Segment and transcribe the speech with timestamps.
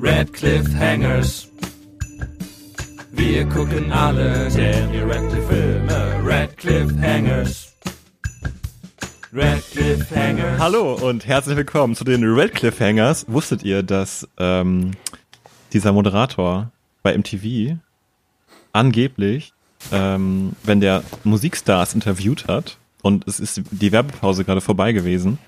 [0.00, 0.30] Red
[0.78, 1.48] Hangers.
[3.10, 6.22] Wir gucken alle Daniel Radcliffe Filme.
[6.24, 7.74] Red Hangers.
[9.32, 9.64] Red
[10.14, 10.60] Hangers.
[10.60, 13.26] Hallo und herzlich willkommen zu den Red Hangers.
[13.26, 14.92] Wusstet ihr, dass ähm,
[15.72, 16.70] dieser Moderator
[17.02, 17.78] bei MTV
[18.72, 19.52] angeblich,
[19.90, 25.38] ähm, wenn der Musikstars interviewt hat und es ist die Werbepause gerade vorbei gewesen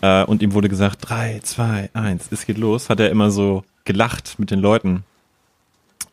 [0.00, 3.64] äh, und ihm wurde gesagt, drei, zwei, eins, es geht los, hat er immer so
[3.84, 5.04] gelacht mit den Leuten,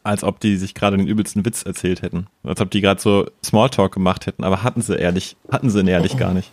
[0.04, 3.30] als ob die sich gerade den übelsten Witz erzählt hätten, als ob die gerade so
[3.44, 6.52] Smalltalk gemacht hätten, aber hatten sie ehrlich, hatten sie ihn ehrlich gar nicht.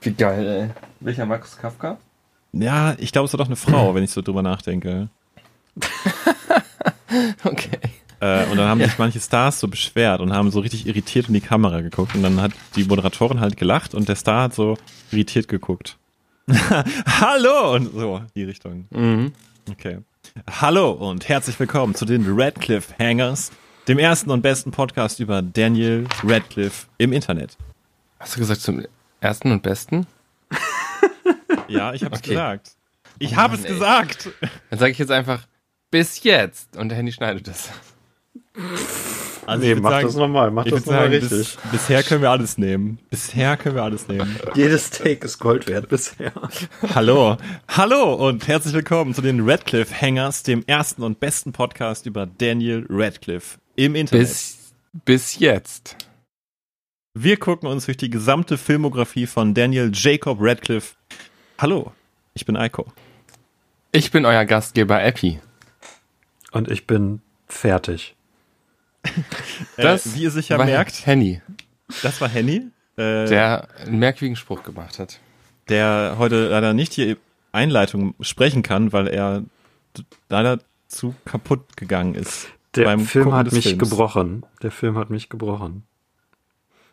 [0.00, 0.70] Wie geil, ey.
[1.00, 1.98] Welcher Markus Kafka?
[2.52, 5.08] Ja, ich glaube, es war doch eine Frau, wenn ich so drüber nachdenke.
[7.44, 7.78] okay.
[8.20, 8.86] Äh, und dann haben ja.
[8.86, 12.14] sich manche Stars so beschwert und haben so richtig irritiert in die Kamera geguckt.
[12.14, 14.78] Und dann hat die Moderatorin halt gelacht und der Star hat so
[15.10, 15.98] irritiert geguckt.
[16.48, 17.74] Hallo!
[17.74, 18.86] Und so, die Richtung.
[18.90, 19.32] Mhm.
[19.68, 19.98] Okay.
[20.48, 23.50] Hallo und herzlich willkommen zu den Radcliffe Hangers,
[23.88, 27.56] dem ersten und besten Podcast über Daniel Radcliffe im Internet.
[28.20, 28.86] Hast du gesagt zum
[29.20, 30.06] ersten und besten?
[31.68, 32.30] ja, ich habe es okay.
[32.30, 32.76] gesagt.
[33.18, 34.30] Ich oh habe es gesagt.
[34.70, 35.48] Dann sage ich jetzt einfach
[35.90, 37.70] bis jetzt und der Handy schneidet das.
[39.44, 41.30] Also nee, mach sagen, das nochmal, mach das nochmal richtig.
[41.30, 42.98] Bis, bisher können wir alles nehmen.
[43.10, 44.34] Bisher können wir alles nehmen.
[44.54, 46.32] Jedes Take ist Gold wert bisher.
[46.94, 47.36] Hallo.
[47.68, 52.86] Hallo und herzlich willkommen zu den Radcliffe Hangers, dem ersten und besten Podcast über Daniel
[52.88, 54.26] Radcliffe im Internet.
[54.26, 54.72] Bis,
[55.04, 55.96] bis jetzt.
[57.14, 60.96] Wir gucken uns durch die gesamte Filmografie von Daniel Jacob Radcliffe.
[61.58, 61.92] Hallo,
[62.34, 62.86] ich bin Eiko.
[63.92, 65.40] Ich bin euer Gastgeber Epi.
[66.52, 68.15] Und ich bin fertig.
[69.76, 71.40] Das, äh, wie ihr sicher merkt, Henny.
[72.02, 72.70] Das war Henny.
[72.96, 75.20] Äh, der einen merkwürdigen Spruch gemacht hat.
[75.68, 77.16] Der heute leider nicht hier
[77.52, 79.42] Einleitung sprechen kann, weil er
[80.28, 82.48] leider zu kaputt gegangen ist.
[82.74, 83.78] Der Film Gucken hat mich Films.
[83.78, 84.46] gebrochen.
[84.62, 85.84] Der Film hat mich gebrochen.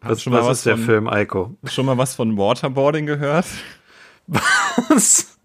[0.02, 1.56] Was, schon was, was ist der von, Film, Eiko?
[1.66, 3.46] Schon mal was von Waterboarding gehört?
[4.28, 5.38] Was?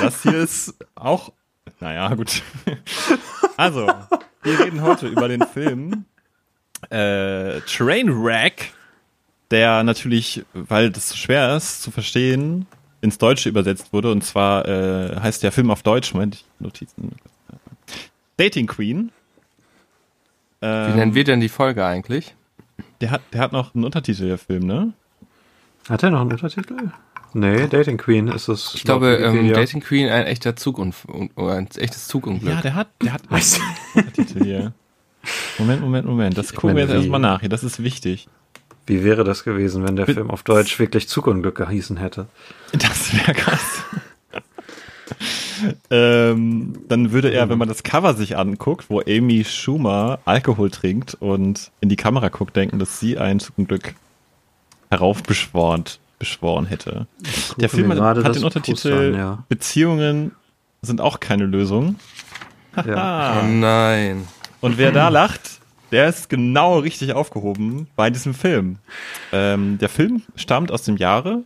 [0.00, 1.32] Das hier ist auch.
[1.80, 2.42] Naja, gut.
[3.56, 3.86] Also,
[4.42, 6.04] wir reden heute über den Film
[6.88, 8.72] äh, Trainwreck,
[9.50, 12.66] der natürlich, weil das so schwer ist zu verstehen,
[13.00, 14.10] ins Deutsche übersetzt wurde.
[14.10, 17.12] Und zwar äh, heißt der Film auf Deutsch, Moment, Notizen.
[18.36, 19.12] Dating Queen.
[20.62, 22.34] Ähm, Wie nennen wir denn die Folge eigentlich?
[23.00, 24.92] Der hat, der hat noch einen Untertitel, der Film, ne?
[25.88, 26.90] Hat er noch einen Untertitel?
[27.32, 28.72] Nee, Dating Queen ist es.
[28.74, 32.54] Ich glaube, ähm, Dating Queen ein echter Zugunfall, ein echtes Zugunglück.
[32.54, 33.22] Ja, der hat, der hat
[34.42, 34.72] hier.
[35.58, 36.38] Moment, Moment, Moment.
[36.38, 37.48] Das gucken wir jetzt erstmal nach hier.
[37.48, 38.28] Das ist wichtig.
[38.86, 42.26] Wie wäre das gewesen, wenn der Be Film auf Deutsch wirklich Zugunglück gehießen hätte?
[42.72, 43.84] Das wäre krass.
[45.90, 51.14] ähm, dann würde er, wenn man das Cover sich anguckt, wo Amy Schumer Alkohol trinkt
[51.20, 53.94] und in die Kamera guckt, denken, dass sie ein Zugunglück
[54.90, 55.84] heraufbeschworen
[56.20, 57.08] beschworen hätte.
[57.56, 59.44] Der Film hat, hat den Untertitel an, ja.
[59.48, 60.30] Beziehungen
[60.82, 61.96] sind auch keine Lösung.
[62.86, 63.40] Ja.
[63.42, 64.28] oh nein.
[64.60, 65.60] Und wer da lacht,
[65.90, 68.78] der ist genau richtig aufgehoben bei diesem Film.
[69.32, 71.42] Ähm, der Film stammt aus dem Jahre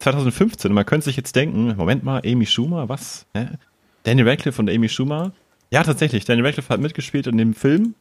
[0.00, 0.72] 2015.
[0.72, 3.24] man könnte sich jetzt denken, Moment mal, Amy Schumer, was?
[3.34, 3.46] Hä?
[4.02, 5.32] Daniel Radcliffe und Amy Schumer.
[5.70, 6.24] Ja, tatsächlich.
[6.24, 7.94] Daniel Radcliffe hat mitgespielt in dem Film.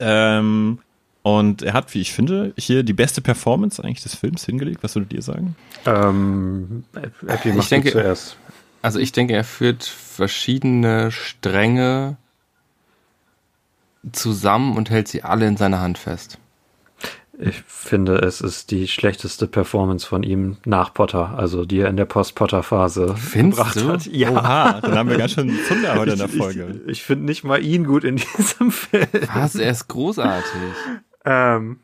[0.00, 0.78] Ähm,
[1.24, 4.82] und er hat, wie ich finde, hier die beste Performance eigentlich des Films hingelegt.
[4.82, 5.56] Was würdet ihr sagen?
[5.86, 6.84] Ähm,
[7.26, 8.36] Epi, ich denke, zuerst.
[8.82, 12.18] Also ich denke, er führt verschiedene Stränge
[14.12, 16.36] zusammen und hält sie alle in seiner Hand fest.
[17.38, 21.96] Ich finde, es ist die schlechteste Performance von ihm nach Potter, also die er in
[21.96, 23.88] der Post-Potter-Phase gebracht du?
[23.88, 24.04] hat.
[24.06, 26.82] Ja, Oha, dann haben wir ganz schön Zunder heute in der Folge.
[26.84, 29.06] Ich, ich finde nicht mal ihn gut in diesem Film.
[29.32, 29.54] Was?
[29.54, 30.52] Er ist großartig.
[31.24, 31.78] Ähm.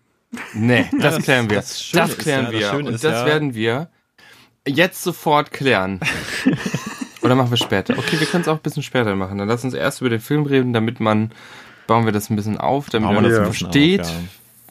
[0.54, 1.56] Nee, das ja, klären wir.
[1.56, 2.60] Das, das klären ja, wir.
[2.60, 3.26] Das und das ja.
[3.26, 3.90] werden wir
[4.66, 6.00] jetzt sofort klären.
[7.22, 7.98] Oder machen wir später?
[7.98, 9.38] Okay, wir können es auch ein bisschen später machen.
[9.38, 11.32] Dann lass uns erst über den Film reden, damit man,
[11.86, 14.03] bauen wir das ein bisschen auf, damit man das versteht.
[14.03, 14.15] Auf,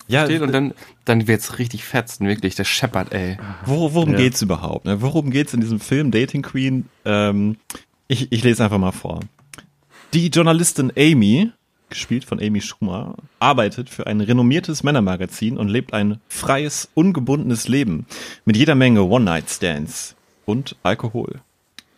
[0.08, 0.22] ja.
[0.22, 0.74] Versteht, und dann,
[1.06, 3.38] dann wird's richtig fetzen, wirklich, der scheppert, ey.
[3.66, 4.18] Wor worum ja.
[4.18, 4.86] geht's überhaupt?
[4.86, 5.02] Ne?
[5.02, 6.90] Worum geht's in diesem Film Dating Queen?
[7.06, 7.58] Ähm,
[8.08, 9.20] ich, ich lese einfach mal vor.
[10.14, 11.52] Die Journalistin Amy
[11.90, 18.06] gespielt von Amy Schumer, arbeitet für ein renommiertes Männermagazin und lebt ein freies, ungebundenes Leben
[18.46, 20.16] mit jeder Menge One-Night-Stands
[20.46, 21.42] und Alkohol.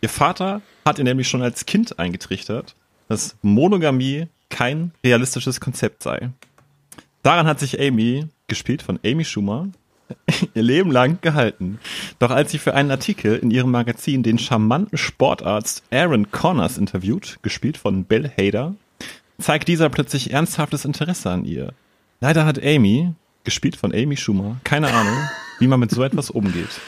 [0.00, 2.74] Ihr Vater hat ihr nämlich schon als Kind eingetrichtert,
[3.08, 6.30] dass Monogamie kein realistisches Konzept sei.
[7.22, 9.68] Daran hat sich Amy, gespielt von Amy Schumer,
[10.54, 11.78] ihr Leben lang gehalten.
[12.18, 17.38] Doch als sie für einen Artikel in ihrem Magazin den charmanten Sportarzt Aaron Connors interviewt,
[17.42, 18.74] gespielt von Bill Hader,
[19.38, 21.72] zeigt dieser plötzlich ernsthaftes Interesse an ihr.
[22.20, 23.14] Leider hat Amy,
[23.44, 25.16] gespielt von Amy Schumer, keine Ahnung,
[25.58, 26.80] wie man mit so etwas umgeht.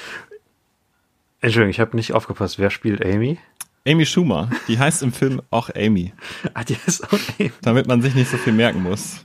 [1.41, 2.58] Entschuldigung, ich habe nicht aufgepasst.
[2.58, 3.38] Wer spielt Amy?
[3.87, 4.49] Amy Schumer.
[4.67, 6.12] Die heißt im Film auch Amy.
[6.55, 7.52] Ah, die heißt auch Amy.
[7.61, 9.25] Damit man sich nicht so viel merken muss.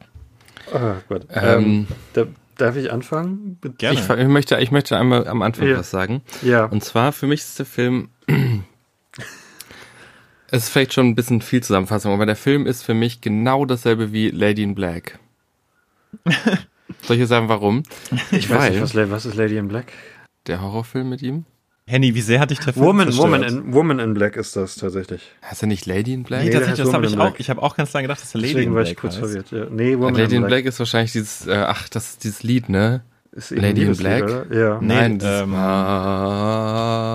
[0.74, 1.28] Oh Gott.
[1.32, 2.26] Ähm, ähm, da,
[2.58, 3.58] darf ich anfangen?
[3.78, 4.00] Gerne.
[4.00, 5.78] Ich, ich, möchte, ich möchte einmal am Anfang ja.
[5.78, 6.22] was sagen.
[6.42, 6.66] Ja.
[6.66, 8.10] Und zwar, für mich ist der Film
[10.52, 13.66] es ist vielleicht schon ein bisschen viel Zusammenfassung, aber der Film ist für mich genau
[13.66, 15.20] dasselbe wie Lady in Black.
[17.04, 17.84] Soll ich jetzt sagen, warum?
[18.32, 19.94] Ich weiß nicht, was, was ist Lady in Black?
[20.48, 21.46] Der Horrorfilm mit ihm?
[21.90, 24.76] Henny, wie sehr hat dich der Film Woman, Woman, in, Woman in Black ist das
[24.76, 25.24] tatsächlich.
[25.42, 26.44] Hast du nicht Lady in Black?
[26.44, 27.34] Nee, tatsächlich, das habe ich auch.
[27.40, 29.26] Ich habe auch ganz lange gedacht, dass Lady Deswegen in Black war ich kurz heißt.
[29.26, 29.52] verwirrt.
[29.52, 29.66] Ja.
[29.72, 30.50] Nee, Woman Lady in Black.
[30.50, 30.66] Black.
[30.66, 33.02] ist wahrscheinlich dieses, äh, ach, das ist dieses Lied, ne?
[33.32, 34.28] Ist Lady in Black?
[34.28, 34.80] Lied, ja.
[34.82, 37.09] Nein, nee, das ähm, war...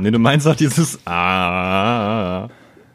[0.00, 2.48] Nee, du meinst auch dieses Ah.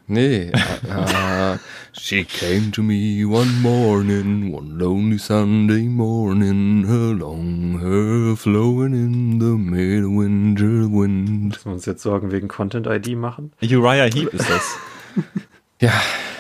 [0.07, 0.51] Nee.
[0.87, 1.57] Uh,
[1.93, 9.39] she came to me one morning, one lonely Sunday morning, her long hair flowing in
[9.39, 11.49] the midwinter wind.
[11.49, 13.51] Müssen wir uns jetzt Sorgen wegen Content ID machen?
[13.61, 14.77] Uriah Heep ist das.
[15.79, 15.93] ja,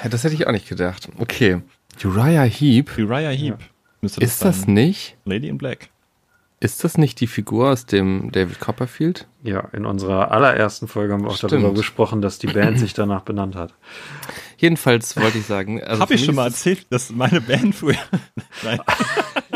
[0.09, 1.09] das hätte ich auch nicht gedacht.
[1.19, 1.61] Okay.
[2.03, 2.97] Uriah Heep.
[2.97, 3.59] Uriah Heep.
[4.01, 4.09] Ja.
[4.19, 5.15] Ist das nicht?
[5.25, 5.89] Lady in Black.
[6.61, 9.27] Ist das nicht die Figur aus dem David Copperfield?
[9.43, 11.51] Ja, in unserer allerersten Folge haben wir auch Stimmt.
[11.51, 13.73] darüber gesprochen, dass die Band sich danach benannt hat.
[14.57, 15.83] Jedenfalls wollte ich sagen.
[15.83, 17.97] Also Habe ich schon mal erzählt, dass meine Band früher.
[18.63, 18.79] Nein.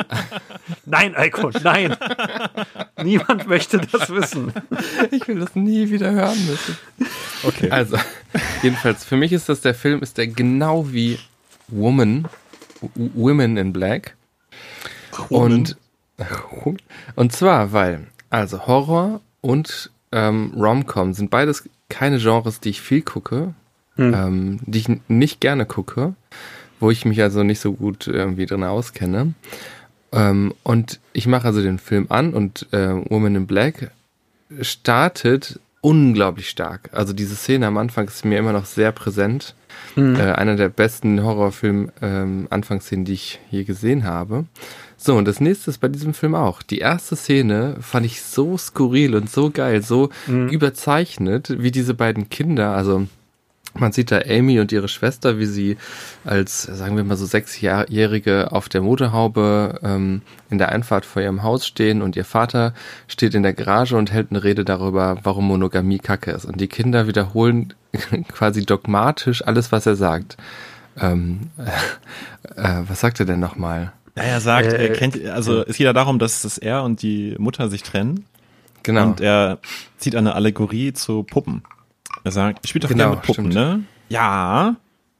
[0.85, 1.95] nein, Eiko, nein.
[3.01, 4.51] Niemand möchte das wissen.
[5.11, 6.77] Ich will das nie wieder hören müssen.
[7.43, 7.71] Okay.
[7.71, 7.97] Also,
[8.61, 11.17] jedenfalls, für mich ist das der Film, ist der genau wie
[11.69, 12.27] Woman,
[12.95, 14.15] Women in Black.
[15.29, 15.51] Woman.
[15.53, 15.77] Und
[17.15, 23.01] und zwar, weil, also Horror und ähm, Rom-Com sind beides keine Genres, die ich viel
[23.01, 23.53] gucke,
[23.95, 24.13] hm.
[24.13, 26.13] ähm, die ich nicht gerne gucke,
[26.79, 29.33] wo ich mich also nicht so gut irgendwie drin auskenne.
[30.11, 33.91] Ähm, und ich mache also den Film an und äh, Woman in Black
[34.61, 36.89] startet unglaublich stark.
[36.91, 39.55] Also diese Szene am Anfang ist mir immer noch sehr präsent.
[39.95, 40.15] Mhm.
[40.15, 44.45] Äh, einer der besten Horrorfilm-Anfangsszenen, ähm, die ich je gesehen habe.
[45.01, 46.61] So, und das nächste ist bei diesem Film auch.
[46.61, 50.49] Die erste Szene fand ich so skurril und so geil, so mhm.
[50.49, 53.07] überzeichnet, wie diese beiden Kinder, also
[53.75, 55.77] man sieht da Amy und ihre Schwester, wie sie
[56.25, 61.43] als, sagen wir mal so sechsjährige auf der Motorhaube ähm, in der Einfahrt vor ihrem
[61.43, 62.73] Haus stehen und ihr Vater
[63.07, 66.43] steht in der Garage und hält eine Rede darüber, warum Monogamie kacke ist.
[66.43, 67.73] Und die Kinder wiederholen
[68.33, 70.35] quasi dogmatisch alles, was er sagt.
[70.99, 73.93] Ähm, äh, äh, was sagt er denn nochmal?
[74.15, 77.01] Ja, er sagt, äh, er kennt, also es geht ja darum, dass, dass er und
[77.01, 78.25] die Mutter sich trennen.
[78.83, 79.07] Genau.
[79.07, 79.59] Und er
[79.97, 81.63] zieht eine Allegorie zu Puppen.
[82.23, 83.53] Er sagt, spielt doch genau, mit Puppen, stimmt.
[83.53, 83.83] ne?
[84.09, 84.75] Ja.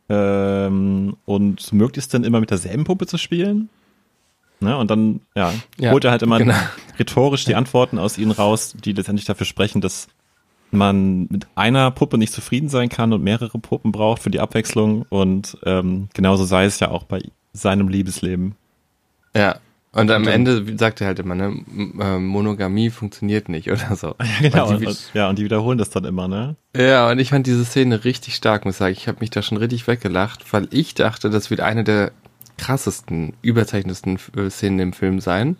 [0.09, 3.69] Ähm, und mögt es denn immer mit derselben Puppe zu spielen?
[4.59, 4.75] Ne?
[4.77, 6.55] Und dann, ja, ja holt er halt immer genau.
[6.97, 10.07] rhetorisch die Antworten aus ihnen raus, die letztendlich dafür sprechen, dass
[10.71, 15.05] man mit einer Puppe nicht zufrieden sein kann und mehrere Puppen braucht für die Abwechslung.
[15.09, 17.21] Und ähm, genauso sei es ja auch bei
[17.53, 18.55] seinem Liebesleben.
[19.35, 19.59] Ja.
[19.91, 21.63] Und am und Ende sagt er halt immer, ne,
[21.99, 24.15] äh, Monogamie funktioniert nicht oder so.
[24.41, 24.69] Ja, genau.
[24.69, 26.55] Und die, und, ja, und die wiederholen das dann immer, ne?
[26.77, 28.93] Ja, und ich fand diese Szene richtig stark, muss ich sagen.
[28.93, 32.11] Ich habe mich da schon richtig weggelacht, weil ich dachte, das wird eine der
[32.59, 35.57] krassesten, überzeichnetsten äh, Szenen im Film sein.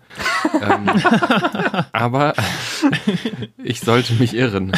[0.62, 0.89] ähm,
[1.94, 2.34] aber
[3.63, 4.74] ich sollte mich irren.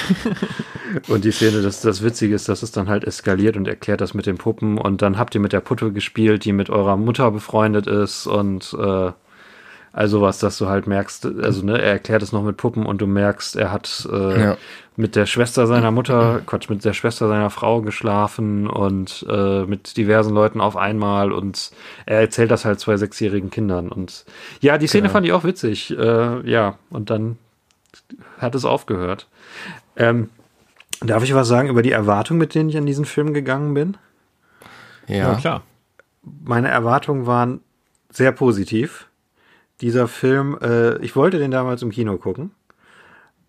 [1.08, 4.14] Und die Szene, das, das Witzige ist, dass es dann halt eskaliert und erklärt das
[4.14, 7.32] mit den Puppen und dann habt ihr mit der Puppe gespielt, die mit eurer Mutter
[7.32, 9.12] befreundet ist und äh,
[9.94, 13.02] also was, dass du halt merkst, also ne, er erklärt es noch mit Puppen und
[13.02, 14.58] du merkst, er hat äh, ja.
[14.96, 19.98] mit der Schwester seiner Mutter, Quatsch, mit der Schwester seiner Frau geschlafen und äh, mit
[19.98, 21.72] diversen Leuten auf einmal und
[22.06, 24.26] er erzählt das halt zwei sechsjährigen Kindern und
[24.62, 25.14] ja, die Szene genau.
[25.14, 27.38] fand ich auch witzig, äh, ja, und dann
[28.38, 29.28] hat es aufgehört.
[29.98, 30.30] Ähm,
[31.02, 33.98] darf ich was sagen über die Erwartung, mit denen ich an diesen Film gegangen bin?
[35.08, 35.64] Ja, ja klar.
[36.46, 37.60] Meine Erwartungen waren
[38.10, 39.08] sehr positiv
[39.82, 42.52] dieser Film, äh, ich wollte den damals im Kino gucken,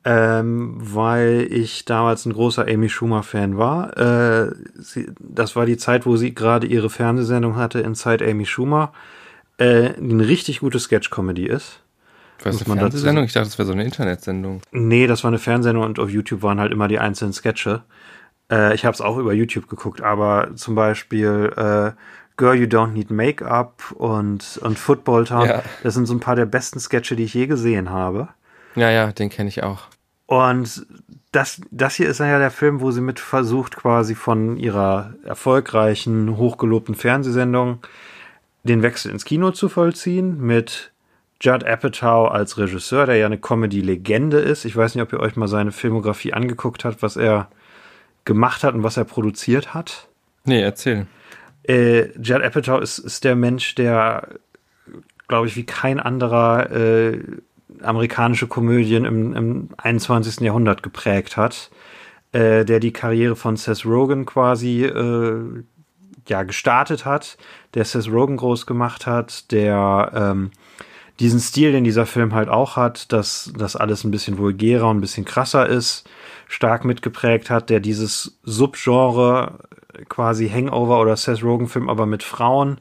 [0.04, 3.96] ähm, weil ich damals ein großer Amy Schumer-Fan war.
[3.96, 8.46] Äh, sie, das war die Zeit, wo sie gerade ihre Fernsehsendung hatte, in Zeit Amy
[8.46, 8.92] Schumer,
[9.58, 11.80] äh, die eine richtig gute Sketch-Comedy ist.
[12.42, 13.24] Was eine Fernsehsendung?
[13.24, 14.62] Ich dachte, das wäre so eine Internetsendung.
[14.72, 17.82] Nee, das war eine Fernsehsendung und auf YouTube waren halt immer die einzelnen Sketche.
[18.50, 21.92] Äh, ich habe es auch über YouTube geguckt, aber zum Beispiel äh,
[22.42, 25.46] Girl You Don't Need Make-up und, und Football Town.
[25.46, 25.62] Ja.
[25.84, 28.30] Das sind so ein paar der besten Sketche, die ich je gesehen habe.
[28.75, 29.82] Ja, ja, den kenne ich auch.
[30.26, 30.84] Und
[31.30, 36.37] das, das hier ist ja der Film, wo sie mit versucht, quasi von ihrer erfolgreichen,
[36.37, 37.78] hochgelobten Fernsehsendung
[38.64, 40.90] den Wechsel ins Kino zu vollziehen mit
[41.40, 44.64] Judd Apatow als Regisseur, der ja eine Comedy-Legende ist.
[44.64, 47.46] Ich weiß nicht, ob ihr euch mal seine Filmografie angeguckt habt, was er
[48.25, 50.08] gemacht hat und was er produziert hat.
[50.44, 51.06] Nee, erzähl.
[51.64, 54.28] Äh, Judd Apatow ist, ist der Mensch, der,
[55.28, 57.21] glaube ich, wie kein anderer äh,
[57.83, 60.40] amerikanische Komödien im, im 21.
[60.40, 61.71] Jahrhundert geprägt hat,
[62.33, 65.62] äh, der die Karriere von Seth Rogen quasi äh,
[66.28, 67.37] ja gestartet hat,
[67.75, 70.50] der Seth Rogen groß gemacht hat, der ähm,
[71.21, 74.99] diesen Stil, den dieser Film halt auch hat, dass das alles ein bisschen vulgärer und
[74.99, 76.09] ein bisschen krasser ist,
[76.49, 79.59] stark mitgeprägt hat, der dieses Subgenre
[80.08, 82.80] quasi Hangover oder Seth Rogen Film aber mit Frauen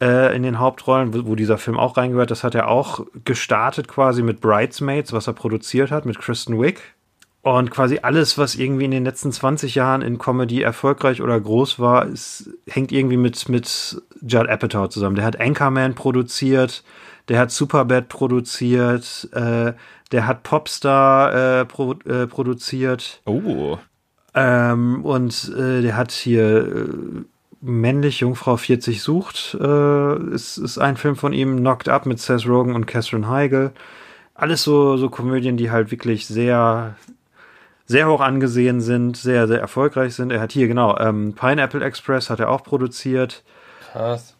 [0.00, 2.30] äh, in den Hauptrollen, wo, wo, dieser Film auch reingehört.
[2.30, 6.96] Das hat er auch gestartet quasi mit Bridesmaids, was er produziert hat mit Kristen Wick.
[7.42, 11.78] Und quasi alles, was irgendwie in den letzten 20 Jahren in Comedy erfolgreich oder groß
[11.78, 15.14] war, ist, hängt irgendwie mit, mit Judd Apatow zusammen.
[15.14, 16.82] Der hat Anchorman produziert,
[17.28, 19.74] der hat Superbad produziert, äh,
[20.10, 23.22] der hat Popstar äh, pro, äh, produziert.
[23.26, 23.78] Oh.
[24.36, 27.24] Ähm, und äh, der hat hier äh,
[27.62, 32.46] männlich Jungfrau 40 sucht, äh, ist, ist ein Film von ihm, Knocked Up mit Seth
[32.46, 33.72] Rogen und Catherine Heigl.
[34.34, 36.96] Alles so, so Komödien, die halt wirklich sehr,
[37.86, 40.30] sehr hoch angesehen sind, sehr, sehr erfolgreich sind.
[40.30, 43.42] Er hat hier, genau, ähm, Pineapple Express hat er auch produziert.
[43.90, 44.36] Krass.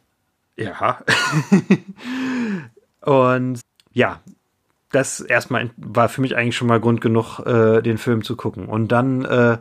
[0.57, 0.99] Ja.
[3.01, 3.61] und
[3.93, 4.21] ja,
[4.91, 8.67] das erstmal war für mich eigentlich schon mal Grund genug, äh, den Film zu gucken.
[8.67, 9.57] Und dann äh,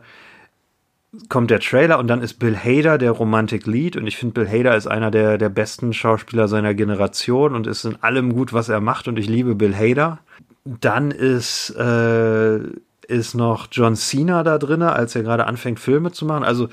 [1.30, 4.50] kommt der Trailer und dann ist Bill Hader der Romantic Lead und ich finde Bill
[4.50, 8.70] Hader ist einer der, der besten Schauspieler seiner Generation und ist in allem gut, was
[8.70, 10.20] er macht und ich liebe Bill Hader.
[10.64, 12.60] Dann ist, äh,
[13.08, 16.44] ist noch John Cena da drin, als er gerade anfängt Filme zu machen.
[16.44, 16.70] Also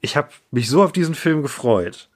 [0.00, 2.08] ich habe mich so auf diesen Film gefreut.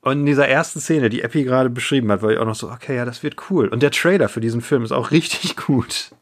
[0.00, 2.70] Und in dieser ersten Szene, die Epi gerade beschrieben hat, war ich auch noch so,
[2.70, 3.68] okay, ja, das wird cool.
[3.68, 6.12] Und der Trailer für diesen Film ist auch richtig gut.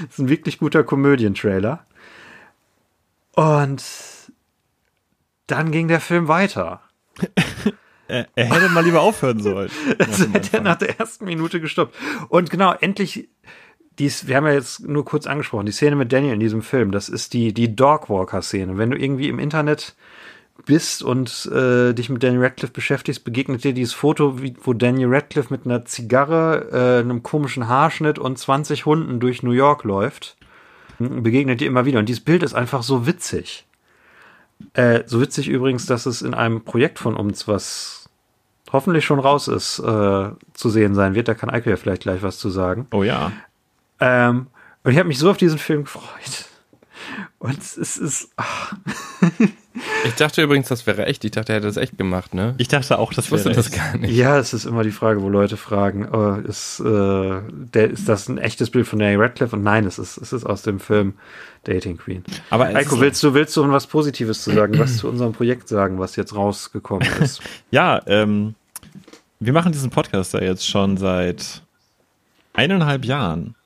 [0.00, 1.84] Das ist ein wirklich guter Komödientrailer.
[3.34, 3.82] Und
[5.46, 6.80] dann ging der Film weiter.
[8.08, 9.70] er, er, hätte mal lieber aufhören sollen.
[9.98, 11.94] das hätte er nach der ersten Minute gestoppt.
[12.28, 13.28] Und genau, endlich,
[13.98, 16.90] dies, wir haben ja jetzt nur kurz angesprochen, die Szene mit Daniel in diesem Film,
[16.90, 18.78] das ist die, die Dogwalker-Szene.
[18.78, 19.94] Wenn du irgendwie im Internet
[20.66, 25.12] bist und äh, dich mit Daniel Radcliffe beschäftigst, begegnet dir dieses Foto, wie, wo Daniel
[25.12, 30.36] Radcliffe mit einer Zigarre, äh, einem komischen Haarschnitt und 20 Hunden durch New York läuft
[30.98, 31.98] begegnet dir immer wieder.
[31.98, 33.66] Und dieses Bild ist einfach so witzig.
[34.74, 38.08] Äh, so witzig übrigens, dass es in einem Projekt von uns, was
[38.72, 41.28] hoffentlich schon raus ist, äh, zu sehen sein wird.
[41.28, 42.86] Da kann Eike ja vielleicht gleich was zu sagen.
[42.92, 43.32] Oh ja.
[44.00, 44.48] Ähm,
[44.82, 46.48] und ich habe mich so auf diesen Film gefreut.
[47.38, 48.30] Und es ist.
[48.36, 48.74] Ach.
[50.04, 51.24] Ich dachte übrigens, das wäre echt.
[51.24, 52.54] Ich dachte, er hätte das echt gemacht, ne?
[52.58, 54.14] Ich dachte auch, das wäre das gar nicht.
[54.14, 58.28] Ja, es ist immer die Frage, wo Leute fragen, oh, ist, äh, der, ist das
[58.28, 59.56] ein echtes Bild von Daniel Radcliffe?
[59.56, 61.14] Und nein, es ist, es ist aus dem Film
[61.64, 62.24] Dating Queen.
[62.50, 65.98] Aber Heiko, willst du, willst du was Positives zu sagen, was zu unserem Projekt sagen,
[65.98, 67.40] was jetzt rausgekommen ist?
[67.70, 68.54] ja, ähm,
[69.40, 71.62] wir machen diesen Podcast ja jetzt schon seit
[72.52, 73.56] eineinhalb Jahren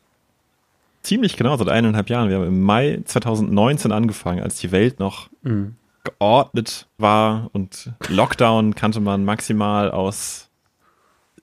[1.02, 2.28] ziemlich genau seit eineinhalb Jahren.
[2.28, 5.74] Wir haben im Mai 2019 angefangen, als die Welt noch mhm.
[6.10, 10.48] Geordnet war und Lockdown kannte man maximal aus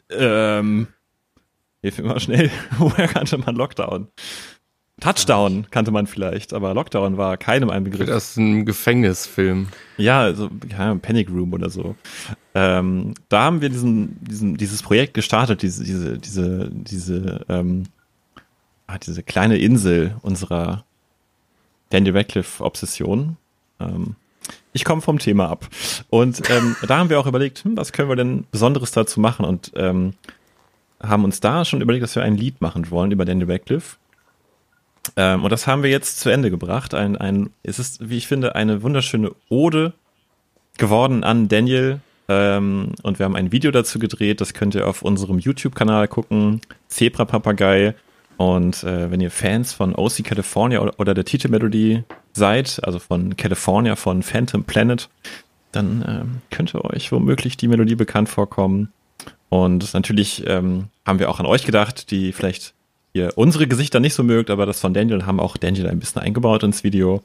[0.10, 0.88] ähm,
[1.82, 4.08] hilf mir mal schnell, woher kannte man Lockdown?
[5.02, 8.08] Touchdown kannte man vielleicht, aber Lockdown war keinem ein Begriff.
[8.08, 9.68] Das ist ein Gefängnisfilm.
[9.98, 11.96] Ja, also ja, Panic Room oder so.
[12.54, 17.84] Ähm, da haben wir diesen, diesen, dieses Projekt gestartet, diese, diese, diese, diese ähm,
[18.88, 20.86] ah, diese kleine Insel unserer
[21.90, 23.36] Daniel Radcliffe-Obsession.
[23.82, 24.16] Ähm,
[24.74, 25.68] ich komme vom Thema ab.
[26.10, 29.46] Und ähm, da haben wir auch überlegt, hm, was können wir denn Besonderes dazu machen?
[29.46, 30.14] Und ähm,
[31.02, 33.98] haben uns da schon überlegt, dass wir ein Lied machen wollen über Daniel Radcliffe.
[35.16, 36.94] Ähm, und das haben wir jetzt zu Ende gebracht.
[36.94, 39.94] Ein, ein, es ist, wie ich finde, eine wunderschöne Ode
[40.78, 42.00] geworden an Daniel.
[42.28, 44.42] Ähm, und wir haben ein Video dazu gedreht.
[44.42, 46.62] Das könnt ihr auf unserem YouTube-Kanal gucken.
[46.88, 47.94] Zebra Papagei.
[48.38, 52.04] Und äh, wenn ihr Fans von OC California oder, oder der Titelmelodie
[52.36, 55.10] seid, also von California, von Phantom Planet,
[55.72, 58.92] dann ähm, könnte euch womöglich die Melodie bekannt vorkommen.
[59.50, 62.74] Und natürlich ähm, haben wir auch an euch gedacht, die vielleicht
[63.14, 66.22] ihr unsere Gesichter nicht so mögt, aber das von Daniel haben auch Daniel ein bisschen
[66.22, 67.24] eingebaut ins Video.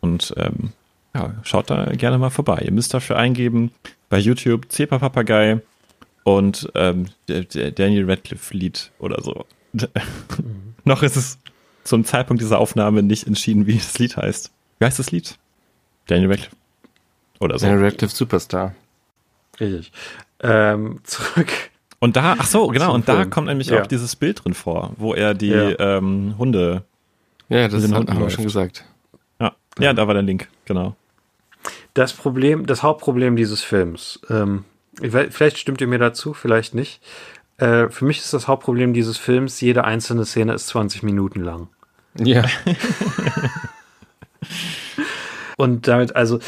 [0.00, 0.72] Und ähm,
[1.14, 2.62] ja, schaut da gerne mal vorbei.
[2.64, 3.72] Ihr müsst dafür eingeben
[4.08, 5.60] bei YouTube Zepa Papagei
[6.24, 9.46] und ähm, Daniel Radcliffe Lied oder so.
[10.84, 11.38] Noch ist es
[11.84, 14.50] zum Zeitpunkt dieser Aufnahme nicht entschieden, wie das Lied heißt.
[14.78, 15.36] Wie heißt das Lied?
[16.06, 16.56] Daniel Radcliffe.
[17.40, 17.66] Oder so.
[17.66, 18.74] Daniel Radcliffe Superstar.
[19.58, 19.92] Richtig.
[20.42, 21.52] Ähm, zurück.
[21.98, 23.18] Und da, ach so, genau, und Film.
[23.18, 23.82] da kommt nämlich ja.
[23.82, 25.78] auch dieses Bild drin vor, wo er die ja.
[25.78, 26.82] ähm, Hunde.
[27.50, 28.84] Ja, das hat, haben wir schon gesagt.
[29.38, 29.52] Ja.
[29.78, 30.96] ja, da war der Link, genau.
[31.92, 34.64] Das Problem, das Hauptproblem dieses Films, ähm,
[35.02, 37.02] vielleicht stimmt ihr mir dazu, vielleicht nicht.
[37.60, 41.68] Äh, für mich ist das Hauptproblem dieses Films, jede einzelne Szene ist 20 Minuten lang.
[42.18, 42.44] Ja.
[45.56, 46.38] Und damit, also,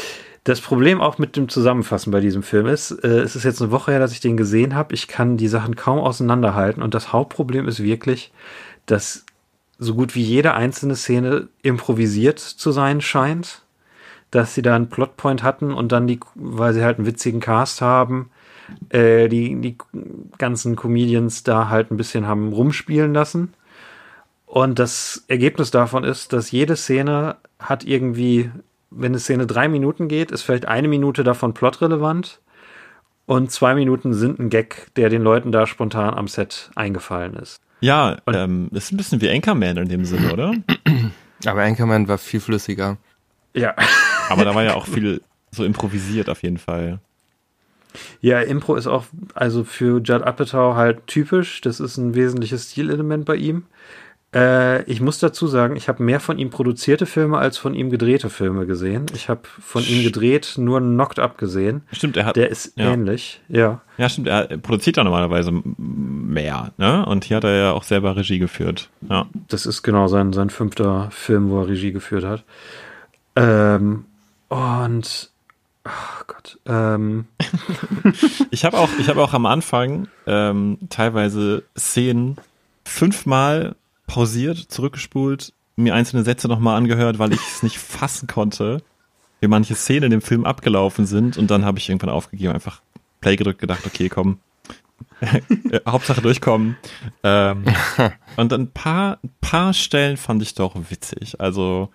[0.43, 3.71] das Problem auch mit dem Zusammenfassen bei diesem Film ist, äh, es ist jetzt eine
[3.71, 4.93] Woche her, dass ich den gesehen habe.
[4.93, 6.83] Ich kann die Sachen kaum auseinanderhalten.
[6.83, 8.31] Und das Hauptproblem ist wirklich,
[8.85, 9.25] dass
[9.77, 13.63] so gut wie jede einzelne Szene improvisiert zu sein scheint
[14.33, 17.81] dass sie da einen Plotpoint hatten und dann die, weil sie halt einen witzigen Cast
[17.81, 18.31] haben,
[18.89, 19.77] äh, die, die
[20.37, 23.53] ganzen Comedians da halt ein bisschen haben rumspielen lassen.
[24.45, 28.51] Und das Ergebnis davon ist, dass jede Szene hat irgendwie,
[28.91, 32.39] wenn eine Szene drei Minuten geht, ist vielleicht eine Minute davon plotrelevant
[33.25, 37.61] und zwei Minuten sind ein Gag, der den Leuten da spontan am Set eingefallen ist.
[37.79, 40.53] Ja, und, ähm, ist ein bisschen wie Anchorman in dem Sinne, oder?
[41.45, 42.97] Aber Anchorman war viel flüssiger.
[43.53, 43.75] Ja.
[44.29, 46.99] Aber da war ja auch viel so improvisiert auf jeden Fall.
[48.21, 51.61] Ja, Impro ist auch also für Judd Apatow halt typisch.
[51.61, 53.63] Das ist ein wesentliches Stilelement bei ihm.
[54.33, 57.89] Äh, ich muss dazu sagen, ich habe mehr von ihm produzierte Filme als von ihm
[57.89, 59.05] gedrehte Filme gesehen.
[59.13, 61.83] Ich habe von ihm gedreht nur Knocked Up gesehen.
[61.91, 62.35] Stimmt, er hat.
[62.35, 62.91] Der ist ja.
[62.91, 63.81] ähnlich, ja.
[63.97, 67.05] Ja, stimmt, er produziert ja normalerweise mehr, ne?
[67.05, 68.89] Und hier hat er ja auch selber Regie geführt.
[69.07, 69.27] Ja.
[69.49, 72.43] Das ist genau sein, sein fünfter Film, wo er Regie geführt hat.
[73.35, 74.05] Ähm,
[74.49, 75.29] und
[75.85, 76.59] oh Gott.
[76.65, 77.25] Ähm.
[78.51, 82.37] ich habe auch, ich habe auch am Anfang ähm, teilweise Szenen
[82.85, 83.75] fünfmal
[84.07, 88.81] pausiert, zurückgespult, mir einzelne Sätze nochmal angehört, weil ich es nicht fassen konnte,
[89.39, 91.37] wie manche Szenen in dem Film abgelaufen sind.
[91.37, 92.81] Und dann habe ich irgendwann aufgegeben, einfach
[93.21, 94.39] Play gedrückt, gedacht, okay, komm.
[95.87, 96.77] Hauptsache durchkommen.
[97.23, 97.65] Ähm,
[98.37, 101.39] und ein paar, paar Stellen fand ich doch witzig.
[101.39, 101.89] Also,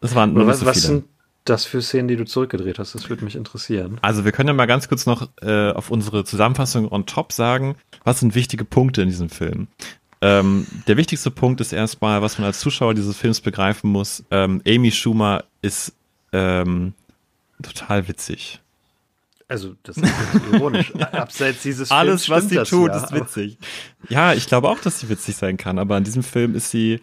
[0.00, 1.04] es waren nur was, so was sind
[1.44, 2.94] das für Szenen, die du zurückgedreht hast?
[2.94, 3.98] Das würde mich interessieren.
[4.02, 7.76] Also wir können ja mal ganz kurz noch äh, auf unsere Zusammenfassung on top sagen,
[8.04, 9.68] was sind wichtige Punkte in diesem Film.
[10.20, 14.24] Ähm, der wichtigste Punkt ist erstmal, was man als Zuschauer dieses Films begreifen muss.
[14.30, 15.94] Ähm, Amy Schumer ist
[16.32, 16.94] ähm,
[17.60, 18.60] total witzig.
[19.48, 20.10] Also, das ist
[20.52, 20.94] ironisch.
[21.12, 23.58] Abseits dieses Films Alles, was sie tut, ja, ist witzig.
[24.08, 27.00] Ja, ich glaube auch, dass sie witzig sein kann, aber in diesem Film ist sie,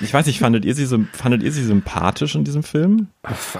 [0.00, 3.08] ich weiß nicht, fandet ihr sie, fandet ihr sie sympathisch in diesem Film?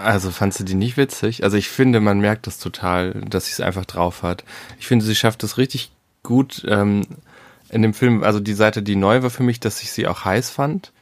[0.03, 1.43] Also fandst du die nicht witzig?
[1.43, 4.45] Also ich finde, man merkt das total, dass sie es einfach drauf hat.
[4.79, 5.91] Ich finde, sie schafft es richtig
[6.23, 7.07] gut ähm,
[7.71, 8.23] in dem Film.
[8.23, 10.93] Also die Seite, die neu war für mich, dass ich sie auch heiß fand.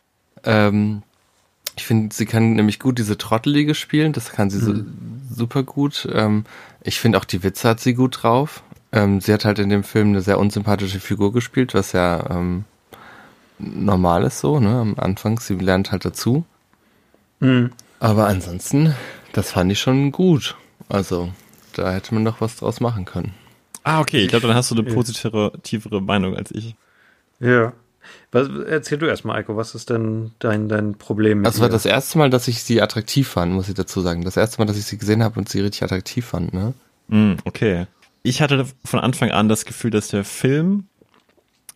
[0.45, 1.03] Ähm,
[1.77, 4.15] ich finde, sie kann nämlich gut diese Trottelige spielen.
[4.15, 4.87] Das kann sie mhm.
[5.29, 6.09] so, super gut.
[6.13, 6.45] Ähm,
[6.83, 8.63] ich finde auch die Witze hat sie gut drauf.
[8.93, 12.27] Ähm, sie hat halt in dem Film eine sehr unsympathische Figur gespielt, was ja
[13.61, 14.81] normal ist so, ne?
[14.81, 16.45] Am Anfang, sie lernt halt dazu.
[17.41, 17.71] Mhm.
[17.99, 18.95] Aber ansonsten,
[19.33, 20.57] das fand ich schon gut.
[20.89, 21.31] Also,
[21.75, 23.35] da hätte man noch was draus machen können.
[23.85, 24.23] Ah, okay.
[24.23, 26.75] Ich glaube, dann hast du eine positivere Meinung als ich.
[27.39, 27.73] Ja.
[28.33, 31.39] Was, erzähl du erstmal, Eiko, was ist denn dein, dein Problem?
[31.39, 34.25] Mit das war das erste Mal, dass ich sie attraktiv fand, muss ich dazu sagen.
[34.25, 36.75] Das erste Mal, dass ich sie gesehen habe und sie richtig attraktiv fand, ne?
[37.09, 37.87] Mm, okay.
[38.23, 40.85] Ich hatte von Anfang an das Gefühl, dass der Film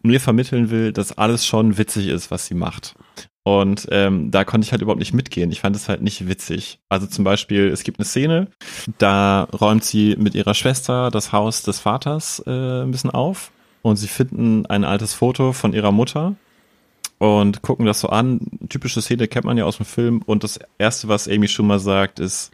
[0.05, 2.95] mir vermitteln will, dass alles schon witzig ist, was sie macht.
[3.43, 5.51] Und ähm, da konnte ich halt überhaupt nicht mitgehen.
[5.51, 6.79] Ich fand es halt nicht witzig.
[6.89, 8.49] Also zum Beispiel, es gibt eine Szene,
[8.99, 13.51] da räumt sie mit ihrer Schwester das Haus des Vaters äh, ein bisschen auf
[13.83, 16.37] und sie finden ein altes Foto von ihrer Mutter
[17.19, 18.41] und gucken das so an.
[18.71, 22.21] Typische Szene kennt man ja aus dem Film und das erste, was Amy Schumer sagt,
[22.21, 22.51] ist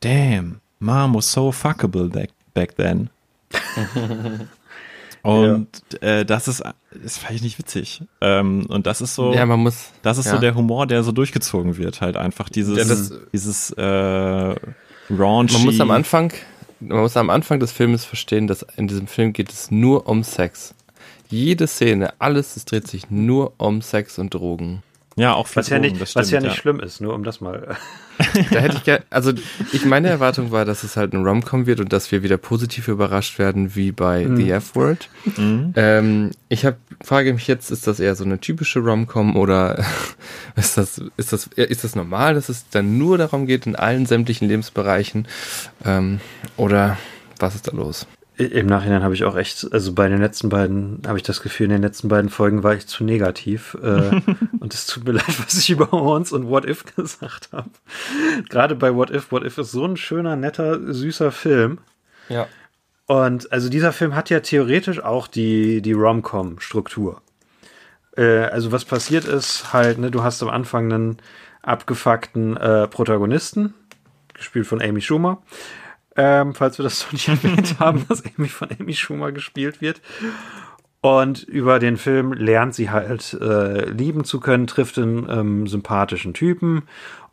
[0.00, 3.10] Damn, Mom was so fuckable back, back then.
[5.22, 5.68] Und
[6.02, 6.08] ja.
[6.08, 6.62] äh, das ist,
[7.00, 8.02] das fand ich nicht witzig.
[8.20, 10.32] Ähm, und das ist so, ja, man muss, das ist ja.
[10.32, 14.54] so der Humor, der so durchgezogen wird, halt einfach dieses, ja, das, dieses äh,
[15.10, 15.54] raunchy.
[15.54, 16.32] Man muss am Anfang,
[16.80, 20.24] man muss am Anfang des Filmes verstehen, dass in diesem Film geht es nur um
[20.24, 20.74] Sex.
[21.28, 24.82] Jede Szene, alles, es dreht sich nur um Sex und Drogen.
[25.16, 26.56] Ja, auch was ja nicht, stimmt, was ja nicht ja.
[26.56, 27.76] schlimm ist, nur um das mal.
[28.50, 29.32] da hätte ich gerne, also
[29.72, 32.88] ich meine Erwartung war, dass es halt ein Rom-Com wird und dass wir wieder positiv
[32.88, 34.36] überrascht werden wie bei mhm.
[34.36, 35.08] The F-Word.
[35.36, 35.72] Mhm.
[35.76, 39.84] Ähm, ich habe frage mich jetzt, ist das eher so eine typische Rom-Com oder
[40.56, 44.06] ist das ist das ist das normal, dass es dann nur darum geht in allen
[44.06, 45.28] sämtlichen Lebensbereichen
[45.84, 46.20] ähm,
[46.56, 46.96] oder
[47.38, 48.06] was ist da los?
[48.38, 51.66] Im Nachhinein habe ich auch echt, also bei den letzten beiden, habe ich das Gefühl,
[51.66, 53.76] in den letzten beiden Folgen war ich zu negativ.
[53.82, 54.22] Äh,
[54.60, 57.68] und es tut mir leid, was ich über Horns und What If gesagt habe.
[58.48, 61.78] Gerade bei What If, What If ist so ein schöner, netter, süßer Film.
[62.30, 62.46] Ja.
[63.06, 67.20] Und also dieser Film hat ja theoretisch auch die, die Rom-Com-Struktur.
[68.16, 71.16] Äh, also was passiert ist halt, ne, du hast am Anfang einen
[71.60, 73.74] abgefuckten äh, Protagonisten,
[74.32, 75.42] gespielt von Amy Schumer
[76.16, 80.00] ähm, falls wir das noch nicht erwähnt haben, dass Amy von Amy Schumer gespielt wird.
[81.00, 86.32] Und über den Film lernt sie halt äh, lieben zu können, trifft einen ähm, sympathischen
[86.32, 86.82] Typen.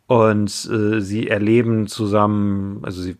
[0.08, 3.16] Und äh, sie erleben zusammen, also sie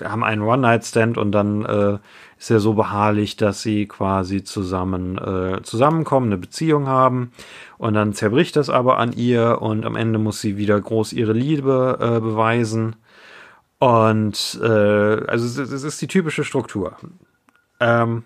[0.00, 1.98] haben einen One-Night-Stand und dann äh,
[2.38, 7.32] ist er so beharrlich, dass sie quasi zusammen äh, zusammenkommen, eine Beziehung haben.
[7.76, 11.32] Und dann zerbricht das aber an ihr und am Ende muss sie wieder groß ihre
[11.32, 12.94] Liebe äh, beweisen
[13.80, 16.96] und äh, also es ist die typische Struktur.
[17.80, 18.24] Ähm,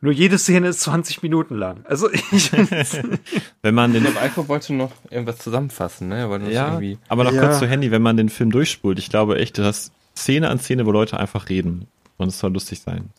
[0.00, 1.84] nur jede Szene ist 20 Minuten lang.
[1.84, 2.50] Also ich.
[3.62, 4.04] wenn man den.
[4.04, 6.18] Ich Alko wollte noch irgendwas zusammenfassen, ne?
[6.50, 7.40] ja, aber noch ja.
[7.40, 8.98] kurz zu Handy, wenn man den Film durchspult.
[8.98, 11.86] Ich glaube echt, du hast Szene an Szene, wo Leute einfach reden.
[12.16, 13.10] Und es soll lustig sein.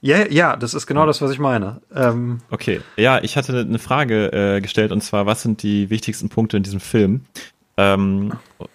[0.00, 1.82] Ja, ja, das ist genau das, was ich meine.
[1.94, 6.30] Ähm, okay, ja, ich hatte eine Frage äh, gestellt und zwar, was sind die wichtigsten
[6.30, 7.26] Punkte in diesem Film?
[7.76, 8.32] Ähm,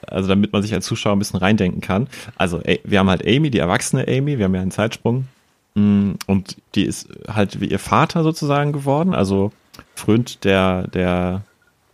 [0.07, 2.07] also damit man sich als Zuschauer ein bisschen reindenken kann.
[2.35, 5.27] Also wir haben halt Amy, die erwachsene Amy, wir haben ja einen Zeitsprung.
[5.75, 9.51] Mm, und die ist halt wie ihr Vater sozusagen geworden, also
[9.93, 11.43] frönt der, der,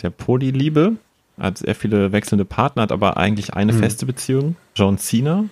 [0.02, 0.94] der Polyliebe,
[1.38, 3.80] hat sehr viele wechselnde Partner, hat aber eigentlich eine mhm.
[3.80, 4.56] feste Beziehung.
[4.76, 5.46] John Cena,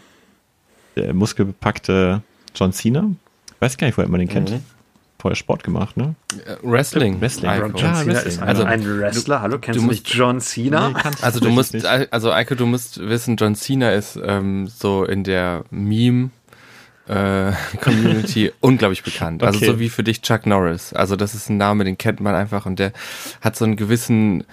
[0.96, 2.22] der muskelbepackte
[2.56, 3.12] John Cena.
[3.48, 4.52] Ich weiß gar nicht, woher man den kennt.
[4.52, 4.64] Mhm
[5.22, 6.16] vorher Sport gemacht, ne?
[6.46, 7.22] Äh, Wrestling.
[7.22, 7.52] Wrestling.
[7.52, 8.28] John ja, Cena Wrestling.
[8.28, 9.38] ist also, ein Wrestler.
[9.38, 10.90] Du, Hallo, kennst du, musst, nicht John Cena?
[10.90, 11.86] Nee, also du musst, nicht.
[11.86, 16.32] also Eike, du musst wissen, John Cena ist ähm, so in der Meme
[17.08, 19.44] äh, Community unglaublich bekannt.
[19.44, 19.68] Also okay.
[19.68, 20.94] so wie für dich Chuck Norris.
[20.94, 22.92] Also das ist ein Name, den kennt man einfach und der
[23.42, 24.44] hat so einen gewissen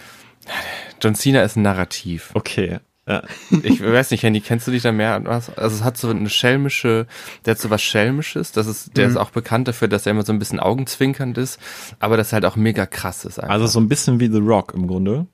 [1.00, 2.30] John Cena ist ein Narrativ.
[2.34, 2.78] Okay.
[3.08, 3.22] Ja.
[3.62, 5.56] Ich weiß nicht, Handy, kennst du dich da mehr an was?
[5.56, 7.06] Also es hat so eine schelmische,
[7.46, 9.12] der hat so was Schelmisches, das ist, der mhm.
[9.12, 11.58] ist auch bekannt dafür, dass er immer so ein bisschen augenzwinkernd ist,
[12.00, 13.54] aber das halt auch mega krass ist einfach.
[13.54, 15.26] Also so ein bisschen wie The Rock im Grunde.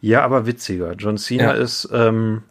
[0.00, 0.94] Ja, aber witziger.
[0.94, 1.62] John Cena ja.
[1.62, 2.42] ist, ähm,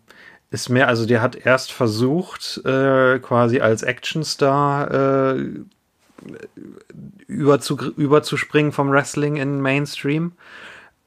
[0.50, 5.46] ist mehr, also der hat erst versucht, äh, quasi als Actionstar äh,
[7.28, 10.32] überzu, überzuspringen vom Wrestling in Mainstream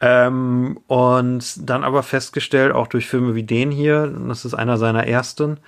[0.00, 5.06] ähm, und dann aber festgestellt, auch durch Filme wie den hier, das ist einer seiner
[5.06, 5.58] ersten,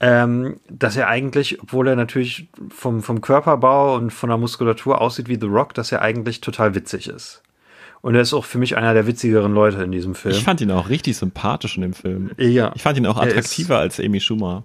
[0.00, 5.28] ähm, dass er eigentlich, obwohl er natürlich vom, vom Körperbau und von der Muskulatur aussieht
[5.28, 7.42] wie The Rock, dass er eigentlich total witzig ist.
[8.00, 10.34] Und er ist auch für mich einer der witzigeren Leute in diesem Film.
[10.34, 12.32] Ich fand ihn auch richtig sympathisch in dem Film.
[12.36, 12.70] Ja.
[12.74, 14.64] Ich fand ihn auch attraktiver als Amy Schumer.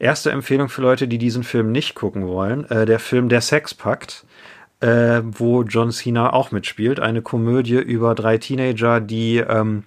[0.00, 2.68] Erste Empfehlung für Leute, die diesen Film nicht gucken wollen.
[2.68, 4.24] Äh, der Film Der Sexpakt
[4.80, 7.00] äh, wo John Cena auch mitspielt.
[7.00, 9.84] Eine Komödie über drei Teenager, die, ähm,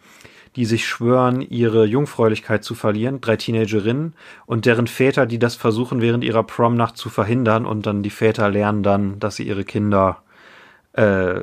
[0.55, 3.19] die sich schwören, ihre Jungfräulichkeit zu verlieren.
[3.19, 4.13] Drei Teenagerinnen
[4.45, 7.65] und deren Väter, die das versuchen, während ihrer Prom-Nacht zu verhindern.
[7.65, 10.23] Und dann die Väter lernen dann, dass sie ihre Kinder
[10.93, 11.41] äh,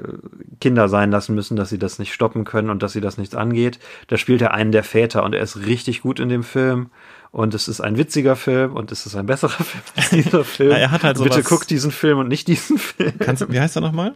[0.61, 3.35] Kinder sein lassen müssen, dass sie das nicht stoppen können und dass sie das nichts
[3.35, 3.81] angeht.
[4.07, 6.91] Da spielt er einen der Väter und er ist richtig gut in dem Film.
[7.33, 10.71] Und es ist ein witziger Film und es ist ein besserer Film als dieser Film.
[10.71, 13.13] ja, er hat halt sowas Bitte guck diesen Film und nicht diesen Film.
[13.19, 14.15] Kannst, wie heißt er nochmal?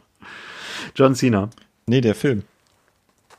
[0.96, 1.50] John Cena.
[1.87, 2.42] Nee, der Film.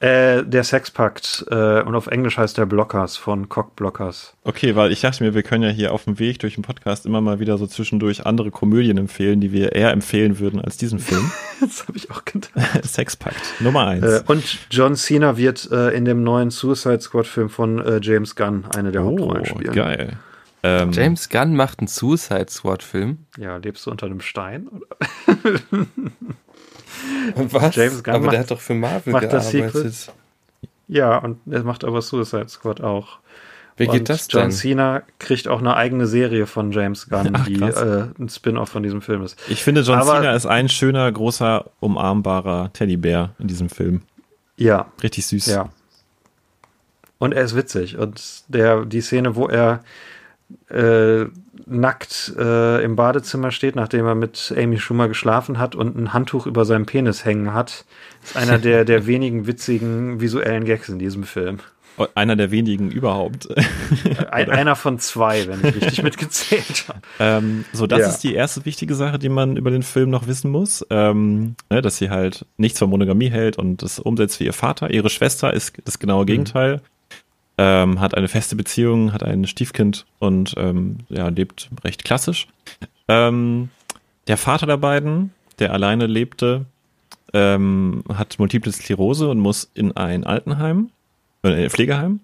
[0.06, 4.36] Äh, der Sexpakt äh, und auf Englisch heißt der Blockers von Cockblockers.
[4.44, 7.08] Okay, weil ich dachte mir, wir können ja hier auf dem Weg durch den Podcast
[7.08, 11.00] immer mal wieder so zwischendurch andere Komödien empfehlen, die wir eher empfehlen würden als diesen
[11.00, 11.32] Film.
[11.60, 12.52] das habe ich auch gedacht.
[12.84, 14.06] Sexpakt, Nummer eins.
[14.06, 18.36] Äh, und John Cena wird äh, in dem neuen Suicide Squad Film von äh, James
[18.36, 19.74] Gunn eine der oh, Hauptrollen spielen.
[19.74, 20.18] geil.
[20.62, 23.26] Ähm, James Gunn macht einen Suicide Squad Film.
[23.40, 24.70] Ja, lebst du unter einem Stein?
[27.36, 27.76] Was?
[27.76, 30.14] James Gunn aber macht, der hat doch für Marvel macht gearbeitet.
[30.88, 33.20] Ja, und er macht aber Suicide Squad auch.
[33.78, 34.42] Wie geht und das denn?
[34.42, 38.70] John Cena kriegt auch eine eigene Serie von James Gunn, Ach, die äh, ein Spin-off
[38.70, 39.38] von diesem Film ist.
[39.50, 44.04] Ich finde, John aber, Cena ist ein schöner, großer, umarmbarer Teddybär in diesem Film.
[44.56, 44.88] Ja.
[45.04, 45.48] Richtig süß.
[45.48, 45.70] Ja.
[47.18, 47.98] Und er ist witzig.
[47.98, 49.82] Und der, die Szene, wo er
[50.70, 51.26] äh,
[51.66, 56.46] nackt äh, im Badezimmer steht, nachdem er mit Amy Schumer geschlafen hat und ein Handtuch
[56.46, 57.86] über seinem Penis hängen hat,
[58.24, 61.60] ist einer der, der wenigen witzigen visuellen Gags in diesem Film.
[62.14, 63.48] Einer der wenigen überhaupt.
[64.30, 67.00] Ein, einer von zwei, wenn ich richtig mitgezählt habe.
[67.20, 68.08] Ähm, so, das ja.
[68.10, 70.86] ist die erste wichtige Sache, die man über den Film noch wissen muss.
[70.90, 74.92] Ähm, ne, dass sie halt nichts von Monogamie hält und das umsetzt wie ihr Vater.
[74.92, 76.28] Ihre Schwester ist das genaue mhm.
[76.28, 76.78] Gegenteil.
[76.78, 76.82] Mhm.
[77.58, 82.48] Ähm, hat eine feste Beziehung, hat ein Stiefkind und ähm, ja, lebt recht klassisch.
[83.08, 83.70] Ähm,
[84.28, 86.66] der Vater der beiden, der alleine lebte,
[87.34, 90.90] ähm, hat Multiple Sklerose und muss in ein Altenheim
[91.44, 92.22] äh, Pflegeheim.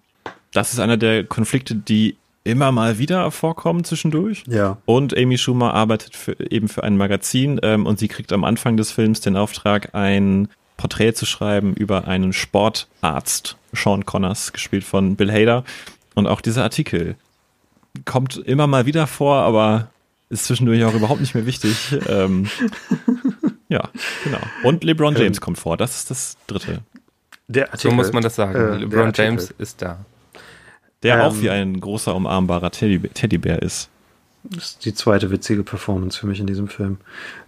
[0.52, 4.44] Das ist einer der Konflikte, die immer mal wieder vorkommen zwischendurch.
[4.48, 4.78] Ja.
[4.86, 8.78] Und Amy Schumer arbeitet für, eben für ein Magazin ähm, und sie kriegt am Anfang
[8.78, 15.15] des Films den Auftrag, ein Porträt zu schreiben über einen Sportarzt, Sean Connors, gespielt von
[15.15, 15.63] Bill Hader.
[16.15, 17.15] Und auch dieser Artikel
[18.05, 19.89] kommt immer mal wieder vor, aber
[20.29, 21.97] ist zwischendurch auch überhaupt nicht mehr wichtig.
[22.07, 22.49] Ähm,
[23.69, 23.89] ja,
[24.23, 24.39] genau.
[24.63, 25.77] Und LeBron James ähm, kommt vor.
[25.77, 26.79] Das ist das dritte.
[27.47, 28.55] Der Artikel, so muss man das sagen.
[28.55, 30.05] Äh, LeBron James ist da.
[31.03, 33.89] Der ähm, auch wie ein großer, umarmbarer Teddybär, Teddybär ist.
[34.43, 36.97] Das ist die zweite witzige Performance für mich in diesem Film.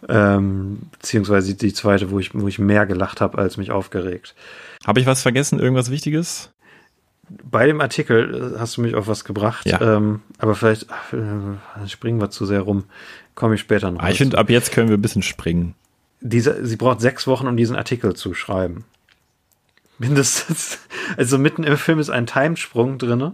[0.09, 4.35] Ähm, beziehungsweise die zweite, wo ich, wo ich mehr gelacht habe, als mich aufgeregt.
[4.85, 5.59] Habe ich was vergessen?
[5.59, 6.51] Irgendwas Wichtiges?
[7.29, 9.65] Bei dem Artikel äh, hast du mich auf was gebracht.
[9.65, 9.81] Ja.
[9.81, 12.83] Ähm, aber vielleicht ach, äh, springen wir zu sehr rum.
[13.35, 14.01] Komme ich später noch.
[14.01, 15.75] Ah, ich finde, ab jetzt können wir ein bisschen springen.
[16.21, 18.85] Diese, sie braucht sechs Wochen, um diesen Artikel zu schreiben
[20.03, 20.79] mindestens.
[21.17, 23.33] Also mitten im Film ist ein Timesprung drin.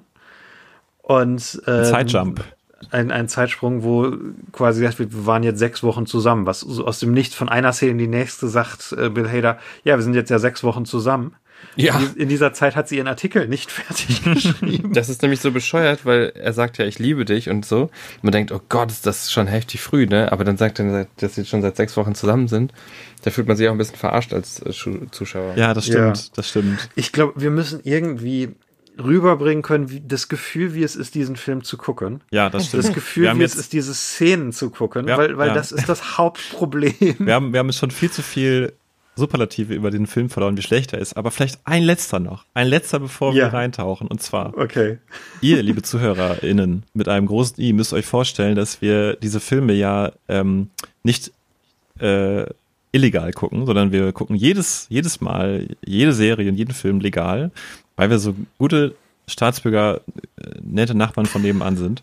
[1.04, 2.44] Und ähm, Zeitjump.
[2.92, 4.13] Ein, ein Zeitsprung, wo
[4.52, 7.50] quasi gesagt wird, wir waren jetzt sechs Wochen zusammen, was so aus dem Nichts von
[7.50, 10.63] einer Szene in die nächste sagt äh, Bill Hader, ja, wir sind jetzt ja sechs
[10.63, 11.36] Wochen zusammen.
[11.76, 12.00] Ja.
[12.15, 14.94] In dieser Zeit hat sie ihren Artikel nicht fertig geschrieben.
[14.94, 17.89] Das ist nämlich so bescheuert, weil er sagt ja, ich liebe dich und so.
[18.22, 20.32] Man denkt, oh Gott, ist das schon heftig früh, ne?
[20.32, 22.74] Aber dann sagt er, dass sie schon seit sechs Wochen zusammen sind.
[23.24, 24.72] Da fühlt man sich auch ein bisschen verarscht als äh,
[25.12, 25.56] Zuschauer.
[25.56, 26.32] Ja, das stimmt, ja.
[26.36, 26.89] das stimmt.
[26.96, 28.56] Ich glaube, wir müssen irgendwie
[29.04, 32.22] rüberbringen können, wie, das Gefühl, wie es ist, diesen Film zu gucken.
[32.32, 32.84] Ja, das stimmt.
[32.84, 35.54] Das Gefühl, wie es ist, diese Szenen zu gucken, ja, weil, weil ja.
[35.54, 37.16] das ist das Hauptproblem.
[37.20, 38.74] Wir haben, wir haben schon viel zu viel
[39.16, 41.16] Superlative über den Film verloren, wie schlecht er ist.
[41.16, 42.46] Aber vielleicht ein letzter noch.
[42.56, 43.46] Ein letzter, bevor ja.
[43.46, 44.08] wir reintauchen.
[44.08, 44.98] Und zwar, okay.
[45.42, 50.12] ihr, liebe ZuhörerInnen, mit einem großen I, müsst euch vorstellen, dass wir diese Filme ja
[50.28, 50.70] ähm,
[51.04, 51.32] nicht
[52.00, 52.46] äh,
[52.91, 57.52] illegal gucken, sondern wir gucken jedes, jedes Mal, jede Serie und jeden Film legal,
[57.95, 58.95] weil wir so gute
[59.28, 60.02] Staatsbürger,
[60.38, 62.02] äh, nette Nachbarn von nebenan sind.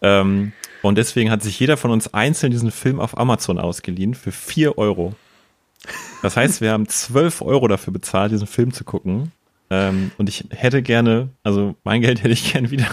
[0.00, 4.30] Ähm, und deswegen hat sich jeder von uns einzeln diesen Film auf Amazon ausgeliehen für
[4.30, 5.14] vier Euro.
[6.22, 9.32] Das heißt, wir haben 12 Euro dafür bezahlt, diesen Film zu gucken.
[9.70, 12.88] Ähm, und ich hätte gerne, also mein Geld hätte ich gern wieder.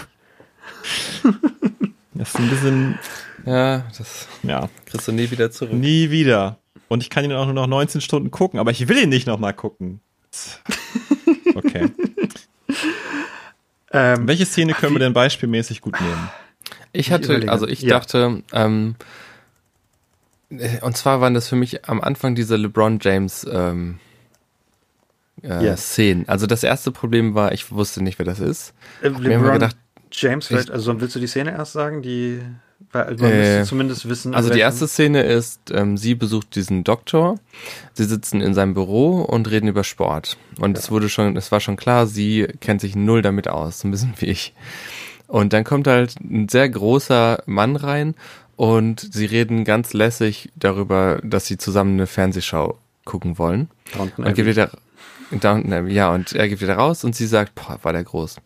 [2.14, 2.98] Das ist ein bisschen.
[3.44, 4.68] Ja, das ja.
[4.86, 5.74] kriegst du nie wieder zurück.
[5.74, 6.58] Nie wieder.
[6.88, 9.26] Und ich kann ihn auch nur noch 19 Stunden gucken, aber ich will ihn nicht
[9.26, 10.00] nochmal gucken.
[11.54, 11.90] Okay.
[13.90, 16.28] ähm, Welche Szene können wir denn beispielmäßig gut nehmen?
[16.92, 17.88] Ich hatte, also ich ja.
[17.90, 18.96] dachte, ähm,
[20.50, 23.98] äh, und zwar waren das für mich am Anfang diese LeBron James ähm,
[25.42, 25.92] äh, yes.
[25.92, 26.28] Szenen.
[26.28, 28.74] Also das erste Problem war, ich wusste nicht, wer das ist.
[29.02, 29.76] Äh, LeBron gedacht,
[30.12, 32.02] James, ich, also willst du die Szene erst sagen?
[32.02, 32.40] Die,
[33.04, 34.34] man äh, zumindest wissen.
[34.34, 37.38] Also die erste Szene ist, ähm, sie besucht diesen Doktor.
[37.94, 40.36] Sie sitzen in seinem Büro und reden über Sport.
[40.58, 40.82] Und ja.
[40.82, 44.14] es wurde schon, es war schon klar, sie kennt sich null damit aus, ein bisschen
[44.18, 44.54] wie ich.
[45.26, 48.14] Und dann kommt halt ein sehr großer Mann rein
[48.56, 53.68] und sie reden ganz lässig darüber, dass sie zusammen eine Fernsehschau gucken wollen.
[53.96, 54.70] Downton und geht wieder,
[55.30, 58.36] Downton Abbey, ja, und er geht wieder raus und sie sagt, boah, war der groß.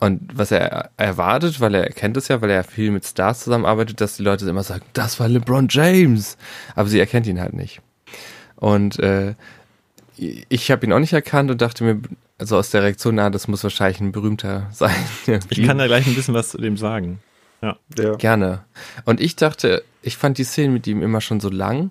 [0.00, 4.00] Und was er erwartet, weil er kennt es ja, weil er viel mit Stars zusammenarbeitet,
[4.00, 6.38] dass die Leute immer sagen, das war LeBron James.
[6.74, 7.82] Aber sie erkennt ihn halt nicht.
[8.56, 9.34] Und äh,
[10.16, 12.00] ich habe ihn auch nicht erkannt und dachte mir,
[12.38, 14.96] also aus der Reaktion, na, das muss wahrscheinlich ein berühmter sein.
[15.50, 17.20] ich kann da gleich ein bisschen was zu dem sagen.
[17.60, 17.76] Ja.
[17.98, 18.14] ja.
[18.16, 18.64] Gerne.
[19.04, 21.90] Und ich dachte, ich fand die Szene mit ihm immer schon so lang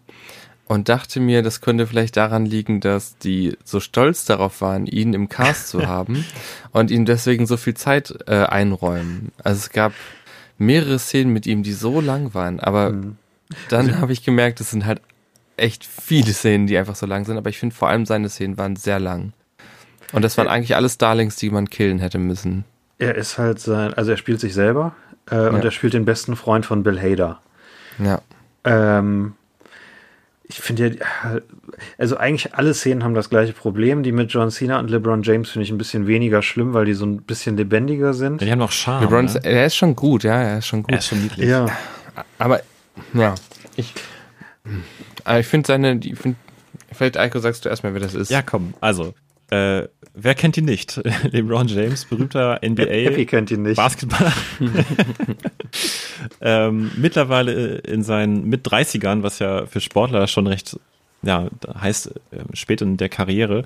[0.70, 5.16] und dachte mir, das könnte vielleicht daran liegen, dass die so stolz darauf waren, ihn
[5.16, 6.24] im Cast zu haben
[6.72, 9.32] und ihm deswegen so viel Zeit äh, einräumen.
[9.44, 9.94] Also es gab
[10.60, 13.18] mehrere Szenen mit ihm, die so lang waren, aber mhm.
[13.70, 15.02] dann also, habe ich gemerkt, es sind halt
[15.58, 18.60] echt viele Szenen, die einfach so lang sind, aber ich finde vor allem seine Szenen
[18.60, 19.34] waren sehr lang.
[20.12, 22.64] Und das waren eigentlich alles Darlings, die man killen hätte müssen.
[23.00, 24.94] Er ist halt sein, also er spielt sich selber,
[25.32, 25.50] äh, ja.
[25.50, 27.42] Und er spielt den besten Freund von Bill Hader.
[27.98, 28.22] Ja.
[28.64, 29.34] Ähm,
[30.50, 31.42] ich finde ja,
[32.00, 34.02] also eigentlich alle Szenen haben das gleiche Problem.
[34.02, 36.96] Die mit John Cena und LeBron James finde ich ein bisschen weniger schlimm, weil die
[36.96, 38.42] so ein bisschen lebendiger sind.
[38.42, 39.04] Die haben noch Charme.
[39.04, 39.40] LeBron, ne?
[39.44, 40.92] er ist schon gut, ja, er ist schon gut.
[40.92, 41.48] Er ist schon niedlich.
[41.48, 41.68] Ja.
[42.40, 42.62] Aber,
[43.14, 43.36] ja,
[43.76, 43.94] ich,
[45.40, 46.36] ich finde seine, ich find,
[46.92, 48.32] vielleicht Eiko sagst du erstmal, wer das ist.
[48.32, 49.14] Ja, komm, also,
[49.52, 51.02] äh, wer kennt ihn nicht?
[51.32, 52.84] LeBron James, berühmter NBA.
[52.84, 53.78] Happy kennt ihn nicht.
[53.78, 54.34] Basketballer.
[56.42, 60.80] ähm, mittlerweile in seinen mit 30ern, was ja für Sportler schon recht,
[61.22, 63.66] ja, heißt äh, spät in der Karriere,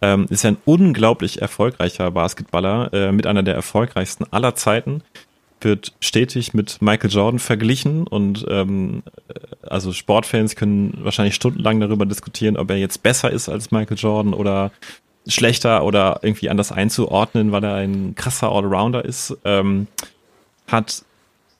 [0.00, 5.02] ähm, ist er ein unglaublich erfolgreicher Basketballer, äh, mit einer der erfolgreichsten aller Zeiten
[5.64, 9.02] wird stetig mit Michael Jordan verglichen und ähm,
[9.62, 14.34] also Sportfans können wahrscheinlich stundenlang darüber diskutieren, ob er jetzt besser ist als Michael Jordan
[14.34, 14.72] oder
[15.26, 19.36] schlechter oder irgendwie anders einzuordnen, weil er ein krasser Allrounder ist.
[19.44, 19.86] Ähm,
[20.66, 21.04] hat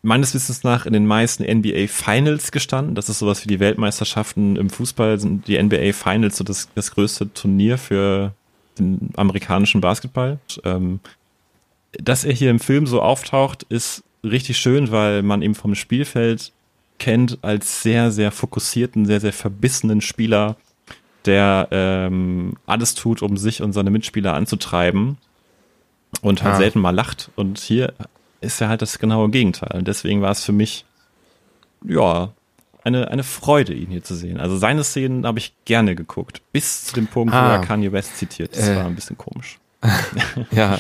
[0.03, 2.95] meines Wissens nach in den meisten NBA Finals gestanden.
[2.95, 6.91] Das ist sowas wie die Weltmeisterschaften im Fußball, sind die NBA Finals so das, das
[6.91, 8.33] größte Turnier für
[8.79, 10.39] den amerikanischen Basketball.
[10.65, 11.01] Ähm,
[11.93, 16.53] dass er hier im Film so auftaucht, ist richtig schön, weil man ihn vom Spielfeld
[16.99, 20.57] kennt als sehr, sehr fokussierten, sehr, sehr verbissenen Spieler,
[21.27, 25.19] der ähm, alles tut, um sich und seine Mitspieler anzutreiben
[26.21, 26.59] und halt ah.
[26.59, 27.31] selten mal lacht.
[27.37, 27.95] Und hier
[28.41, 29.79] ist er halt das genaue Gegenteil.
[29.79, 30.85] Und deswegen war es für mich,
[31.85, 32.31] ja,
[32.85, 34.41] eine, eine Freude, ihn hier zu sehen.
[34.41, 37.49] Also seine Szenen habe ich gerne geguckt, bis zu dem Punkt, ah.
[37.49, 38.57] wo er Kanye West zitiert.
[38.57, 38.77] Das äh.
[38.77, 39.59] war ein bisschen komisch.
[40.51, 40.79] ja,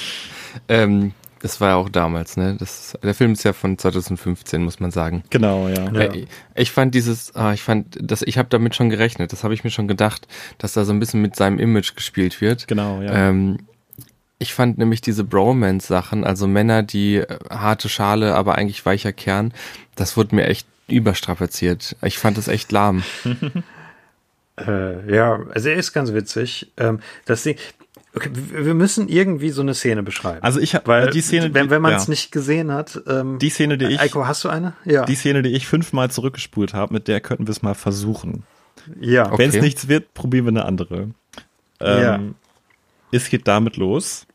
[0.69, 2.57] ähm, das war ja auch damals, ne?
[2.57, 5.25] Das, der Film ist ja von 2015, muss man sagen.
[5.31, 5.91] Genau, ja.
[5.93, 6.15] ja.
[6.15, 9.33] Ich, ich fand dieses, ah, ich fand, das, ich habe damit schon gerechnet.
[9.33, 10.29] Das habe ich mir schon gedacht,
[10.59, 12.69] dass da so ein bisschen mit seinem Image gespielt wird.
[12.69, 13.13] Genau, ja.
[13.13, 13.59] Ähm,
[14.39, 19.53] ich fand nämlich diese Bromance-Sachen, also Männer, die äh, harte Schale, aber eigentlich weicher Kern,
[19.97, 21.97] das wurde mir echt überstrapaziert.
[22.03, 23.03] Ich fand das echt lahm.
[24.59, 26.71] äh, ja, also er ist ganz witzig.
[26.77, 27.57] Ähm, das Ding,
[28.15, 30.43] Okay, wir müssen irgendwie so eine Szene beschreiben.
[30.43, 32.11] Also ich habe die Szene, wenn, wenn man es ja.
[32.11, 33.01] nicht gesehen hat.
[33.07, 34.01] Ähm, die Szene, die ich.
[34.01, 34.75] Eiko, hast du eine?
[34.85, 35.05] Ja.
[35.05, 38.45] Die Szene, die ich fünfmal zurückgespult habe, mit der könnten wir es mal versuchen.
[39.01, 39.27] Ja.
[39.27, 39.39] Okay.
[39.39, 41.11] Wenn es nichts wird, probieren wir eine andere.
[41.81, 42.21] Ähm, ja.
[43.13, 44.27] Es geht damit los.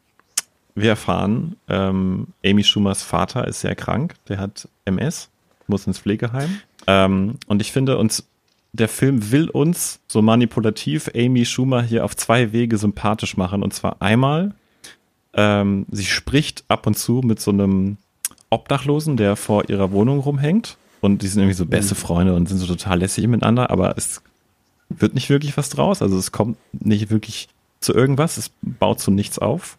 [0.75, 4.13] Wir erfahren, ähm, Amy Schumers Vater ist sehr krank.
[4.29, 5.29] Der hat MS,
[5.65, 6.61] muss ins Pflegeheim.
[6.85, 8.27] Ähm, und ich finde uns
[8.73, 13.63] der Film will uns so manipulativ Amy Schumer hier auf zwei Wege sympathisch machen.
[13.63, 14.53] Und zwar einmal,
[15.33, 17.97] ähm, sie spricht ab und zu mit so einem
[18.49, 20.77] Obdachlosen, der vor ihrer Wohnung rumhängt.
[21.01, 21.99] Und die sind irgendwie so beste mhm.
[21.99, 24.21] Freunde und sind so total lässig miteinander, aber es
[24.89, 26.01] wird nicht wirklich was draus.
[26.01, 27.49] Also es kommt nicht wirklich
[27.79, 28.37] zu irgendwas.
[28.37, 29.77] Es baut zu nichts auf.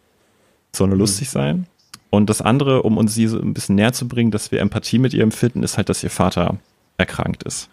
[0.73, 1.01] soll nur mhm.
[1.01, 1.67] lustig sein.
[2.09, 4.97] Und das andere, um uns sie so ein bisschen näher zu bringen, dass wir Empathie
[4.97, 6.57] mit ihr empfinden, ist halt, dass ihr Vater
[6.97, 7.69] erkrankt ist.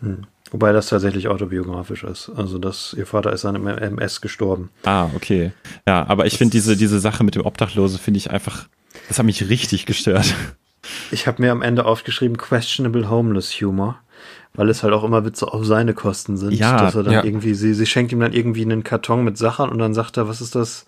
[0.00, 0.26] Hm.
[0.50, 2.30] Wobei das tatsächlich autobiografisch ist.
[2.34, 4.70] Also, dass ihr Vater ist an einem MS gestorben.
[4.84, 5.52] Ah, okay.
[5.86, 8.66] Ja, aber ich finde diese, diese Sache mit dem Obdachlose finde ich einfach,
[9.08, 10.34] das hat mich richtig gestört.
[11.10, 13.98] Ich habe mir am Ende aufgeschrieben, questionable homeless humor,
[14.54, 16.52] weil es halt auch immer Witze auf seine Kosten sind.
[16.52, 17.24] Ja, dass er dann ja.
[17.24, 20.28] irgendwie, sie, sie schenkt ihm dann irgendwie einen Karton mit Sachen und dann sagt er,
[20.28, 20.86] was ist das?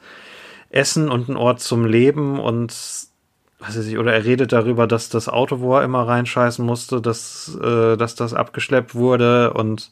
[0.71, 2.73] Essen und ein Ort zum Leben und
[3.61, 7.57] weiß ich, oder er redet darüber, dass das Auto, wo er immer reinscheißen musste, dass,
[7.63, 9.91] äh, dass das abgeschleppt wurde und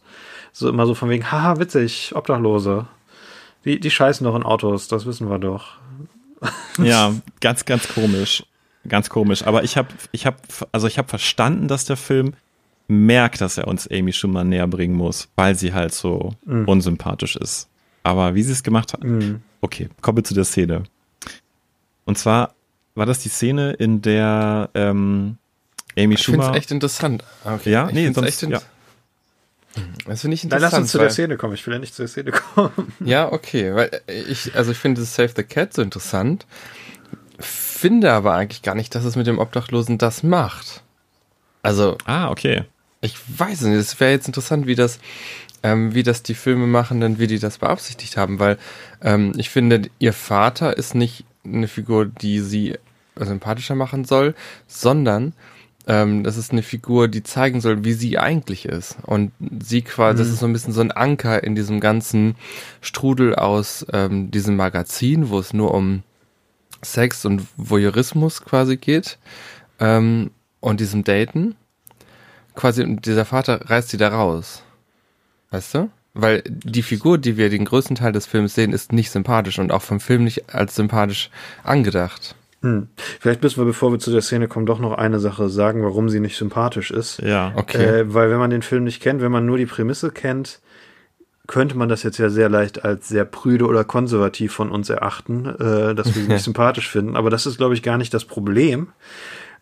[0.52, 2.87] so immer so von wegen, haha, witzig, Obdachlose.
[3.64, 5.72] Die, die scheißen doch in Autos, das wissen wir doch.
[6.78, 8.44] ja, ganz, ganz komisch.
[8.88, 9.46] Ganz komisch.
[9.46, 10.38] Aber ich habe, ich habe,
[10.72, 12.33] also ich habe verstanden, dass der Film
[12.87, 16.64] merkt, dass er uns Amy schon mal näher bringen muss, weil sie halt so mm.
[16.64, 17.68] unsympathisch ist.
[18.02, 19.42] Aber wie sie es gemacht hat, mm.
[19.61, 20.85] okay, kommen wir zu der Szene.
[22.07, 22.54] Und zwar
[22.98, 25.38] war das die Szene, in der ähm,
[25.96, 26.38] Amy ich Schumer.
[26.38, 27.24] Ich finde echt interessant.
[27.44, 27.70] Ah, okay.
[27.70, 28.61] Ja, ich nee, sonst, echt ja.
[30.06, 30.52] Das finde ich interessant.
[30.52, 31.54] Dann lass uns zu der Szene kommen.
[31.54, 32.92] Ich will ja nicht zur Szene kommen.
[33.00, 36.46] Ja, okay, weil ich, also ich finde das Save the Cat so interessant,
[37.38, 40.82] finde aber eigentlich gar nicht, dass es mit dem Obdachlosen das macht.
[41.62, 41.96] Also.
[42.04, 42.64] Ah, okay.
[43.00, 44.98] Ich weiß nicht, es wäre jetzt interessant, wie das,
[45.62, 48.58] ähm, wie das die Filmemachenden, wie die das beabsichtigt haben, weil
[49.02, 52.76] ähm, ich finde, ihr Vater ist nicht eine Figur, die sie
[53.26, 54.35] sympathischer machen soll,
[54.66, 55.33] sondern
[55.88, 58.98] ähm, das ist eine Figur, die zeigen soll, wie sie eigentlich ist.
[59.02, 60.18] Und sie quasi, mhm.
[60.18, 62.37] das ist so ein bisschen so ein Anker in diesem ganzen
[62.83, 66.02] Strudel aus ähm, diesem Magazin, wo es nur um
[66.83, 69.18] Sex und Voyeurismus quasi geht
[69.81, 71.57] ähm, und diesem Daten.
[72.54, 74.62] Quasi, dieser Vater reißt sie da raus.
[75.50, 75.90] Weißt du?
[76.12, 79.72] Weil die Figur, die wir den größten Teil des Films sehen, ist nicht sympathisch und
[79.72, 81.31] auch vom Film nicht als sympathisch
[81.62, 82.35] angedacht.
[82.62, 82.88] Hm.
[82.97, 86.09] Vielleicht müssen wir, bevor wir zu der Szene kommen, doch noch eine Sache sagen, warum
[86.09, 87.21] sie nicht sympathisch ist.
[87.23, 88.01] Ja, okay.
[88.01, 90.61] Äh, weil wenn man den Film nicht kennt, wenn man nur die Prämisse kennt,
[91.46, 95.46] könnte man das jetzt ja sehr leicht als sehr prüde oder konservativ von uns erachten,
[95.46, 97.17] äh, dass wir sie nicht sympathisch finden.
[97.17, 98.88] Aber das ist, glaube ich, gar nicht das Problem.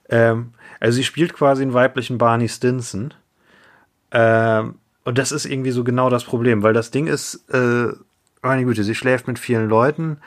[0.09, 3.15] Ähm, also sie spielt quasi einen weiblichen Barney Stinson.
[4.11, 7.89] Ähm, und das ist irgendwie so genau das Problem, weil das Ding ist, äh,
[8.43, 10.19] meine Güte, sie schläft mit vielen Leuten,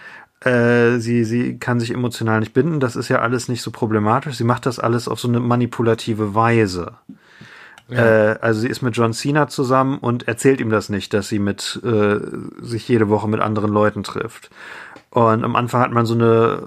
[0.42, 4.36] äh, sie, sie kann sich emotional nicht binden, das ist ja alles nicht so problematisch.
[4.36, 6.94] Sie macht das alles auf so eine manipulative Weise.
[7.90, 8.32] Ja.
[8.32, 11.40] Äh, also sie ist mit John Cena zusammen und erzählt ihm das nicht, dass sie
[11.40, 12.20] mit äh,
[12.62, 14.50] sich jede Woche mit anderen Leuten trifft.
[15.10, 16.64] Und am Anfang hat man so eine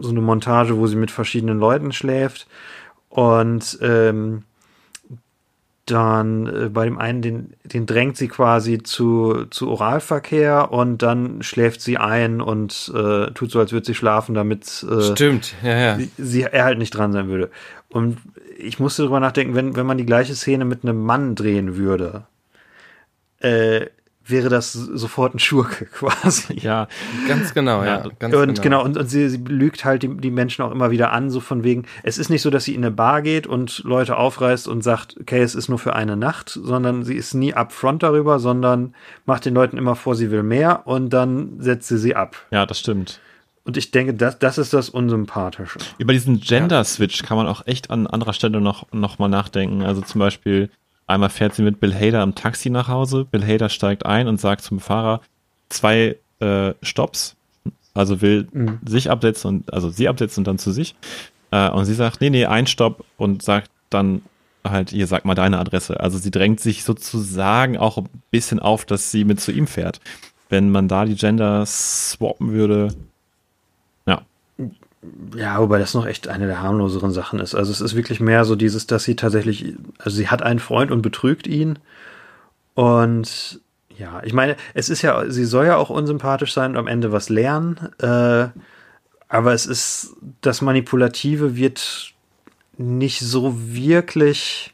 [0.00, 2.46] so eine Montage, wo sie mit verschiedenen Leuten schläft
[3.08, 4.44] und ähm,
[5.90, 11.42] dann äh, bei dem einen, den, den drängt sie quasi zu, zu Oralverkehr und dann
[11.42, 15.78] schläft sie ein und äh, tut so, als würde sie schlafen, damit äh, Stimmt, ja,
[15.78, 15.96] ja.
[15.98, 17.50] Sie, sie, er halt nicht dran sein würde.
[17.88, 18.18] Und
[18.58, 22.24] ich musste drüber nachdenken, wenn, wenn man die gleiche Szene mit einem Mann drehen würde,
[23.40, 23.86] äh,
[24.30, 26.54] wäre das sofort ein Schurke quasi.
[26.60, 26.88] Ja,
[27.26, 28.04] ganz genau, ja.
[28.04, 30.70] ja ganz und genau, genau und, und sie, sie lügt halt die, die Menschen auch
[30.70, 33.22] immer wieder an, so von wegen, es ist nicht so, dass sie in eine Bar
[33.22, 37.14] geht und Leute aufreißt und sagt, okay, es ist nur für eine Nacht, sondern sie
[37.14, 38.94] ist nie upfront darüber, sondern
[39.26, 42.36] macht den Leuten immer vor, sie will mehr und dann setzt sie sie ab.
[42.50, 43.20] Ja, das stimmt.
[43.68, 45.78] Und ich denke, das, das ist das Unsympathische.
[45.98, 49.82] Über diesen Gender-Switch kann man auch echt an anderer Stelle noch, noch mal nachdenken.
[49.82, 50.70] Also zum Beispiel,
[51.08, 53.24] Einmal fährt sie mit Bill Hader im Taxi nach Hause.
[53.24, 55.22] Bill Hader steigt ein und sagt zum Fahrer
[55.70, 57.34] zwei äh, Stops.
[57.94, 58.78] Also will mhm.
[58.86, 60.94] sich absetzen und also sie absetzen und dann zu sich.
[61.50, 64.20] Äh, und sie sagt, nee, nee, ein Stopp und sagt dann
[64.62, 65.98] halt, hier sag mal deine Adresse.
[65.98, 70.00] Also sie drängt sich sozusagen auch ein bisschen auf, dass sie mit zu ihm fährt.
[70.50, 72.94] Wenn man da die Gender swappen würde,
[74.06, 74.22] ja,
[75.58, 77.54] wobei das noch echt eine der harmloseren Sachen ist.
[77.54, 80.90] Also es ist wirklich mehr so dieses, dass sie tatsächlich, also sie hat einen Freund
[80.90, 81.78] und betrügt ihn.
[82.74, 83.60] Und
[83.96, 87.12] ja, ich meine, es ist ja, sie soll ja auch unsympathisch sein und am Ende
[87.12, 87.88] was lernen.
[87.98, 88.48] Äh,
[89.28, 92.14] aber es ist, das Manipulative wird
[92.78, 94.72] nicht so wirklich,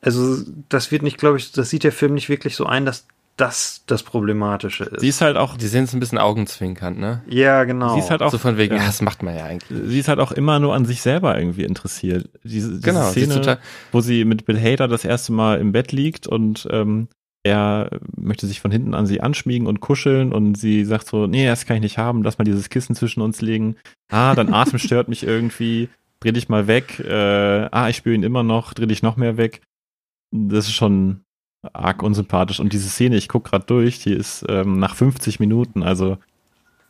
[0.00, 3.06] also das wird nicht, glaube ich, das sieht der Film nicht wirklich so ein, dass
[3.36, 5.00] das das Problematische ist.
[5.00, 7.22] Sie ist halt auch, die sind so ein bisschen augenzwinkernd, ne?
[7.28, 7.94] Ja, genau.
[7.94, 9.80] Sie ist halt auch so von wegen, ja, das macht man ja eigentlich.
[9.86, 12.28] Sie ist halt auch immer nur an sich selber irgendwie interessiert.
[12.44, 13.58] Diese, diese genau, Szene,
[13.90, 17.08] wo sie mit Bill Hader das erste Mal im Bett liegt und ähm,
[17.42, 21.46] er möchte sich von hinten an sie anschmiegen und kuscheln und sie sagt so, nee,
[21.46, 23.76] das kann ich nicht haben, lass mal dieses Kissen zwischen uns legen.
[24.10, 25.88] Ah, dein Atem stört mich irgendwie,
[26.20, 27.00] dreh dich mal weg.
[27.00, 29.62] Äh, ah, ich spüre ihn immer noch, dreh dich noch mehr weg.
[30.30, 31.24] Das ist schon
[31.72, 32.60] arg unsympathisch.
[32.60, 36.18] Und diese Szene, ich gucke gerade durch, die ist ähm, nach 50 Minuten, also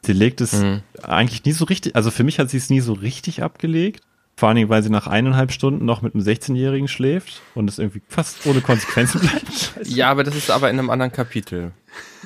[0.05, 0.83] sie legt es mhm.
[1.03, 4.03] eigentlich nie so richtig, also für mich hat sie es nie so richtig abgelegt.
[4.35, 7.79] Vor allen Dingen, weil sie nach eineinhalb Stunden noch mit einem 16-Jährigen schläft und es
[7.79, 9.75] irgendwie fast ohne Konsequenzen bleibt.
[9.85, 11.73] ja, aber das ist aber in einem anderen Kapitel.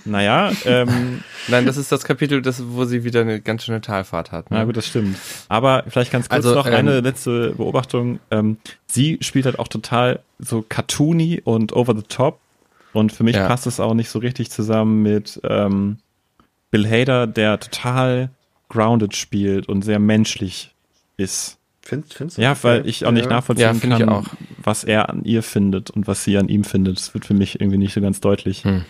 [0.07, 4.33] Naja, ähm, Nein, das ist das Kapitel, das, wo sie wieder eine ganz schöne Talfahrt
[4.33, 4.51] hat.
[4.51, 4.59] Ne?
[4.59, 5.17] Na gut, das stimmt.
[5.49, 8.19] Aber vielleicht ganz kurz also, noch ähm, eine letzte Beobachtung.
[8.31, 12.41] Ähm, sie spielt halt auch total so cartoony und over the top.
[12.93, 13.47] Und für mich ja.
[13.47, 15.99] passt es auch nicht so richtig zusammen mit ähm,
[16.71, 18.31] Bill Hader, der total
[18.69, 20.75] grounded spielt und sehr menschlich
[21.17, 21.59] ist.
[21.83, 22.43] Findest, findest du?
[22.43, 24.27] Ja, weil ich auch nicht nachvollziehen ja, kann,
[24.59, 26.97] was er an ihr findet und was sie an ihm findet.
[26.97, 28.65] Das wird für mich irgendwie nicht so ganz deutlich.
[28.65, 28.85] Hm.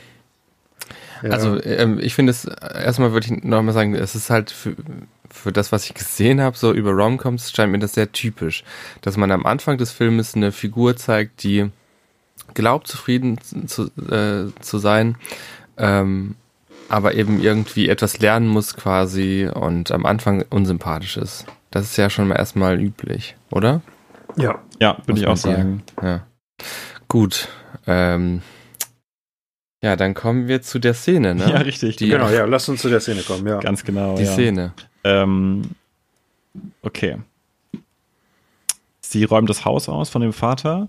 [1.23, 1.31] Ja.
[1.31, 4.75] Also ähm, ich finde es, erstmal würde ich nochmal sagen, es ist halt für,
[5.31, 8.65] für das, was ich gesehen habe, so über Romcoms, scheint mir das sehr typisch,
[9.01, 11.71] dass man am Anfang des Filmes eine Figur zeigt, die
[12.55, 15.17] glaubt, zufrieden zu, äh, zu sein,
[15.77, 16.37] ähm,
[16.89, 21.47] aber eben irgendwie etwas lernen muss quasi und am Anfang unsympathisch ist.
[21.71, 23.83] Das ist ja schon mal erstmal üblich, oder?
[24.37, 25.83] Ja, ja, würde ich auch sagen.
[26.03, 26.27] Ja.
[27.09, 27.49] Gut.
[27.87, 28.43] Ähm,
[29.83, 31.51] ja, dann kommen wir zu der Szene, ne?
[31.51, 31.97] Ja, richtig.
[31.97, 33.59] Die, genau, ja, lass uns zu der Szene kommen, ja.
[33.59, 34.17] Ganz genau.
[34.17, 34.33] Die ja.
[34.33, 34.73] Szene.
[35.05, 35.63] Ähm,
[36.83, 37.17] okay.
[39.01, 40.89] Sie räumt das Haus aus von dem Vater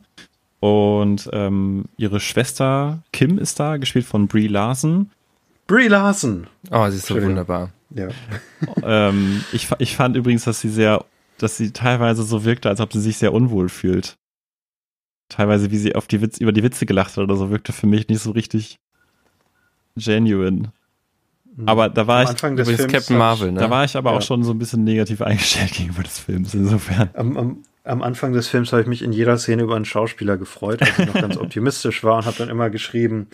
[0.59, 5.11] und ähm, ihre Schwester Kim ist da, gespielt von Brie Larson.
[5.67, 6.47] Brie Larson!
[6.71, 7.71] Oh, sie ist so wunderbar.
[7.89, 8.07] Ja.
[8.83, 11.05] ähm, ich, ich fand übrigens, dass sie sehr,
[11.37, 14.17] dass sie teilweise so wirkte, als ob sie sich sehr unwohl fühlt.
[15.29, 17.87] Teilweise, wie sie auf die Witz, über die Witze gelacht hat oder so, wirkte für
[17.87, 18.79] mich nicht so richtig
[19.95, 20.71] genuine.
[21.55, 21.67] Mhm.
[21.67, 23.59] Aber da war Am Anfang ich des Films Captain Marvel, ne?
[23.59, 24.17] Da war ich aber ja.
[24.17, 27.09] auch schon so ein bisschen negativ eingestellt gegenüber des Films, insofern.
[27.13, 30.37] Am, am, am Anfang des Films habe ich mich in jeder Szene über einen Schauspieler
[30.37, 33.27] gefreut, als ich noch ganz optimistisch war und habe dann immer geschrieben,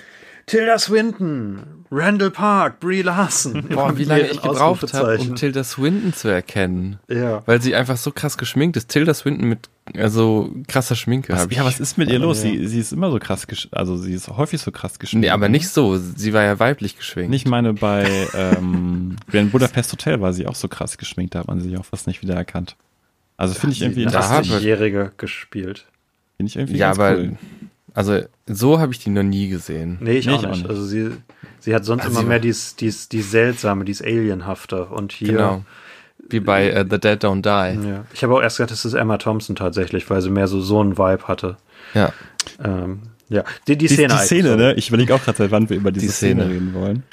[0.45, 3.67] Tilda Swinton, Randall Park, Brie Larson.
[3.69, 6.99] Boah, wie lange ich gebraucht habe, um Tilda Swinton zu erkennen.
[7.07, 7.43] Ja.
[7.45, 8.89] Weil sie einfach so krass geschminkt ist.
[8.89, 11.33] Tilda Swinton mit also krasser Schminke.
[11.33, 12.41] Was, ja, was ist mit ihr los?
[12.41, 15.25] Sie, sie ist immer so krass, also sie ist häufig so krass geschminkt.
[15.25, 15.97] Nee, aber nicht so.
[15.97, 17.35] Sie war ja weiblich geschminkt.
[17.35, 21.47] Ich meine, bei ähm, in Budapest Hotel war sie auch so krass geschminkt, da hat
[21.47, 22.75] man sie auch fast nicht wieder erkannt.
[23.35, 24.49] Also finde ich irgendwie interessant.
[24.49, 25.85] Da Jährige gespielt.
[26.37, 27.37] Finde ich irgendwie ja, aber cool.
[27.93, 29.97] Also so habe ich die noch nie gesehen.
[30.01, 30.51] Nee, ich, nee, auch, ich nicht.
[30.51, 30.69] auch, nicht.
[30.69, 31.11] Also sie,
[31.59, 34.85] sie hat sonst also immer mehr dies, dies, die seltsame, dies alienhafte.
[34.85, 35.33] Und hier.
[35.33, 35.65] Genau.
[36.29, 37.87] Wie bei uh, The Dead Don't Die.
[37.87, 38.05] Ja.
[38.13, 40.79] Ich habe auch erst gedacht, das ist Emma Thompson tatsächlich, weil sie mehr so so
[40.79, 41.57] einen Vibe hatte.
[41.93, 42.13] Ja.
[42.63, 44.07] Ähm, ja, die, die Szene.
[44.07, 44.55] Die, die Szene, so.
[44.55, 44.73] ne?
[44.75, 46.43] Ich überlege auch gerade, seit wann wir über diese die Szene.
[46.43, 46.53] Szene.
[46.55, 47.03] reden wollen.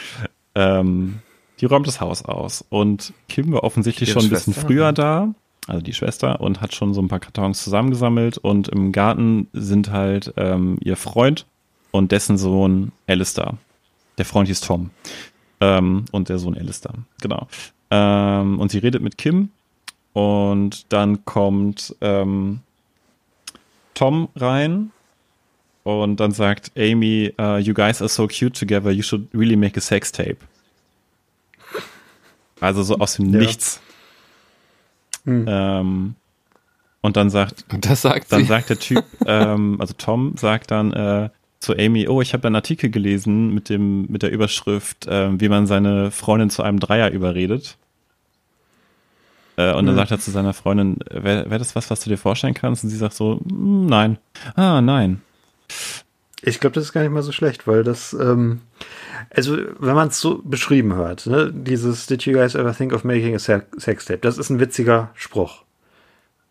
[0.54, 1.18] Ähm,
[1.60, 5.34] die räumt das Haus aus und Kim war offensichtlich schon ein bisschen früher da
[5.70, 9.90] also die Schwester, und hat schon so ein paar Kartons zusammengesammelt und im Garten sind
[9.90, 11.46] halt ähm, ihr Freund
[11.90, 13.56] und dessen Sohn Alistair.
[14.18, 14.90] Der Freund hieß Tom.
[15.60, 17.46] Ähm, und der Sohn Alistair, genau.
[17.90, 19.50] Ähm, und sie redet mit Kim
[20.12, 22.60] und dann kommt ähm,
[23.94, 24.90] Tom rein
[25.82, 29.76] und dann sagt Amy, uh, you guys are so cute together, you should really make
[29.76, 30.38] a sex tape.
[32.60, 33.40] Also so aus dem ja.
[33.40, 33.80] Nichts.
[35.30, 35.44] Mhm.
[35.48, 36.14] Ähm,
[37.00, 38.46] und dann sagt, das sagt dann sie.
[38.46, 42.56] sagt der Typ, ähm, also Tom sagt dann äh, zu Amy, oh, ich habe einen
[42.56, 47.10] Artikel gelesen mit dem mit der Überschrift, äh, wie man seine Freundin zu einem Dreier
[47.10, 47.76] überredet.
[49.56, 49.88] Äh, und mhm.
[49.88, 52.82] dann sagt er zu seiner Freundin, wäre wär das was, was du dir vorstellen kannst?
[52.82, 54.18] Und sie sagt so, hm, nein.
[54.54, 55.20] Ah, nein.
[56.42, 58.62] Ich glaube, das ist gar nicht mal so schlecht, weil das, ähm,
[59.28, 63.04] also wenn man es so beschrieben hört, ne, dieses Did you guys ever think of
[63.04, 64.18] making a sex tape?
[64.18, 65.64] Das ist ein witziger Spruch.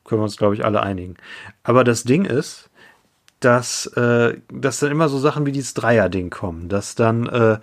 [0.06, 1.16] Können wir uns, glaube ich, alle einigen.
[1.64, 2.70] Aber das Ding ist,
[3.40, 7.60] dass, äh, dass dann immer so Sachen wie dieses Dreier-Ding kommen, dass dann äh,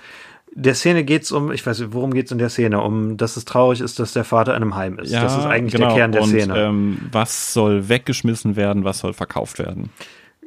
[0.56, 2.80] der Szene geht's um, ich weiß nicht, worum geht's in der Szene?
[2.80, 5.12] Um, dass es traurig ist, dass der Vater in einem Heim ist.
[5.12, 5.88] Ja, das ist eigentlich genau.
[5.88, 6.56] der Kern der und, Szene.
[6.56, 9.90] Ähm, was soll weggeschmissen werden, was soll verkauft werden?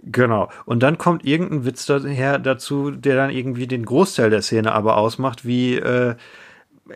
[0.03, 0.49] Genau.
[0.65, 4.97] Und dann kommt irgendein Witz daher dazu, der dann irgendwie den Großteil der Szene aber
[4.97, 6.15] ausmacht, wie äh,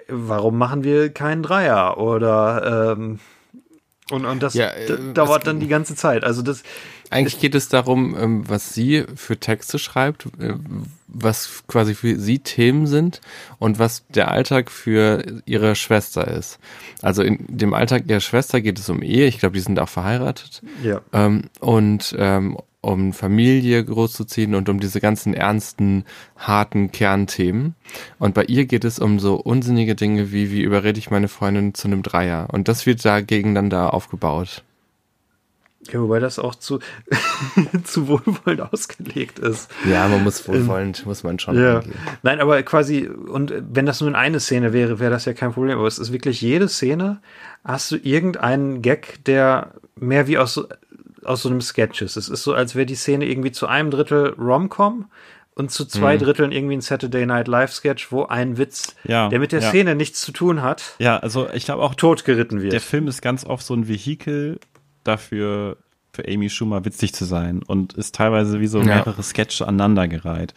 [0.07, 1.97] warum machen wir keinen Dreier?
[1.97, 3.19] Oder ähm,
[4.11, 6.23] und, und das ja, äh, dauert dann die ganze Zeit.
[6.23, 6.63] Also das
[7.13, 10.55] eigentlich geht es darum, ähm, was sie für Texte schreibt, äh,
[11.07, 13.21] was quasi für sie Themen sind
[13.59, 16.59] und was der Alltag für ihre Schwester ist.
[17.01, 19.27] Also in dem Alltag ihrer Schwester geht es um Ehe.
[19.27, 20.63] Ich glaube, die sind auch verheiratet.
[20.81, 21.01] Ja.
[21.13, 26.03] Ähm, und ähm, um Familie großzuziehen und um diese ganzen ernsten,
[26.37, 27.75] harten Kernthemen.
[28.19, 31.73] Und bei ihr geht es um so unsinnige Dinge wie, wie überrede ich meine Freundin
[31.73, 32.47] zu einem Dreier.
[32.51, 34.63] Und das wird dagegen dann da aufgebaut.
[35.91, 36.79] Ja, wobei das auch zu,
[37.83, 39.69] zu wohlwollend ausgelegt ist.
[39.89, 41.59] Ja, man muss wohlwollend, ähm, muss man schon.
[41.59, 41.79] Ja.
[41.79, 41.93] Angehen.
[42.21, 45.53] Nein, aber quasi, und wenn das nur in eine Szene wäre, wäre das ja kein
[45.53, 45.77] Problem.
[45.77, 47.21] Aber es ist wirklich jede Szene,
[47.63, 50.67] hast du irgendeinen Gag, der mehr wie aus
[51.25, 52.15] aus so einem Sketches.
[52.15, 55.05] Es ist so, als wäre die Szene irgendwie zu einem Drittel Rom-Com
[55.55, 56.19] und zu zwei mhm.
[56.19, 59.69] Dritteln irgendwie ein Saturday Night Live Sketch, wo ein Witz, ja, der mit der ja.
[59.69, 62.73] Szene nichts zu tun hat, ja, also ich glaube auch totgeritten wird.
[62.73, 64.59] Der Film ist ganz oft so ein Vehikel
[65.03, 65.77] dafür,
[66.13, 69.23] für Amy Schumer witzig zu sein und ist teilweise wie so mehrere ja.
[69.23, 70.53] Sketche aneinandergereiht.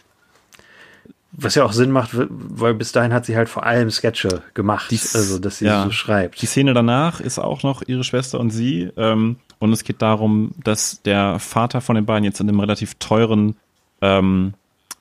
[1.32, 4.90] Was ja auch Sinn macht, weil bis dahin hat sie halt vor allem Sketche gemacht,
[4.90, 6.40] Dies, also dass sie ja, so schreibt.
[6.40, 8.90] Die Szene danach ist auch noch ihre Schwester und sie.
[8.96, 12.94] Ähm, und es geht darum, dass der Vater von den beiden jetzt in einem relativ
[12.94, 13.57] teuren
[14.00, 14.54] ähm,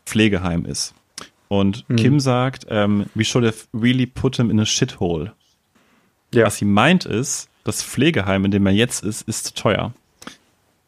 [0.06, 0.94] Pflegeheim ist.
[1.48, 1.96] Und mhm.
[1.98, 5.34] Kim sagt, ähm, we should have really put him in a shithole.
[6.34, 6.46] Ja.
[6.46, 9.94] Was sie meint ist, das Pflegeheim, in dem er jetzt ist, ist zu teuer.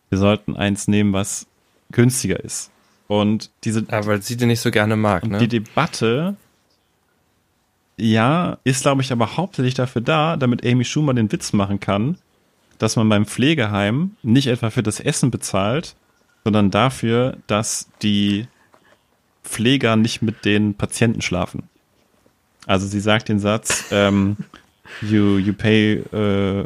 [0.10, 1.48] Wir sollten eins nehmen, was
[1.92, 2.72] günstiger ist.
[3.08, 3.86] Und diese.
[3.90, 5.38] Aber weil sie den nicht so gerne mag, ne?
[5.38, 6.36] Die Debatte,
[7.98, 12.18] ja, ist, glaube ich, aber hauptsächlich dafür da, damit Amy Schumer den Witz machen kann,
[12.78, 15.96] dass man beim Pflegeheim nicht etwa für das Essen bezahlt,
[16.44, 18.48] sondern dafür, dass die
[19.44, 21.64] Pfleger nicht mit den Patienten schlafen.
[22.66, 24.38] Also sie sagt den Satz, ähm,
[25.02, 26.66] you, you pay uh,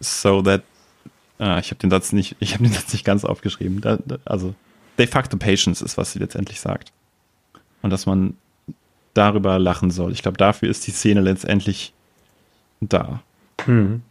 [0.00, 0.62] so that
[1.42, 3.80] ah, ich habe den Satz nicht, ich habe den Satz nicht ganz aufgeschrieben.
[3.80, 4.54] Da, da, also
[4.96, 6.92] they fuck the patients ist, was sie letztendlich sagt.
[7.82, 8.36] Und dass man
[9.14, 10.12] darüber lachen soll.
[10.12, 11.92] Ich glaube, dafür ist die Szene letztendlich
[12.80, 13.22] da.
[13.64, 14.02] Hm.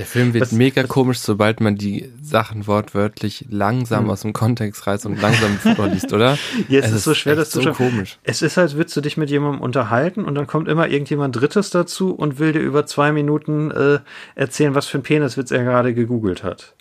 [0.00, 4.10] Der Film wird was, mega was, komisch, sobald man die Sachen wortwörtlich langsam hm.
[4.10, 6.38] aus dem Kontext reißt und langsam vorliest, oder?
[6.68, 8.18] Ja, es, es ist so schwer, das zu so komisch.
[8.22, 11.68] Es ist, als würdest du dich mit jemandem unterhalten und dann kommt immer irgendjemand Drittes
[11.68, 13.98] dazu und will dir über zwei Minuten äh,
[14.36, 16.72] erzählen, was für ein Peniswitz er gerade gegoogelt hat.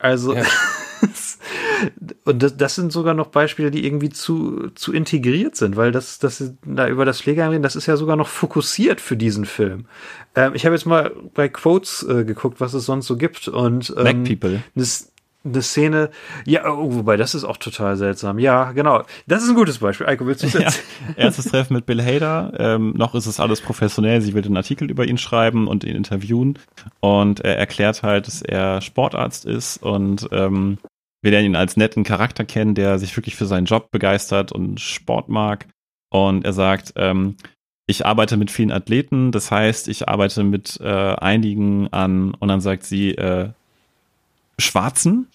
[0.00, 0.42] Also, ja.
[2.24, 6.18] und das, das, sind sogar noch Beispiele, die irgendwie zu, zu integriert sind, weil das,
[6.18, 9.86] das da über das Pflegeheim reden, das ist ja sogar noch fokussiert für diesen Film.
[10.34, 13.90] Ähm, ich habe jetzt mal bei Quotes äh, geguckt, was es sonst so gibt und
[13.90, 14.62] ähm, Black People.
[14.74, 15.09] Das,
[15.42, 16.10] eine Szene,
[16.44, 18.38] ja, oh, wobei das ist auch total seltsam.
[18.38, 19.02] Ja, genau.
[19.26, 20.06] Das ist ein gutes Beispiel.
[20.06, 20.68] Eiko, willst du es ja.
[21.16, 22.52] Erstes Treffen mit Bill Hader.
[22.58, 24.20] Ähm, noch ist es alles professionell.
[24.20, 26.58] Sie will einen Artikel über ihn schreiben und ihn interviewen.
[27.00, 30.78] Und er erklärt halt, dass er Sportarzt ist und ähm,
[31.22, 34.80] wir lernen ihn als netten Charakter kennen, der sich wirklich für seinen Job begeistert und
[34.80, 35.66] Sport mag.
[36.10, 37.36] Und er sagt, ähm,
[37.86, 42.60] ich arbeite mit vielen Athleten, das heißt, ich arbeite mit äh, einigen an, und dann
[42.60, 43.50] sagt sie, äh,
[44.60, 45.28] Schwarzen.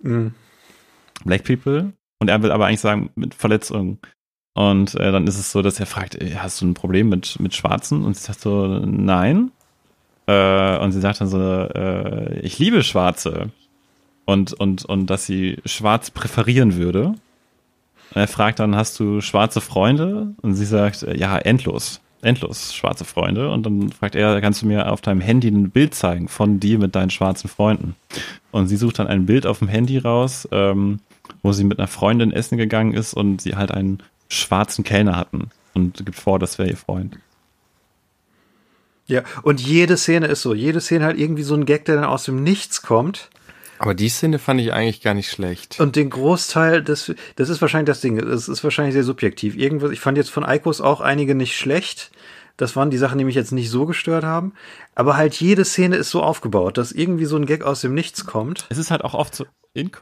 [0.00, 0.34] Mhm.
[1.24, 1.92] Black People.
[2.20, 3.98] Und er will aber eigentlich sagen, mit Verletzungen.
[4.54, 7.54] Und äh, dann ist es so, dass er fragt, hast du ein Problem mit, mit
[7.54, 8.04] Schwarzen?
[8.04, 9.50] Und sie sagt so, nein.
[10.26, 13.50] Äh, und sie sagt dann so, äh, ich liebe Schwarze.
[14.26, 17.14] Und, und, und dass sie schwarz präferieren würde.
[18.14, 20.34] Und er fragt dann, hast du schwarze Freunde?
[20.40, 23.50] Und sie sagt, ja, endlos endlos schwarze Freunde.
[23.50, 26.78] Und dann fragt er, kannst du mir auf deinem Handy ein Bild zeigen von dir
[26.78, 27.96] mit deinen schwarzen Freunden?
[28.50, 31.00] Und sie sucht dann ein Bild auf dem Handy raus, ähm,
[31.42, 35.50] wo sie mit einer Freundin essen gegangen ist und sie halt einen schwarzen Kellner hatten
[35.74, 37.18] und gibt vor, das wäre ihr Freund.
[39.06, 40.54] Ja, und jede Szene ist so.
[40.54, 43.30] Jede Szene halt irgendwie so ein Gag, der dann aus dem Nichts kommt.
[43.78, 45.80] Aber die Szene fand ich eigentlich gar nicht schlecht.
[45.80, 49.56] Und den Großteil, das, das ist wahrscheinlich das Ding, das ist wahrscheinlich sehr subjektiv.
[49.56, 52.10] Irgendwas, ich fand jetzt von Eikos auch einige nicht schlecht.
[52.56, 54.52] Das waren die Sachen, die mich jetzt nicht so gestört haben.
[54.94, 58.26] Aber halt jede Szene ist so aufgebaut, dass irgendwie so ein Gag aus dem Nichts
[58.26, 58.66] kommt.
[58.68, 59.46] Es ist halt auch oft so.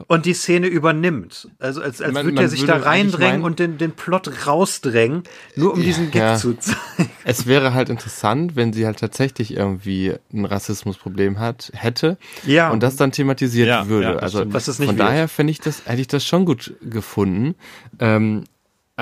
[0.07, 1.49] Und die Szene übernimmt.
[1.57, 5.23] Also als, als würde er sich da reindrängen und den, den Plot rausdrängen,
[5.55, 6.35] nur um ja, diesen Gag ja.
[6.35, 7.09] zu zeigen.
[7.23, 12.17] Es wäre halt interessant, wenn sie halt tatsächlich irgendwie ein Rassismusproblem hat, hätte.
[12.45, 12.69] Ja.
[12.69, 14.21] Und das dann thematisiert ja, würde.
[14.21, 17.55] also von daher finde ich das, hätte ich das schon gut gefunden.
[17.97, 18.43] Ähm,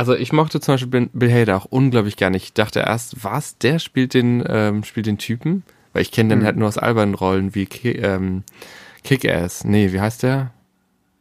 [0.02, 2.36] also ich mochte zum Beispiel Bill Hader auch unglaublich gerne.
[2.36, 5.62] Ich dachte erst, was, der spielt den, ähm, spielt den Typen?
[5.94, 6.46] Weil ich kenne den mhm.
[6.46, 8.42] halt nur aus albernen Rollen wie ähm,
[9.04, 9.64] Kick-Ass.
[9.64, 10.54] Nee, wie heißt der?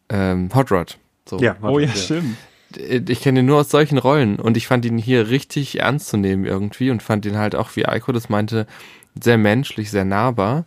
[0.08, 0.96] Ähm, Hot Rod.
[1.28, 1.38] So.
[1.40, 2.38] Ja, Hot oh ja, stimmt.
[2.74, 6.16] Ich kenne ihn nur aus solchen Rollen und ich fand ihn hier richtig ernst zu
[6.16, 8.66] nehmen irgendwie und fand ihn halt auch, wie Eiko das meinte,
[9.22, 10.64] sehr menschlich, sehr nahbar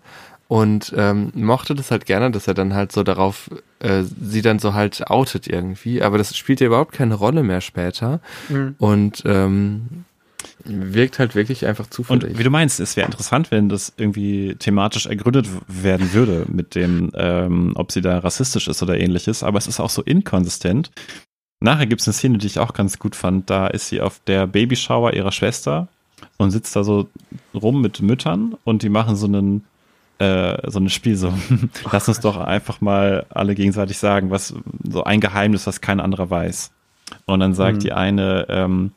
[0.54, 3.50] und ähm, mochte das halt gerne, dass er dann halt so darauf
[3.80, 7.60] äh, sie dann so halt outet irgendwie, aber das spielt ja überhaupt keine Rolle mehr
[7.60, 8.76] später mhm.
[8.78, 10.06] und ähm,
[10.64, 12.34] wirkt halt wirklich einfach zufällig.
[12.34, 16.76] Und wie du meinst, es wäre interessant, wenn das irgendwie thematisch ergründet werden würde mit
[16.76, 20.92] dem, ähm, ob sie da rassistisch ist oder ähnliches, aber es ist auch so inkonsistent.
[21.62, 23.50] Nachher gibt es eine Szene, die ich auch ganz gut fand.
[23.50, 25.88] Da ist sie auf der Babyshower ihrer Schwester
[26.38, 27.10] und sitzt da so
[27.56, 29.64] rum mit Müttern und die machen so einen
[30.20, 31.34] äh, so ein Spiel so,
[31.92, 34.54] lass uns doch einfach mal alle gegenseitig sagen, was
[34.84, 36.72] so ein Geheimnis, was kein anderer weiß.
[37.26, 37.80] Und dann sagt mhm.
[37.82, 38.92] die eine, ähm,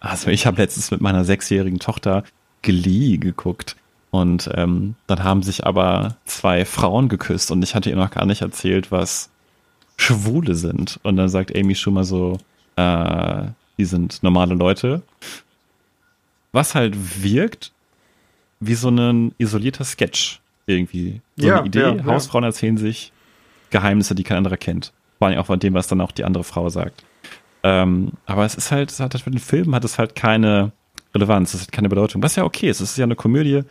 [0.00, 2.24] also ich habe letztens mit meiner sechsjährigen Tochter
[2.62, 3.76] Glee geguckt.
[4.10, 8.24] Und ähm, dann haben sich aber zwei Frauen geküsst und ich hatte ihr noch gar
[8.24, 9.28] nicht erzählt, was
[9.98, 10.98] Schwule sind.
[11.02, 12.38] Und dann sagt Amy schon mal so,
[12.76, 13.42] äh,
[13.76, 15.02] die sind normale Leute.
[16.52, 17.72] Was halt wirkt
[18.60, 21.20] wie so ein isolierter Sketch irgendwie.
[21.36, 21.80] So ja, eine Idee.
[21.80, 22.48] Ja, Hausfrauen ja.
[22.48, 23.12] erzählen sich
[23.70, 24.92] Geheimnisse, die kein anderer kennt.
[25.18, 27.04] Vor allem auch von dem, was dann auch die andere Frau sagt.
[27.62, 30.72] Ähm, aber es ist halt, es hat halt für den Film hat es halt keine
[31.14, 32.22] Relevanz, es hat keine Bedeutung.
[32.22, 33.62] Was ja okay ist, es ist ja eine Komödie,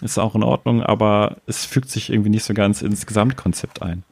[0.00, 4.04] ist auch in Ordnung, aber es fügt sich irgendwie nicht so ganz ins Gesamtkonzept ein.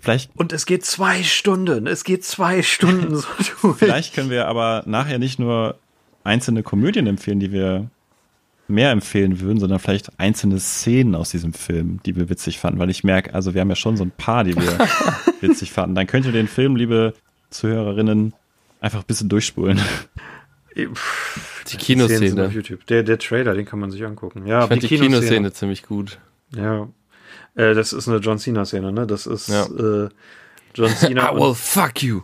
[0.00, 0.30] Vielleicht.
[0.36, 3.26] Und es geht zwei Stunden, es geht zwei Stunden so
[3.62, 3.76] durch.
[3.78, 5.78] Vielleicht können wir aber nachher nicht nur
[6.22, 7.88] einzelne Komödien empfehlen, die wir
[8.68, 12.90] mehr empfehlen würden, sondern vielleicht einzelne Szenen aus diesem Film, die wir witzig fanden, weil
[12.90, 14.78] ich merke, also wir haben ja schon so ein paar, die wir
[15.40, 15.94] witzig fanden.
[15.94, 17.14] Dann könnt ihr den Film, liebe
[17.50, 18.34] Zuhörerinnen,
[18.80, 19.80] einfach ein bisschen durchspulen.
[20.76, 22.46] Die Kinoszene.
[22.46, 22.86] Auf YouTube.
[22.86, 24.46] Der, der Trailer, den kann man sich angucken.
[24.46, 25.20] Ja, ich fand die, die Kinoszene.
[25.20, 26.18] Kinoszene ziemlich gut.
[26.54, 26.88] Ja.
[27.54, 29.06] Äh, das ist eine John Cena-Szene, ne?
[29.06, 29.64] Das ist ja.
[29.64, 30.08] äh,
[30.74, 31.32] John Cena.
[31.32, 32.22] I will fuck you.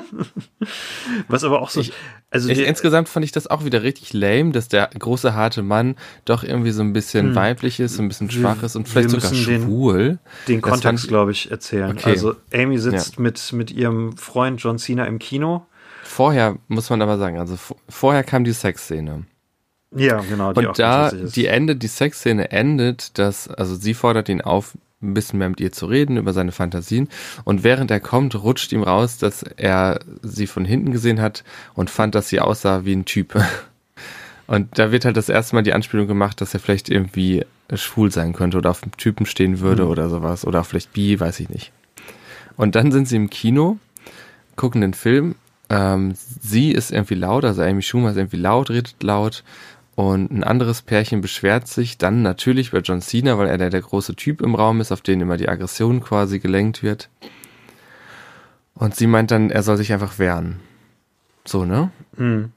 [1.28, 1.80] Was aber auch so.
[1.80, 1.92] Ich,
[2.30, 5.96] also ich, insgesamt fand ich das auch wieder richtig lame, dass der große harte Mann
[6.24, 7.34] doch irgendwie so ein bisschen hm.
[7.34, 10.18] weiblich ist, ein bisschen schwach ist und vielleicht sogar schwul.
[10.46, 11.90] Den, den Kontext, glaube ich, erzählen.
[11.92, 12.10] Okay.
[12.10, 13.22] Also Amy sitzt ja.
[13.22, 15.66] mit, mit ihrem Freund John Cena im Kino.
[16.02, 17.56] Vorher muss man aber sagen, also
[17.88, 19.24] vorher kam die Sexszene.
[19.94, 20.52] Ja, genau.
[20.52, 25.14] Die und da die Ende, die Sexszene endet, dass also sie fordert ihn auf, ein
[25.14, 27.08] bisschen mehr mit ihr zu reden über seine Fantasien.
[27.44, 31.44] Und während er kommt, rutscht ihm raus, dass er sie von hinten gesehen hat
[31.74, 33.34] und fand, dass sie aussah wie ein Typ.
[34.48, 37.44] Und da wird halt das erste Mal die Anspielung gemacht, dass er vielleicht irgendwie
[37.74, 39.90] schwul sein könnte oder auf einem Typen stehen würde mhm.
[39.90, 40.46] oder sowas.
[40.46, 41.70] Oder vielleicht bi, weiß ich nicht.
[42.56, 43.78] Und dann sind sie im Kino,
[44.56, 45.34] gucken den Film.
[45.68, 49.44] Ähm, sie ist irgendwie laut, also Amy Schumer ist irgendwie laut, redet laut.
[49.98, 53.80] Und ein anderes Pärchen beschwert sich dann natürlich bei John Cena, weil er der, der
[53.80, 57.08] große Typ im Raum ist, auf den immer die Aggression quasi gelenkt wird.
[58.74, 60.60] Und sie meint dann, er soll sich einfach wehren.
[61.44, 61.90] So, ne?
[62.16, 62.52] Mhm.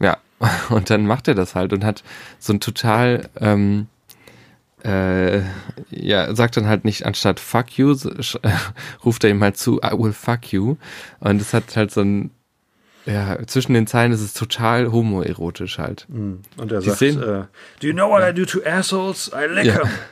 [0.00, 0.16] Ja,
[0.70, 2.02] und dann macht er das halt und hat
[2.38, 3.88] so ein total, ähm,
[4.82, 5.42] äh,
[5.90, 7.94] ja, sagt dann halt nicht anstatt fuck you,
[9.04, 10.76] ruft er ihm halt zu, I will fuck you.
[11.20, 12.30] Und es hat halt so ein,
[13.06, 16.06] ja, zwischen den Zeilen ist es total homoerotisch halt.
[16.08, 16.40] Mhm.
[16.56, 17.44] Und er Die sagt, Szene, uh,
[17.80, 19.30] do you know what I do to assholes?
[19.34, 19.78] I lick ja.
[19.78, 19.88] them.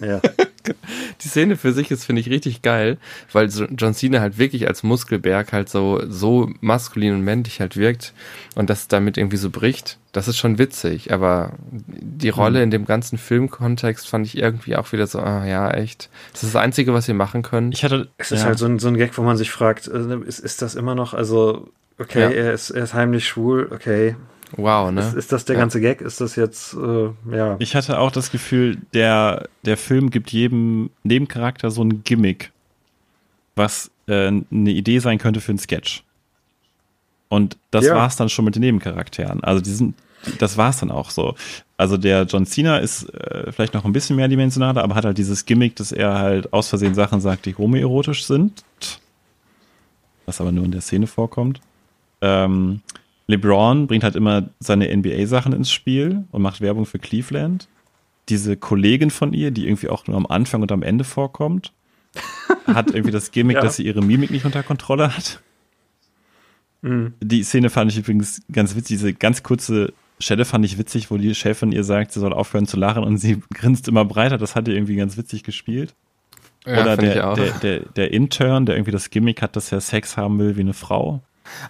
[0.00, 0.20] Ja.
[1.20, 2.98] Die Szene für sich ist, finde ich, richtig geil,
[3.32, 8.14] weil John Cena halt wirklich als Muskelberg halt so, so maskulin und männlich halt wirkt
[8.54, 9.98] und das damit irgendwie so bricht.
[10.12, 12.64] Das ist schon witzig, aber die Rolle mhm.
[12.64, 16.08] in dem ganzen Filmkontext fand ich irgendwie auch wieder so, ah, ja, echt.
[16.32, 17.74] Das ist das Einzige, was ihr machen könnt.
[17.74, 18.46] Ich hatte, es ist ja.
[18.46, 20.94] halt so ein, so ein Gag, wo man sich fragt, äh, ist, ist das immer
[20.94, 21.68] noch, also,
[21.98, 22.30] okay, ja.
[22.30, 24.16] er, ist, er ist heimlich schwul, okay,
[24.56, 25.00] Wow, ne?
[25.00, 25.60] Ist, ist das der ja.
[25.60, 26.00] ganze Gag?
[26.00, 27.56] Ist das jetzt, äh, ja.
[27.58, 32.52] Ich hatte auch das Gefühl, der, der Film gibt jedem Nebencharakter so ein Gimmick,
[33.56, 36.04] was äh, eine Idee sein könnte für einen Sketch.
[37.28, 37.96] Und das ja.
[37.96, 39.42] war's dann schon mit den Nebencharakteren.
[39.42, 39.94] Also die sind,
[40.38, 41.34] das war's dann auch so.
[41.76, 45.44] Also der John Cena ist äh, vielleicht noch ein bisschen mehrdimensionaler, aber hat halt dieses
[45.44, 48.64] Gimmick, dass er halt aus Versehen Sachen sagt, die homoerotisch sind.
[50.26, 51.60] Was aber nur in der Szene vorkommt.
[52.20, 52.80] Ähm,
[53.26, 57.68] LeBron bringt halt immer seine NBA-Sachen ins Spiel und macht Werbung für Cleveland.
[58.28, 61.72] Diese Kollegin von ihr, die irgendwie auch nur am Anfang und am Ende vorkommt,
[62.66, 63.62] hat irgendwie das Gimmick, ja.
[63.62, 65.42] dass sie ihre Mimik nicht unter Kontrolle hat.
[66.82, 67.14] Mhm.
[67.20, 68.98] Die Szene fand ich übrigens ganz witzig.
[68.98, 72.66] Diese ganz kurze Stelle fand ich witzig, wo die Chefin ihr sagt, sie soll aufhören
[72.66, 74.38] zu lachen und sie grinst immer breiter.
[74.38, 75.94] Das hat ihr irgendwie ganz witzig gespielt.
[76.66, 80.16] Ja, Oder der, der, der, der Intern, der irgendwie das Gimmick hat, dass er Sex
[80.16, 81.22] haben will wie eine Frau.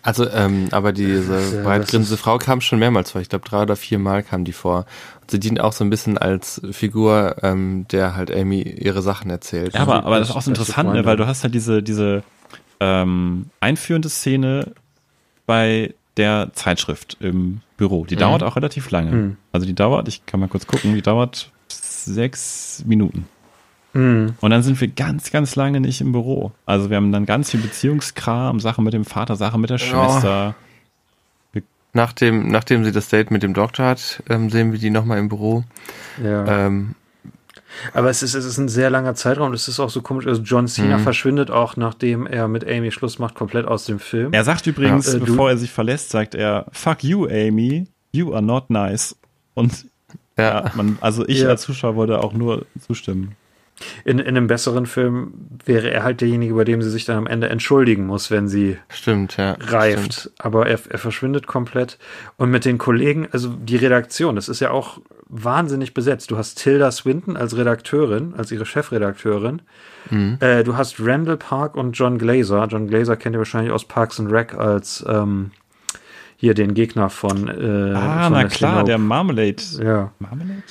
[0.03, 3.21] Also, ähm, aber diese ja, breitgrinsende Frau kam schon mehrmals vor.
[3.21, 4.87] Ich glaube, drei oder vier Mal kam die vor.
[5.21, 9.31] Und sie dient auch so ein bisschen als Figur, ähm, der halt Amy ihre Sachen
[9.31, 9.75] erzählt.
[9.75, 12.23] Ja, aber, aber das ist auch so interessant, ne, weil du hast halt diese, diese
[12.81, 14.73] ähm, einführende Szene
[15.47, 18.05] bei der Zeitschrift im Büro.
[18.05, 18.21] Die mhm.
[18.21, 19.11] dauert auch relativ lange.
[19.11, 19.37] Mhm.
[19.53, 23.27] Also die dauert, ich kann mal kurz gucken, die dauert sechs Minuten.
[23.95, 24.35] Mhm.
[24.41, 26.53] Und dann sind wir ganz, ganz lange nicht im Büro.
[26.67, 30.55] Also wir haben dann ganz viel Beziehungskram, Sachen mit dem Vater, Sachen mit der Schwester.
[31.55, 31.63] Ja.
[31.97, 35.29] Nachdem, nachdem sie das Date mit dem Doktor hat, ähm, sehen wir die nochmal im
[35.29, 35.63] Büro.
[36.23, 36.67] Ja.
[36.67, 36.97] Ähm,
[37.93, 39.53] aber es ist, es ist ein sehr langer Zeitraum.
[39.53, 40.27] Es ist auch so komisch.
[40.27, 41.03] Also John Cena mhm.
[41.03, 44.33] verschwindet auch, nachdem er mit Amy Schluss macht, komplett aus dem Film.
[44.33, 47.87] Er sagt übrigens, ja, äh, bevor er sich verlässt, sagt er, fuck you, Amy.
[48.13, 49.17] You are not nice.
[49.55, 49.87] Und
[50.37, 51.49] ja, ja man, also ich ja.
[51.49, 53.37] als Zuschauer wollte auch nur zustimmen.
[54.05, 57.27] In, in einem besseren Film wäre er halt derjenige, bei dem sie sich dann am
[57.27, 60.13] Ende entschuldigen muss, wenn sie stimmt, ja, reift.
[60.15, 60.33] Stimmt.
[60.39, 61.99] Aber er, er verschwindet komplett.
[62.37, 66.31] Und mit den Kollegen, also die Redaktion, das ist ja auch wahnsinnig besetzt.
[66.31, 69.63] Du hast Tilda Swinton als Redakteurin, als ihre Chefredakteurin.
[70.11, 70.37] Mhm.
[70.41, 72.67] Äh, du hast Randall Park und John Glazer.
[72.71, 75.51] John Glazer kennt ihr wahrscheinlich aus Parks and Rec als ähm,
[76.37, 77.49] hier den Gegner von.
[77.49, 78.85] Äh, ah, von na klar, Hope.
[78.85, 79.63] der Marmalade.
[79.83, 80.13] Ja.
[80.21, 80.63] Marmalade?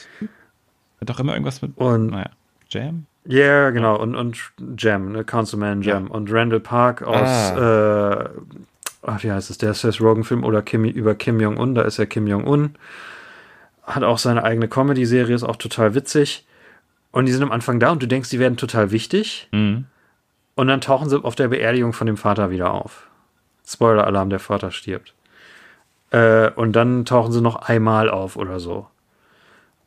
[1.02, 1.78] Hat doch immer irgendwas mit.
[1.78, 2.30] Und naja.
[2.74, 3.06] Jam?
[3.26, 3.98] Ja, yeah, genau.
[3.98, 4.38] Und, und
[4.78, 5.24] Jam, ne?
[5.24, 6.08] Councilman Jam.
[6.08, 6.14] Ja.
[6.14, 8.12] Und Randall Park aus, ah.
[8.12, 8.30] äh,
[9.04, 12.06] ach, wie heißt es, der Seth Rogen-Film oder Kim, über Kim Jong-un, da ist er
[12.06, 12.76] Kim Jong-un.
[13.84, 16.46] Hat auch seine eigene Comedy-Serie, ist auch total witzig.
[17.12, 19.48] Und die sind am Anfang da und du denkst, die werden total wichtig.
[19.52, 19.86] Mhm.
[20.56, 23.08] Und dann tauchen sie auf der Beerdigung von dem Vater wieder auf.
[23.66, 25.14] Spoiler-Alarm, der Vater stirbt.
[26.12, 28.88] Äh, und dann tauchen sie noch einmal auf oder so.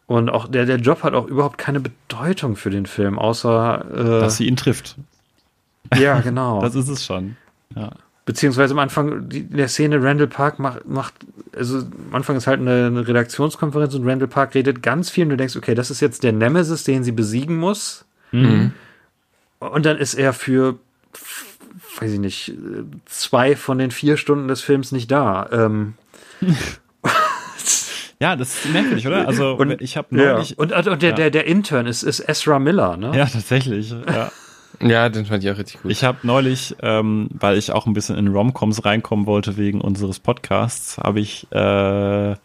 [0.07, 4.21] Und auch der, der Job hat auch überhaupt keine Bedeutung für den Film, außer äh,
[4.21, 4.97] dass sie ihn trifft.
[5.97, 6.61] Ja, genau.
[6.63, 7.37] das ist es schon.
[7.75, 7.91] Ja.
[8.25, 11.15] Beziehungsweise am Anfang die, der Szene Randall Park macht, macht,
[11.55, 15.31] also am Anfang ist halt eine, eine Redaktionskonferenz und Randall Park redet ganz viel und
[15.31, 18.05] du denkst, okay, das ist jetzt der Nemesis, den sie besiegen muss.
[18.33, 18.73] Mhm.
[19.59, 20.79] Und dann ist er für,
[22.01, 22.55] weiß ich nicht,
[23.07, 25.49] zwei von den vier Stunden des Films nicht da.
[25.51, 25.95] Ähm,
[28.21, 29.27] Ja, das ist merkwürdig, oder?
[29.27, 30.51] Also und, ich habe neulich.
[30.51, 30.57] Ja.
[30.57, 31.17] Und, und der, ja.
[31.17, 33.12] der, der Intern ist, ist Ezra Miller, ne?
[33.17, 33.91] Ja, tatsächlich.
[33.91, 34.31] Ja.
[34.81, 35.91] Ja, den fand ich auch richtig gut.
[35.91, 40.19] Ich habe neulich, ähm, weil ich auch ein bisschen in Romcoms reinkommen wollte wegen unseres
[40.19, 42.37] Podcasts, habe ich, äh,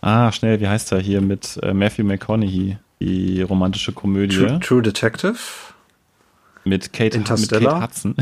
[0.00, 4.36] ah, schnell, wie heißt er hier mit äh, Matthew McConaughey, die romantische Komödie.
[4.36, 5.38] True, True Detective?
[6.64, 8.16] Mit Kate, mit Kate Hudson.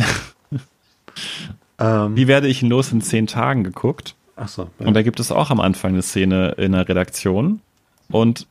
[1.78, 2.16] ähm.
[2.16, 4.14] Wie werde ich ihn los in zehn Tagen geguckt?
[4.36, 4.70] Ach so.
[4.78, 4.86] Ja.
[4.86, 7.60] Und da gibt es auch am Anfang eine Szene in der Redaktion.
[8.10, 8.46] Und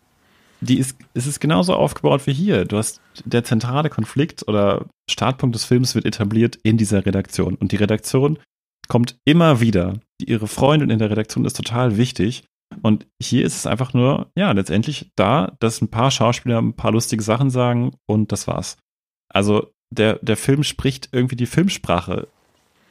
[0.61, 2.65] die ist, es ist genauso aufgebaut wie hier.
[2.65, 7.55] Du hast der zentrale Konflikt oder Startpunkt des Films wird etabliert in dieser Redaktion.
[7.55, 8.39] Und die Redaktion
[8.87, 9.99] kommt immer wieder.
[10.19, 12.43] Ihre Freundin in der Redaktion ist total wichtig.
[12.81, 16.91] Und hier ist es einfach nur, ja, letztendlich da, dass ein paar Schauspieler ein paar
[16.91, 18.77] lustige Sachen sagen und das war's.
[19.29, 22.27] Also der, der Film spricht irgendwie die Filmsprache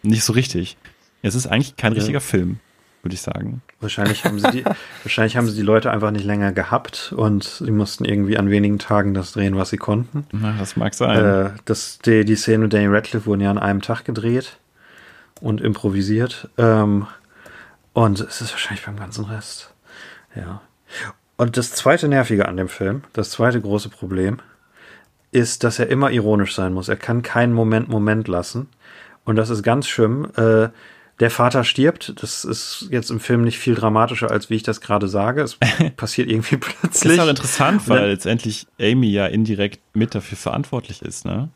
[0.03, 0.77] nicht so richtig.
[1.23, 2.61] Es ist eigentlich kein richtiger Film
[3.05, 3.63] würde ich sagen.
[3.81, 4.65] Wahrscheinlich haben sie die,
[5.03, 8.79] wahrscheinlich haben sie die Leute einfach nicht länger gehabt und sie mussten irgendwie an wenigen
[8.79, 10.27] Tagen das drehen, was sie konnten.
[10.33, 11.25] Na, das mag sein.
[11.25, 14.59] Äh, das, die, die Szenen mit Danny Radcliffe wurden ja an einem Tag gedreht
[15.41, 16.49] und improvisiert.
[16.59, 17.07] Ähm,
[17.93, 19.73] und es ist wahrscheinlich beim ganzen Rest.
[20.35, 20.61] Ja.
[21.37, 24.39] Und das zweite Nervige an dem Film, das zweite große Problem,
[25.33, 26.89] ist, dass er immer ironisch sein muss.
[26.89, 28.69] Er kann keinen Moment Moment lassen.
[29.25, 30.29] Und das ist ganz schlimm.
[30.37, 30.69] Äh,
[31.21, 32.15] der Vater stirbt.
[32.23, 35.43] Das ist jetzt im Film nicht viel dramatischer, als wie ich das gerade sage.
[35.43, 35.57] Es
[35.97, 37.03] passiert irgendwie plötzlich.
[37.03, 41.51] Das ist auch interessant, weil letztendlich Amy ja indirekt mit dafür verantwortlich ist, ne?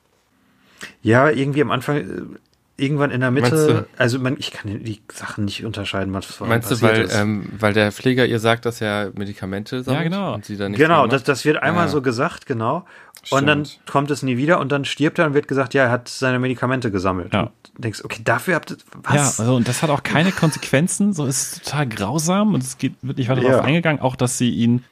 [1.03, 2.39] Ja, irgendwie am Anfang, äh,
[2.79, 6.71] irgendwann in der Mitte, also man, ich kann die Sachen nicht unterscheiden, was vorher Meinst
[6.71, 10.05] du, weil, ähm, weil der Pfleger ihr sagt, dass er Medikamente sammelt?
[10.05, 10.35] Ja, genau.
[10.35, 11.91] Und sie dann genau, das, das wird einmal ja.
[11.91, 12.87] so gesagt, genau.
[13.25, 13.43] Stimmt.
[13.43, 15.91] Und dann kommt es nie wieder und dann stirbt er und wird gesagt, ja, er
[15.91, 17.35] hat seine Medikamente gesammelt.
[17.35, 17.41] Ja.
[17.41, 19.15] Und denkst, okay, dafür habt ihr was?
[19.39, 22.95] Ja, also, und das hat auch keine Konsequenzen, so ist total grausam und es geht,
[23.03, 23.51] wird nicht weiter ja.
[23.51, 24.85] darauf eingegangen, auch dass sie ihn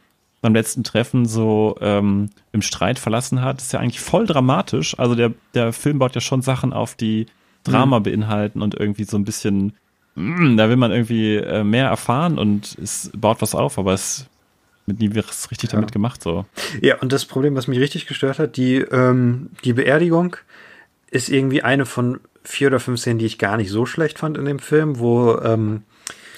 [0.42, 4.98] beim letzten Treffen so ähm, im Streit verlassen hat, ist ja eigentlich voll dramatisch.
[4.98, 7.26] Also der, der Film baut ja schon Sachen auf, die
[7.66, 8.04] Drama mhm.
[8.04, 9.74] beinhalten und irgendwie so ein bisschen,
[10.14, 13.92] mh, mm, da will man irgendwie äh, mehr erfahren und es baut was auf, aber
[13.92, 14.26] es
[14.86, 15.76] mit nie was richtig ja.
[15.76, 16.46] damit gemacht so.
[16.80, 20.36] Ja, und das Problem, was mich richtig gestört hat, die, ähm, die Beerdigung
[21.10, 24.38] ist irgendwie eine von vier oder fünf Szenen, die ich gar nicht so schlecht fand
[24.38, 25.82] in dem Film, wo ähm,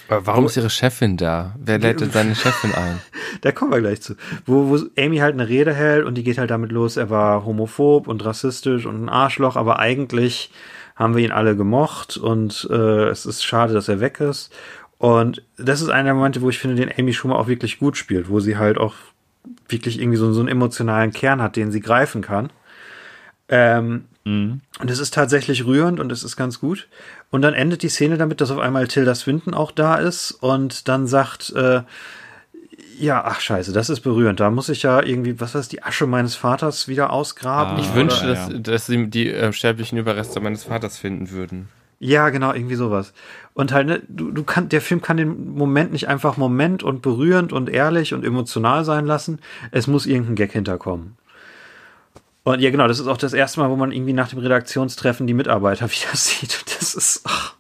[0.08, 1.54] aber warum ist ihre Chefin da?
[1.58, 2.98] Wer lädt denn seine Chefin ein?
[3.42, 4.14] da kommen wir gleich zu.
[4.46, 7.44] Wo, wo Amy halt eine Rede hält und die geht halt damit los, er war
[7.44, 10.50] homophob und rassistisch und ein Arschloch, aber eigentlich
[10.98, 14.52] haben wir ihn alle gemocht und äh, es ist schade, dass er weg ist.
[14.98, 17.96] Und das ist einer der Momente, wo ich finde, den Amy Schumer auch wirklich gut
[17.96, 18.94] spielt, wo sie halt auch
[19.68, 22.50] wirklich irgendwie so, so einen emotionalen Kern hat, den sie greifen kann.
[23.48, 24.60] Ähm, mhm.
[24.80, 26.88] Und es ist tatsächlich rührend und es ist ganz gut.
[27.30, 30.88] Und dann endet die Szene damit, dass auf einmal Tilda Swinton auch da ist und
[30.88, 31.82] dann sagt, äh,
[32.98, 34.40] ja, ach scheiße, das ist berührend.
[34.40, 37.76] Da muss ich ja irgendwie, was weiß die Asche meines Vaters wieder ausgraben.
[37.76, 38.58] Ah, ich wünschte, oder, dass, ja.
[38.58, 41.68] dass sie die äh, sterblichen Überreste meines Vaters finden würden.
[42.00, 43.12] Ja, genau, irgendwie sowas.
[43.54, 47.02] Und halt, ne, du, du kannst, der Film kann den Moment nicht einfach Moment und
[47.02, 49.40] berührend und ehrlich und emotional sein lassen.
[49.72, 51.16] Es muss irgendein Gag hinterkommen.
[52.44, 55.26] Und ja, genau, das ist auch das erste Mal, wo man irgendwie nach dem Redaktionstreffen
[55.26, 56.64] die Mitarbeiter wieder sieht.
[56.78, 57.22] Das ist.
[57.24, 57.54] Ach.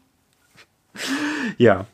[1.58, 1.86] Ja,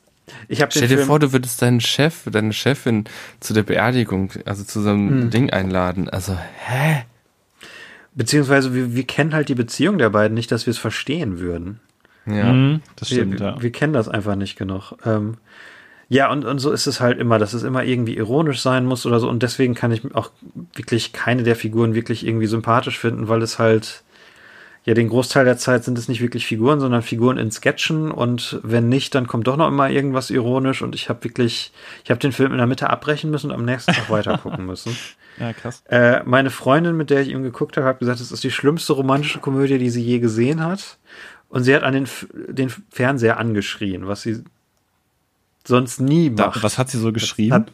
[0.48, 3.04] ich hab Stell dir Film vor, du würdest deinen Chef, deine Chefin
[3.40, 5.30] zu der Beerdigung, also zu so einem hm.
[5.30, 6.08] Ding einladen.
[6.08, 7.04] Also, hä?
[8.14, 11.80] Beziehungsweise wir, wir kennen halt die Beziehung der beiden nicht, dass wir es verstehen würden.
[12.26, 13.62] Ja, mhm, das stimmt, wir, ja.
[13.62, 14.94] Wir kennen das einfach nicht genug.
[15.04, 15.36] Ähm,
[16.08, 19.04] ja, und, und so ist es halt immer, dass es immer irgendwie ironisch sein muss
[19.04, 19.28] oder so.
[19.28, 20.30] Und deswegen kann ich auch
[20.74, 24.04] wirklich keine der Figuren wirklich irgendwie sympathisch finden, weil es halt
[24.84, 28.60] ja, den Großteil der Zeit sind es nicht wirklich Figuren, sondern Figuren in Sketchen und
[28.62, 31.72] wenn nicht, dann kommt doch noch immer irgendwas ironisch und ich habe wirklich,
[32.04, 34.66] ich habe den Film in der Mitte abbrechen müssen und am nächsten Tag weiter gucken
[34.66, 34.94] müssen.
[35.38, 35.82] Ja, krass.
[35.88, 38.92] Äh, meine Freundin, mit der ich ihm geguckt habe, hat gesagt, es ist die schlimmste
[38.92, 40.98] romantische Komödie, die sie je gesehen hat.
[41.48, 42.08] Und sie hat an den,
[42.48, 44.42] den Fernseher angeschrien, was sie
[45.66, 46.56] sonst nie macht.
[46.56, 47.52] Da, was hat sie so geschrien?
[47.52, 47.72] Hat,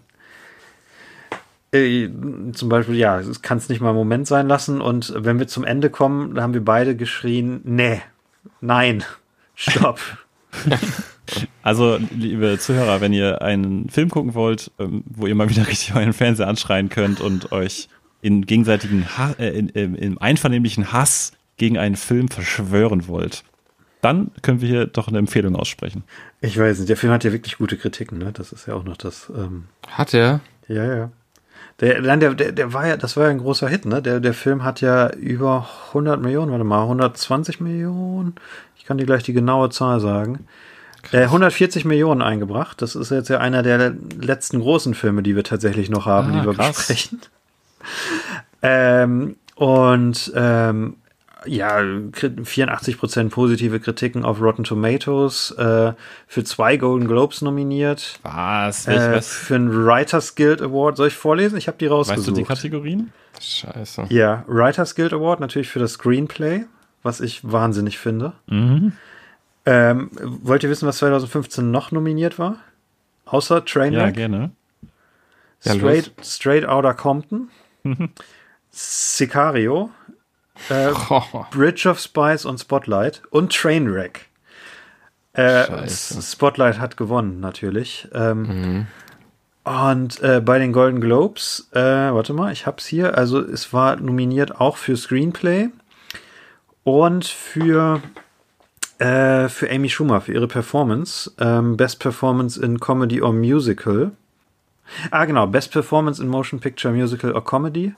[1.72, 2.08] äh,
[2.52, 4.80] zum Beispiel, ja, es kann es nicht mal einen Moment sein lassen.
[4.80, 8.02] Und wenn wir zum Ende kommen, da haben wir beide geschrien, nee,
[8.60, 9.04] nein,
[9.54, 10.00] stopp.
[11.62, 15.94] Also, liebe Zuhörer, wenn ihr einen Film gucken wollt, ähm, wo ihr mal wieder richtig
[15.94, 17.88] euren Fernseher anschreien könnt und euch
[18.20, 23.44] in gegenseitigen ha äh, in, in, im einvernehmlichen Hass gegen einen Film verschwören wollt,
[24.00, 26.04] dann können wir hier doch eine Empfehlung aussprechen.
[26.40, 28.32] Ich weiß nicht, der Film hat ja wirklich gute Kritiken, ne?
[28.32, 29.30] Das ist ja auch noch das.
[29.36, 30.40] Ähm hat er?
[30.68, 31.10] Ja, ja.
[31.80, 34.02] Der, nein, der, der, der war ja, das war ja ein großer Hit, ne?
[34.02, 38.34] Der, der Film hat ja über 100 Millionen, warte mal, 120 Millionen.
[38.76, 40.46] Ich kann dir gleich die genaue Zahl sagen.
[41.12, 42.82] Äh, 140 Millionen eingebracht.
[42.82, 46.40] Das ist jetzt ja einer der letzten großen Filme, die wir tatsächlich noch haben, ah,
[46.40, 46.76] die wir krass.
[46.76, 47.20] besprechen.
[48.62, 50.96] Ähm, und ähm,
[51.46, 55.92] ja, 84% positive Kritiken auf Rotten Tomatoes, äh,
[56.26, 58.18] für zwei Golden Globes nominiert.
[58.22, 58.86] Was?
[58.86, 59.32] Äh, was?
[59.32, 60.96] Für einen Writers Guild Award.
[60.96, 61.56] Soll ich vorlesen?
[61.56, 62.26] Ich habe die rausgesucht.
[62.26, 63.12] Weißt du die Kategorien?
[63.40, 64.06] Scheiße.
[64.10, 66.64] Ja, Writers Guild Award natürlich für das Screenplay,
[67.02, 68.32] was ich wahnsinnig finde.
[68.46, 68.92] Mhm.
[69.66, 72.56] Ähm, wollt ihr wissen, was 2015 noch nominiert war?
[73.26, 74.02] Außer Trainwreck?
[74.02, 74.50] Ja, gerne.
[75.62, 77.50] Ja, Straight, Straight Outta Compton,
[78.70, 79.90] Sicario,
[80.68, 81.46] äh, oh.
[81.50, 84.26] Bridge of Spies und Spotlight und Trainwreck.
[85.32, 88.08] Äh, Spotlight hat gewonnen, natürlich.
[88.12, 88.86] Ähm, mhm.
[89.64, 93.16] Und äh, bei den Golden Globes, äh, warte mal, ich hab's hier.
[93.16, 95.68] Also es war nominiert auch für Screenplay
[96.82, 98.02] und für
[98.98, 104.12] äh, für Amy Schumer für ihre Performance, ähm, Best Performance in Comedy or Musical.
[105.10, 107.94] Ah genau, Best Performance in Motion Picture Musical or Comedy.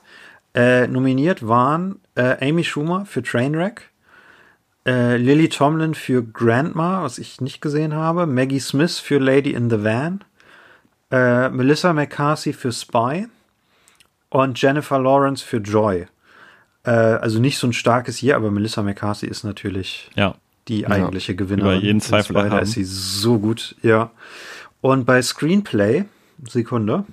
[0.55, 3.89] Äh, nominiert waren äh, Amy Schumer für Trainwreck,
[4.85, 9.69] äh, Lily Tomlin für Grandma, was ich nicht gesehen habe, Maggie Smith für Lady in
[9.69, 10.23] the Van,
[11.09, 13.27] äh, Melissa McCarthy für Spy
[14.29, 16.05] und Jennifer Lawrence für Joy.
[16.83, 20.35] Äh, also nicht so ein starkes hier, aber Melissa McCarthy ist natürlich ja.
[20.67, 21.77] die eigentliche ja, Gewinnerin.
[21.77, 24.11] Über jeden Zweifel da ist sie so gut, ja.
[24.81, 26.05] Und bei Screenplay,
[26.47, 27.05] Sekunde.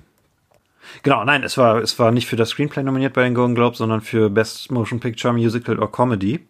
[1.03, 3.79] Genau, nein, es war, es war nicht für das Screenplay nominiert bei den Golden Globes,
[3.79, 6.47] sondern für Best Motion Picture, Musical or Comedy.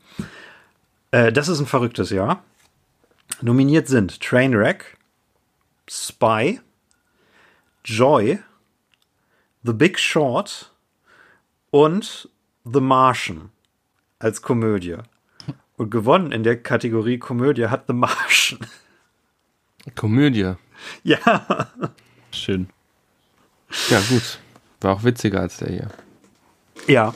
[1.10, 2.42] Äh, das ist ein verrücktes Jahr.
[3.42, 4.96] Nominiert sind Trainwreck,
[5.88, 6.60] Spy,
[7.84, 8.38] Joy,
[9.62, 10.72] The Big Short
[11.70, 12.28] und
[12.64, 13.50] The Martian
[14.18, 14.96] als Komödie.
[15.76, 18.60] Und gewonnen in der Kategorie Komödie hat The Martian.
[19.96, 20.54] Komödie.
[21.04, 21.68] Ja.
[22.32, 22.70] Schön.
[23.88, 24.38] Ja, gut.
[24.80, 25.88] War auch witziger als der hier.
[26.86, 27.14] Ja.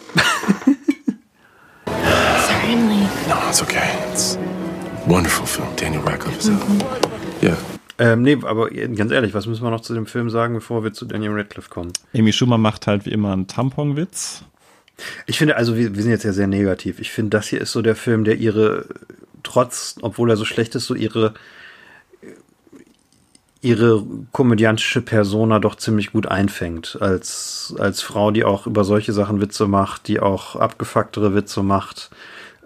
[1.86, 3.08] Certainly.
[3.28, 3.88] No, it's okay.
[4.12, 5.68] It's a wonderful film.
[5.76, 6.82] Daniel Radcliffe is mm
[7.42, 7.56] Yeah.
[7.98, 10.92] Ähm, nee, aber ganz ehrlich, was müssen wir noch zu dem Film sagen, bevor wir
[10.92, 11.92] zu Daniel Radcliffe kommen?
[12.14, 14.42] Amy Schumer macht halt wie immer einen Tamponwitz.
[15.26, 17.00] Ich finde, also wir, wir sind jetzt ja sehr negativ.
[17.00, 18.86] Ich finde, das hier ist so der Film, der ihre,
[19.42, 21.34] trotz, obwohl er so schlecht ist, so ihre,
[23.64, 26.98] ihre komödiantische Persona doch ziemlich gut einfängt.
[27.00, 32.10] Als, als Frau, die auch über solche Sachen Witze macht, die auch abgefucktere Witze macht.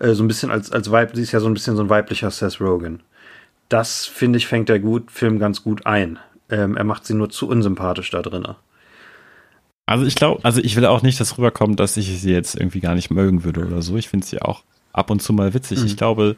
[0.00, 1.88] Äh, so ein bisschen als, als Weib, sie ist ja so ein bisschen so ein
[1.88, 3.00] weiblicher Seth Rogen.
[3.68, 6.18] Das, finde ich, fängt der gut, Film ganz gut ein.
[6.50, 8.56] Ähm, er macht sie nur zu unsympathisch da drinnen.
[9.86, 12.80] Also ich glaube, also ich will auch nicht, dass rüberkommt, dass ich sie jetzt irgendwie
[12.80, 13.96] gar nicht mögen würde oder so.
[13.96, 15.80] Ich finde sie auch ab und zu mal witzig.
[15.80, 15.86] Mhm.
[15.86, 16.36] Ich glaube,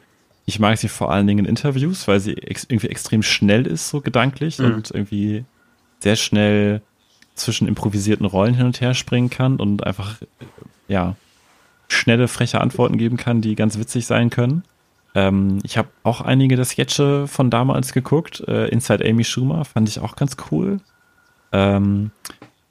[0.51, 3.87] ich mag sie vor allen Dingen in Interviews, weil sie ex irgendwie extrem schnell ist,
[3.87, 4.73] so gedanklich mhm.
[4.75, 5.45] und irgendwie
[5.99, 6.81] sehr schnell
[7.35, 10.17] zwischen improvisierten Rollen hin und her springen kann und einfach,
[10.89, 11.15] ja,
[11.87, 14.63] schnelle, freche Antworten geben kann, die ganz witzig sein können.
[15.15, 18.43] Ähm, ich habe auch einige der Sketche von damals geguckt.
[18.45, 20.81] Äh, Inside Amy Schumer fand ich auch ganz cool.
[21.53, 22.11] Ähm,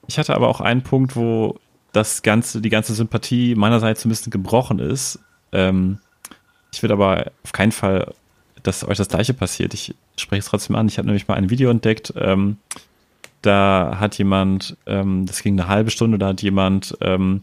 [0.05, 1.59] ich hatte aber auch einen Punkt, wo
[1.93, 5.19] das ganze, die ganze Sympathie meinerseits ein bisschen gebrochen ist.
[5.51, 5.97] Ähm,
[6.73, 8.13] ich will aber auf keinen Fall,
[8.63, 9.73] dass euch das Gleiche passiert.
[9.73, 10.87] Ich spreche es trotzdem an.
[10.87, 12.13] Ich habe nämlich mal ein Video entdeckt.
[12.15, 12.57] Ähm,
[13.41, 17.41] da hat jemand, ähm, das ging eine halbe Stunde, da hat jemand ähm,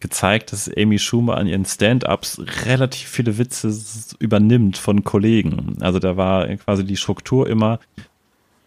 [0.00, 3.72] gezeigt, dass Amy Schumer an ihren Stand-ups relativ viele Witze
[4.18, 5.76] übernimmt von Kollegen.
[5.80, 7.78] Also da war quasi die Struktur immer,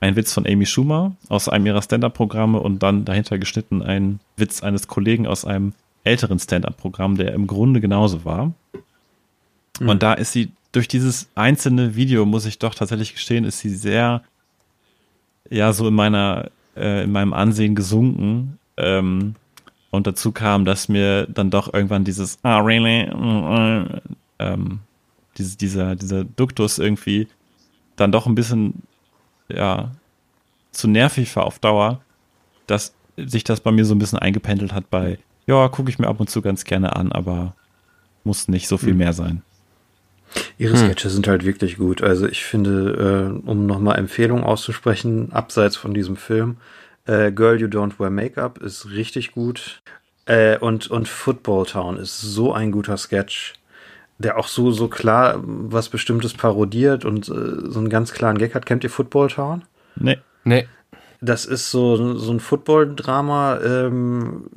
[0.02, 4.62] ein Witz von Amy Schumer aus einem ihrer Stand-Up-Programme und dann dahinter geschnitten ein Witz
[4.62, 8.54] eines Kollegen aus einem älteren Stand-Up-Programm, der im Grunde genauso war.
[9.80, 9.90] Mhm.
[9.90, 13.70] Und da ist sie durch dieses einzelne Video, muss ich doch tatsächlich gestehen, ist sie
[13.70, 14.24] sehr,
[15.50, 18.60] ja, so in meiner, äh, in meinem Ansehen gesunken.
[18.78, 19.36] Ähm,
[19.92, 23.10] und dazu kam, dass mir dann doch irgendwann dieses, ah, really?
[24.40, 24.80] Ähm,
[25.38, 27.28] diese, dieser, dieser Duktus irgendwie
[27.96, 28.84] dann doch ein bisschen
[29.48, 29.92] ja,
[30.72, 32.02] zu nervig war auf Dauer,
[32.68, 36.08] dass sich das bei mir so ein bisschen eingependelt hat bei, ja, gucke ich mir
[36.08, 37.56] ab und zu ganz gerne an, aber
[38.24, 38.98] muss nicht so viel hm.
[38.98, 39.42] mehr sein.
[40.58, 40.86] Ihre hm.
[40.86, 41.12] Sketche hm.
[41.12, 42.02] sind halt wirklich gut.
[42.02, 46.58] Also ich finde, äh, um nochmal Empfehlungen auszusprechen, abseits von diesem Film,
[47.06, 49.82] äh, Girl You Don't Wear Makeup ist richtig gut.
[50.26, 53.54] Äh, und, und Football Town ist so ein guter Sketch
[54.18, 58.56] der auch so, so klar was Bestimmtes parodiert und äh, so einen ganz klaren Gag
[58.56, 58.66] hat.
[58.66, 59.64] Kennt ihr Football Town?
[59.96, 60.20] Nee.
[60.44, 60.68] Nee.
[61.22, 64.50] Das ist so, so ein Football-Drama ähm,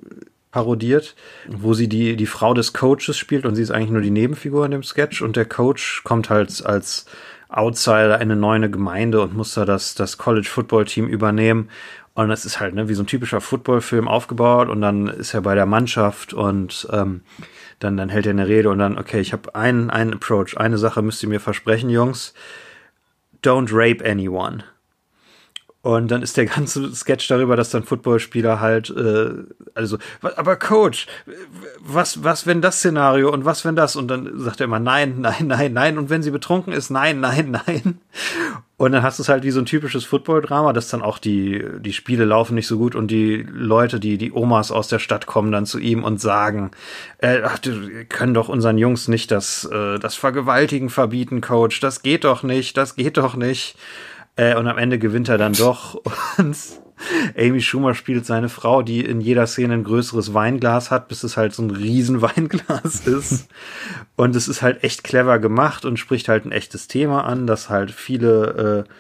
[0.51, 1.15] parodiert,
[1.49, 4.65] wo sie die, die Frau des Coaches spielt und sie ist eigentlich nur die Nebenfigur
[4.65, 7.07] in dem Sketch und der Coach kommt halt als
[7.49, 11.71] Outsider in eine neue Gemeinde und muss da das, das College-Football-Team übernehmen.
[12.15, 15.41] Und das ist halt ne, wie so ein typischer Football-Film aufgebaut und dann ist er
[15.41, 17.23] bei der Mannschaft und ähm,
[17.79, 20.79] dann, dann hält er eine Rede und dann, okay, ich habe einen, einen Approach, eine
[20.79, 22.35] Sache müsst ihr mir versprechen, Jungs.
[23.45, 24.65] Don't rape anyone.
[25.89, 29.31] Und dann ist der ganze Sketch darüber, dass dann Footballspieler halt, äh,
[29.75, 31.07] also, aber Coach,
[31.81, 33.97] was, was wenn das Szenario und was wenn das?
[33.97, 35.97] Und dann sagt er immer nein, nein, nein, nein.
[35.97, 38.01] Und wenn sie betrunken ist, nein, nein, nein.
[38.77, 41.65] Und dann hast du es halt wie so ein typisches Football-Drama, dass dann auch die,
[41.81, 45.25] die Spiele laufen nicht so gut und die Leute, die, die Omas aus der Stadt
[45.25, 46.71] kommen dann zu ihm und sagen,
[47.17, 51.81] äh, ach, du können doch unseren Jungs nicht das, äh, das Vergewaltigen verbieten, Coach.
[51.81, 53.79] Das geht doch nicht, das geht doch nicht.
[54.39, 56.01] Äh, und am Ende gewinnt er dann doch.
[56.39, 56.57] Und
[57.37, 61.37] Amy Schumer spielt seine Frau, die in jeder Szene ein größeres Weinglas hat, bis es
[61.37, 63.49] halt so ein riesen Weinglas ist.
[64.17, 67.69] Und es ist halt echt clever gemacht und spricht halt ein echtes Thema an, dass
[67.69, 68.93] halt viele, äh,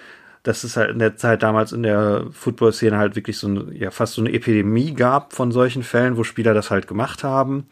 [0.42, 3.92] dass es halt in der Zeit damals in der Football-Szene halt wirklich so eine, ja,
[3.92, 7.66] fast so eine Epidemie gab von solchen Fällen, wo Spieler das halt gemacht haben.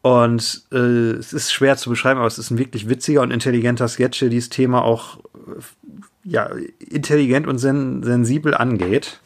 [0.00, 3.88] Und äh, es ist schwer zu beschreiben, aber es ist ein wirklich witziger und intelligenter
[3.88, 5.18] Sketch, der dieses Thema auch
[6.28, 9.20] ja, intelligent und sen sensibel angeht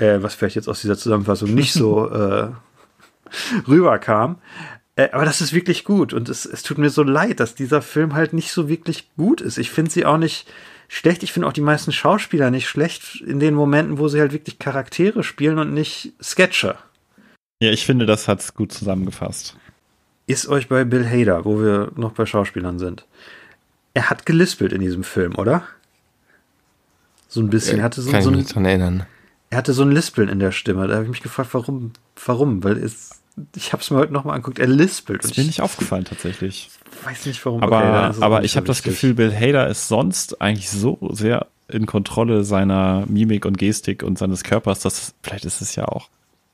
[0.00, 2.48] äh, was vielleicht jetzt aus dieser Zusammenfassung nicht so äh,
[3.68, 4.38] rüberkam.
[4.96, 7.82] Äh, aber das ist wirklich gut und es, es tut mir so leid, dass dieser
[7.82, 9.58] Film halt nicht so wirklich gut ist.
[9.58, 10.46] Ich finde sie auch nicht
[10.88, 11.22] schlecht.
[11.22, 14.58] Ich finde auch die meisten Schauspieler nicht schlecht in den Momenten, wo sie halt wirklich
[14.58, 16.76] Charaktere spielen und nicht Sketche.
[17.62, 19.56] Ja, ich finde, das hat's gut zusammengefasst.
[20.26, 23.04] Ist euch bei Bill Hader, wo wir noch bei Schauspielern sind.
[23.92, 25.64] Er hat gelispelt in diesem Film, oder?
[27.30, 27.78] So ein bisschen.
[27.78, 29.06] Er hatte so, Kann so ich mich dran erinnern
[29.50, 30.86] er hatte so ein Lispeln in der Stimme.
[30.86, 31.92] Da habe ich mich gefragt, warum,
[32.24, 32.62] warum?
[32.62, 33.20] Weil es,
[33.56, 35.24] ich habe es mir heute nochmal angeguckt, er lispelt.
[35.24, 36.70] Das ist mir nicht aufgefallen tatsächlich.
[37.04, 37.62] Weiß nicht warum.
[37.62, 41.86] Aber, okay, aber ich habe das Gefühl, Bill Hader ist sonst eigentlich so sehr in
[41.86, 46.08] Kontrolle seiner Mimik und Gestik und seines Körpers, dass vielleicht ist es ja auch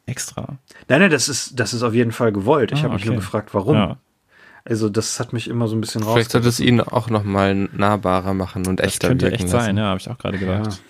[0.06, 0.58] extra.
[0.88, 2.72] Nein, nein, das ist, das ist auf jeden Fall gewollt.
[2.72, 3.10] Ich ah, habe mich okay.
[3.10, 3.74] nur gefragt, warum.
[3.74, 3.96] Ja.
[4.68, 6.14] Also das hat mich immer so ein bisschen raus.
[6.14, 9.64] Vielleicht sollte es ihn auch noch mal nahbarer machen und echter das könnte echt lassen.
[9.64, 10.80] sein, ja, habe ich auch gerade gedacht.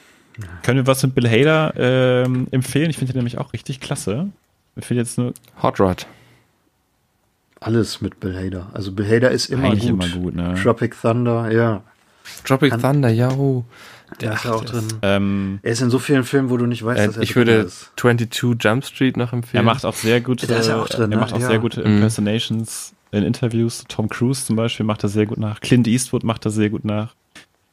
[0.40, 0.46] Ja.
[0.62, 2.88] Können wir was mit Bill Hader ähm, empfehlen?
[2.90, 4.28] Ich finde ihn nämlich auch richtig klasse.
[4.76, 5.34] Ich finde jetzt nur.
[5.62, 6.06] Hot Rod.
[7.60, 8.68] Alles mit Bill Hader.
[8.72, 10.04] Also Bill Hader ist immer Eigentlich gut.
[10.04, 10.54] Immer gut ne?
[10.62, 11.82] Tropic Thunder, ja.
[12.44, 13.28] Tropic Kann, Thunder, ja.
[14.20, 14.86] Der ist ja auch drin.
[15.02, 17.36] Ähm, er ist in so vielen Filmen, wo du nicht weißt, äh, dass er Ich
[17.36, 17.92] würde ist.
[17.96, 19.62] 22 Jump Street noch empfehlen.
[19.62, 21.48] Er macht auch sehr gute, der ist ja auch drin, er macht auch ja.
[21.48, 21.96] sehr gute mhm.
[21.96, 23.84] Impersonations in Interviews.
[23.88, 25.60] Tom Cruise zum Beispiel macht er sehr gut nach.
[25.60, 27.14] Clint Eastwood macht er sehr gut nach.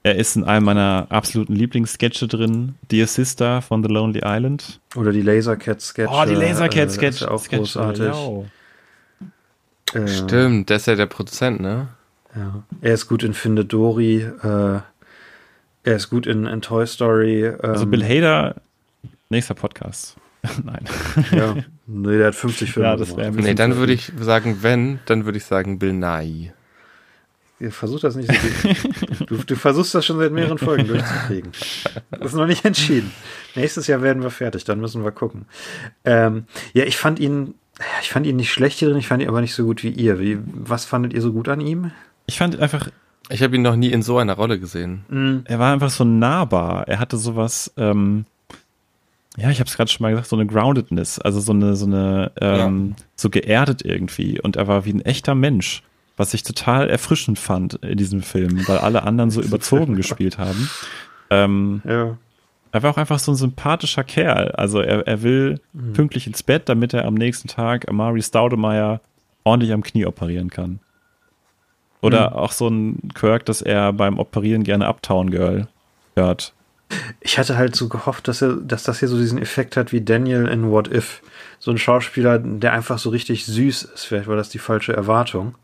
[0.05, 2.75] Er ist in einem meiner absoluten Lieblingssketche drin.
[2.91, 4.81] Dear Sister von The Lonely Island.
[4.95, 6.09] Oder die Lasercat-Sketche.
[6.11, 7.25] Oh, die Lasercat-Sketche.
[7.25, 8.05] Äh, auch großartig.
[8.05, 8.45] Genau.
[9.93, 11.87] Äh, Stimmt, der ist ja der Produzent, ne?
[12.35, 12.63] Ja.
[12.81, 14.17] Er ist gut in Finde Dory.
[14.21, 14.79] Äh,
[15.85, 17.45] er ist gut in, in Toy Story.
[17.45, 18.55] Ähm, also Bill Hader,
[19.29, 20.17] nächster Podcast.
[20.63, 20.83] Nein.
[21.31, 21.55] Ja,
[21.87, 22.89] nee, der hat 50 Filme.
[22.89, 26.53] Ja, das wäre Nee, dann würde ich sagen, wenn, dann würde ich sagen Bill Nye.
[27.59, 29.29] Ihr versucht das nicht so gut.
[29.29, 31.51] Du, du, versuchst das schon seit mehreren Folgen durchzukriegen.
[32.11, 33.11] Das ist noch nicht entschieden.
[33.55, 35.45] Nächstes Jahr werden wir fertig, dann müssen wir gucken.
[36.03, 37.53] Ähm, ja, ich fand ihn,
[38.01, 39.89] ich fand ihn nicht schlecht hier drin, ich fand ihn aber nicht so gut wie
[39.89, 40.19] ihr.
[40.19, 41.91] Wie, was fandet ihr so gut an ihm?
[42.25, 42.89] Ich fand einfach.
[43.29, 45.05] Ich habe ihn noch nie in so einer Rolle gesehen.
[45.07, 45.43] Mhm.
[45.45, 46.87] Er war einfach so nahbar.
[46.89, 48.25] Er hatte sowas, ähm,
[49.37, 51.85] ja, ich habe es gerade schon mal gesagt, so eine Groundedness, also so eine, so
[51.85, 53.05] eine, ähm, ja.
[53.15, 54.39] so geerdet irgendwie.
[54.39, 55.83] Und er war wie ein echter Mensch
[56.17, 60.69] was ich total erfrischend fand in diesem Film, weil alle anderen so überzogen gespielt haben.
[61.29, 62.17] Ähm, ja.
[62.71, 64.51] Er war auch einfach so ein sympathischer Kerl.
[64.51, 65.93] Also er, er will mhm.
[65.93, 69.01] pünktlich ins Bett, damit er am nächsten Tag Amari Staudemeyer
[69.43, 70.79] ordentlich am Knie operieren kann.
[72.01, 72.35] Oder mhm.
[72.35, 75.67] auch so ein Quirk, dass er beim Operieren gerne Uptown Girl
[76.15, 76.53] hört.
[77.21, 80.01] Ich hatte halt so gehofft, dass er, dass das hier so diesen Effekt hat wie
[80.01, 81.21] Daniel in What If.
[81.59, 84.05] So ein Schauspieler, der einfach so richtig süß ist.
[84.05, 85.55] Vielleicht war das die falsche Erwartung.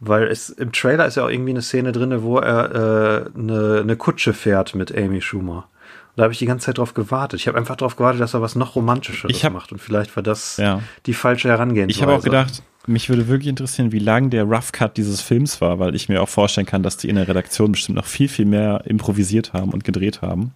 [0.00, 3.80] Weil es im Trailer ist ja auch irgendwie eine Szene drin, wo er äh, eine,
[3.80, 5.68] eine Kutsche fährt mit Amy Schumer.
[6.08, 7.40] Und da habe ich die ganze Zeit drauf gewartet.
[7.40, 9.72] Ich habe einfach drauf gewartet, dass er was noch romantischeres hab, macht.
[9.72, 10.82] Und vielleicht war das ja.
[11.06, 11.98] die falsche Herangehensweise.
[11.98, 15.60] Ich habe auch gedacht, mich würde wirklich interessieren, wie lang der Rough Cut dieses Films
[15.60, 18.28] war, weil ich mir auch vorstellen kann, dass die in der Redaktion bestimmt noch viel,
[18.28, 20.54] viel mehr improvisiert haben und gedreht haben.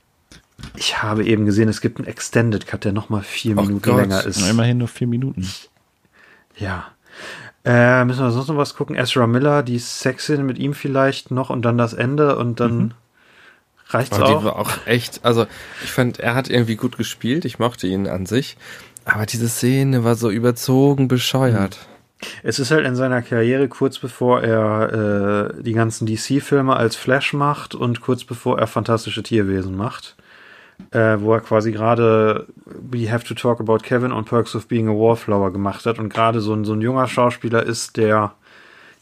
[0.76, 4.00] Ich habe eben gesehen, es gibt einen Extended Cut, der nochmal vier oh Minuten Gott.
[4.00, 4.48] länger ist.
[4.48, 5.48] immerhin nur vier Minuten.
[6.56, 6.86] Ja.
[7.64, 8.96] Äh, müssen wir sonst noch was gucken?
[8.96, 12.92] Ezra Miller, die Sexszene mit ihm vielleicht noch und dann das Ende und dann mhm.
[13.88, 14.38] reicht's oh, auch.
[14.38, 15.46] Die war auch echt, also
[15.84, 18.56] ich fand, er hat irgendwie gut gespielt, ich mochte ihn an sich,
[19.04, 21.78] aber diese Szene war so überzogen bescheuert.
[21.80, 21.91] Mhm.
[22.42, 27.32] Es ist halt in seiner Karriere kurz bevor er äh, die ganzen DC-Filme als Flash
[27.32, 30.16] macht und kurz bevor er fantastische Tierwesen macht
[30.90, 34.88] äh, wo er quasi gerade We Have to Talk About Kevin und Perks of Being
[34.88, 38.34] a Wallflower gemacht hat und gerade so ein, so ein junger Schauspieler ist, der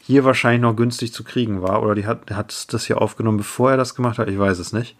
[0.01, 3.71] hier wahrscheinlich noch günstig zu kriegen war oder die hat, hat das hier aufgenommen, bevor
[3.71, 4.95] er das gemacht hat, ich weiß es nicht.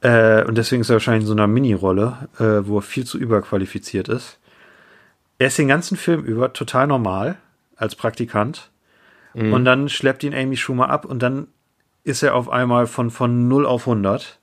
[0.00, 3.18] Äh, und deswegen ist er wahrscheinlich in so einer Mini-Rolle, äh, wo er viel zu
[3.18, 4.38] überqualifiziert ist.
[5.42, 7.36] Er ist den ganzen Film über total normal
[7.74, 8.70] als Praktikant.
[9.34, 9.52] Mhm.
[9.52, 11.48] Und dann schleppt ihn Amy Schumer ab und dann
[12.04, 14.38] ist er auf einmal von, von 0 auf 100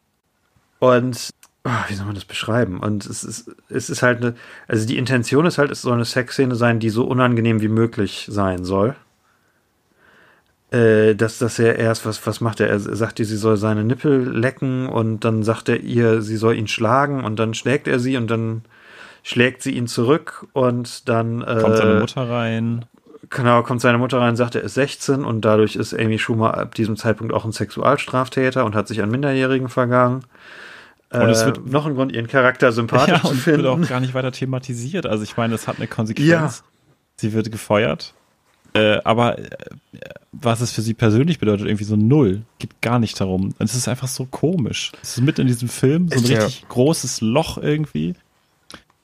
[0.79, 1.29] Und
[1.63, 2.81] oh, wie soll man das beschreiben?
[2.81, 4.35] Und es ist, es ist halt eine,
[4.67, 8.27] also die Intention ist halt, es soll eine Sexszene sein, die so unangenehm wie möglich
[8.29, 8.93] sein soll.
[10.71, 12.67] Äh, dass, dass er erst, was, was macht er?
[12.67, 16.57] Er sagt ihr, sie soll seine Nippel lecken und dann sagt er ihr, sie soll
[16.57, 18.63] ihn schlagen und dann schlägt er sie und dann
[19.23, 22.85] schlägt sie ihn zurück und dann äh, kommt seine Mutter rein.
[23.29, 26.73] Genau, kommt seine Mutter rein, sagt, er ist 16 und dadurch ist Amy Schumer ab
[26.73, 30.23] diesem Zeitpunkt auch ein Sexualstraftäter und hat sich an Minderjährigen vergangen.
[31.11, 33.63] Und äh, es wird noch ein Grund, ihren Charakter sympathisch ja, zu finden.
[33.63, 35.05] wird auch gar nicht weiter thematisiert.
[35.05, 36.27] Also ich meine, es hat eine Konsequenz.
[36.27, 36.51] Ja.
[37.17, 38.13] Sie wird gefeuert.
[38.73, 39.49] Äh, aber äh,
[40.31, 43.53] was es für sie persönlich bedeutet, irgendwie so null, geht gar nicht darum.
[43.57, 44.91] Und es ist einfach so komisch.
[45.01, 46.43] Es ist mit in diesem Film so ein ja.
[46.43, 48.13] richtig großes Loch irgendwie.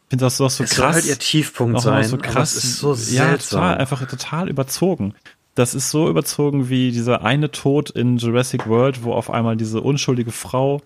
[0.06, 0.78] Ich finde das auch so es krass.
[0.78, 2.04] Soll halt ihr Tiefpunkt sein.
[2.04, 2.56] So krass.
[2.56, 3.62] ist so seltsam.
[3.62, 5.16] Ja, total, einfach total überzogen.
[5.56, 9.82] Das ist so überzogen wie dieser eine Tod in Jurassic World, wo auf einmal diese
[9.82, 10.82] unschuldige Frau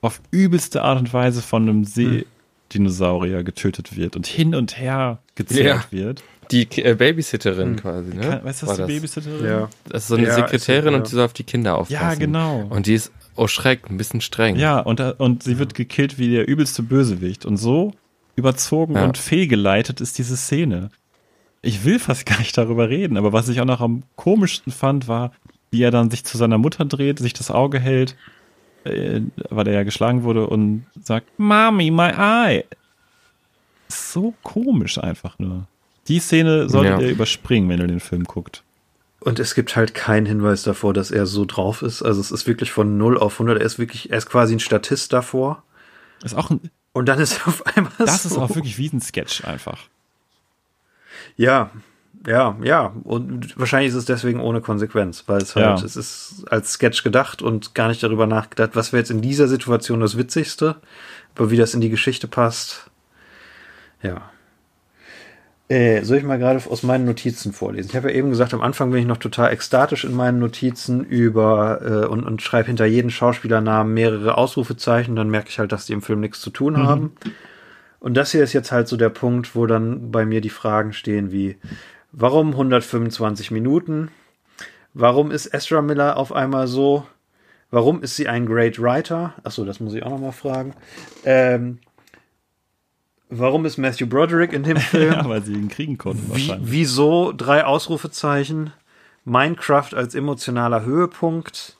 [0.00, 5.88] auf übelste Art und Weise von einem Seedinosaurier getötet wird und hin und her gezerrt
[5.90, 5.98] ja.
[5.98, 6.22] wird.
[6.50, 7.76] Die äh, Babysitterin hm.
[7.76, 8.40] quasi, ne?
[8.42, 9.44] weißt du, was die Babysitterin?
[9.44, 9.68] Ja.
[9.88, 11.94] Das ist so eine ja, Sekretärin ist, und die soll auf die Kinder aufpassen.
[11.94, 12.66] Ja, genau.
[12.68, 14.56] Und die ist, oh Schreck, ein bisschen streng.
[14.56, 17.44] Ja, und, äh, und sie wird gekillt wie der übelste Bösewicht.
[17.44, 17.92] Und so
[18.36, 19.04] überzogen ja.
[19.04, 20.90] und fehlgeleitet ist diese Szene.
[21.60, 25.08] Ich will fast gar nicht darüber reden, aber was ich auch noch am komischsten fand,
[25.08, 25.32] war,
[25.70, 28.16] wie er dann sich zu seiner Mutter dreht, sich das Auge hält
[28.84, 32.64] äh, weil er ja geschlagen wurde und sagt, Mami, my eye.
[33.88, 35.66] So komisch einfach nur.
[36.08, 37.06] Die Szene solltet ja.
[37.06, 38.64] ihr überspringen, wenn ihr den Film guckt.
[39.20, 42.02] Und es gibt halt keinen Hinweis davor, dass er so drauf ist.
[42.02, 43.58] Also es ist wirklich von 0 auf 100.
[43.60, 45.62] Er ist wirklich, er ist quasi ein Statist davor.
[46.24, 46.60] Ist auch ein,
[46.92, 48.28] und dann ist auf einmal Das so.
[48.28, 49.78] ist auch wirklich wie ein Sketch einfach.
[51.36, 51.70] Ja,
[52.26, 52.92] ja, ja.
[53.04, 55.84] Und wahrscheinlich ist es deswegen ohne Konsequenz, weil es halt, ja.
[55.84, 59.48] es ist als Sketch gedacht und gar nicht darüber nachgedacht, was wäre jetzt in dieser
[59.48, 60.76] Situation das Witzigste,
[61.34, 62.90] aber wie das in die Geschichte passt.
[64.02, 64.31] Ja.
[65.72, 67.90] Äh, soll ich mal gerade aus meinen Notizen vorlesen?
[67.90, 71.04] Ich habe ja eben gesagt, am Anfang bin ich noch total ekstatisch in meinen Notizen
[71.04, 75.86] über äh, und, und schreibe hinter jeden Schauspielernamen mehrere Ausrufezeichen, dann merke ich halt, dass
[75.86, 76.86] die im Film nichts zu tun mhm.
[76.86, 77.12] haben.
[78.00, 80.92] Und das hier ist jetzt halt so der Punkt, wo dann bei mir die Fragen
[80.92, 81.56] stehen wie,
[82.12, 84.10] Warum 125 Minuten?
[84.92, 87.06] Warum ist Ezra Miller auf einmal so?
[87.70, 89.32] Warum ist sie ein Great Writer?
[89.42, 90.74] Achso, das muss ich auch nochmal fragen.
[91.24, 91.78] Ähm,
[93.38, 95.12] warum ist Matthew Broderick in dem Film?
[95.12, 98.72] ja, weil sie ihn kriegen konnten Wie, wieso drei Ausrufezeichen?
[99.24, 101.76] Minecraft als emotionaler Höhepunkt.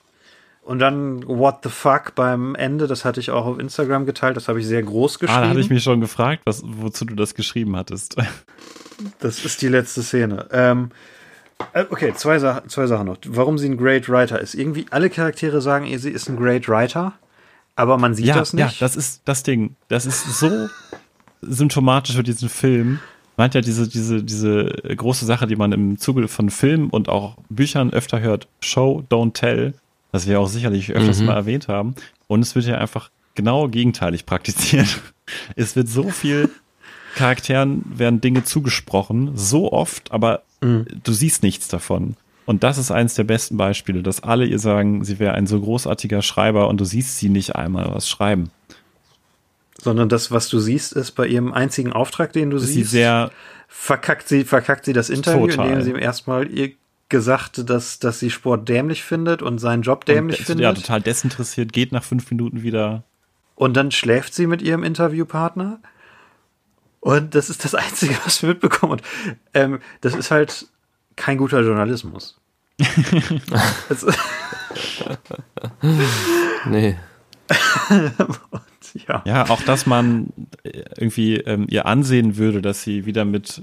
[0.63, 4.47] Und dann What the fuck beim Ende, das hatte ich auch auf Instagram geteilt, das
[4.47, 5.37] habe ich sehr groß geschrieben.
[5.37, 8.15] Ah, da hatte ich mich schon gefragt, was, wozu du das geschrieben hattest.
[9.19, 10.47] Das ist die letzte Szene.
[10.51, 10.91] Ähm,
[11.73, 13.17] äh, okay, zwei, Sa zwei Sachen noch.
[13.25, 14.53] Warum sie ein Great Writer ist.
[14.53, 17.13] Irgendwie alle Charaktere sagen, sie ist ein Great Writer,
[17.75, 18.63] aber man sieht ja, das nicht.
[18.63, 19.75] Ja, das ist das Ding.
[19.89, 20.69] Das ist so
[21.47, 22.99] symptomatisch für diesen Film.
[23.37, 27.09] Man hat ja diese, diese, diese große Sache, die man im Zuge von Filmen und
[27.09, 28.47] auch Büchern öfter hört.
[28.61, 29.73] Show, don't tell.
[30.11, 31.27] Was wir auch sicherlich öfters mhm.
[31.27, 31.95] mal erwähnt haben.
[32.27, 35.01] Und es wird ja einfach genau gegenteilig praktiziert.
[35.55, 36.49] Es wird so viel
[37.15, 40.85] Charakteren werden Dinge zugesprochen, so oft, aber mhm.
[41.03, 42.15] du siehst nichts davon.
[42.45, 45.61] Und das ist eines der besten Beispiele, dass alle ihr sagen, sie wäre ein so
[45.61, 48.49] großartiger Schreiber und du siehst sie nicht einmal was schreiben.
[49.83, 52.97] Sondern das, was du siehst, ist bei ihrem einzigen Auftrag, den du ist siehst, sie
[52.97, 53.31] sehr
[53.67, 55.67] verkackt sie, verkackt sie das Interview, total.
[55.67, 56.71] indem sie ihm erstmal ihr
[57.09, 60.63] gesagt, dass, dass sie Sport dämlich findet und seinen Job dämlich und, findet.
[60.63, 63.03] Ja, total desinteressiert, geht nach fünf Minuten wieder.
[63.55, 65.79] Und dann schläft sie mit ihrem Interviewpartner.
[67.01, 68.93] Und das ist das Einzige, was wir mitbekommen.
[68.93, 69.01] Und
[69.53, 70.67] ähm, das ist halt
[71.15, 72.39] kein guter Journalismus.
[76.65, 76.97] nee.
[77.89, 78.61] Und,
[79.07, 79.23] ja.
[79.25, 80.31] ja, auch dass man
[80.97, 83.61] irgendwie ähm, ihr ansehen würde, dass sie wieder mit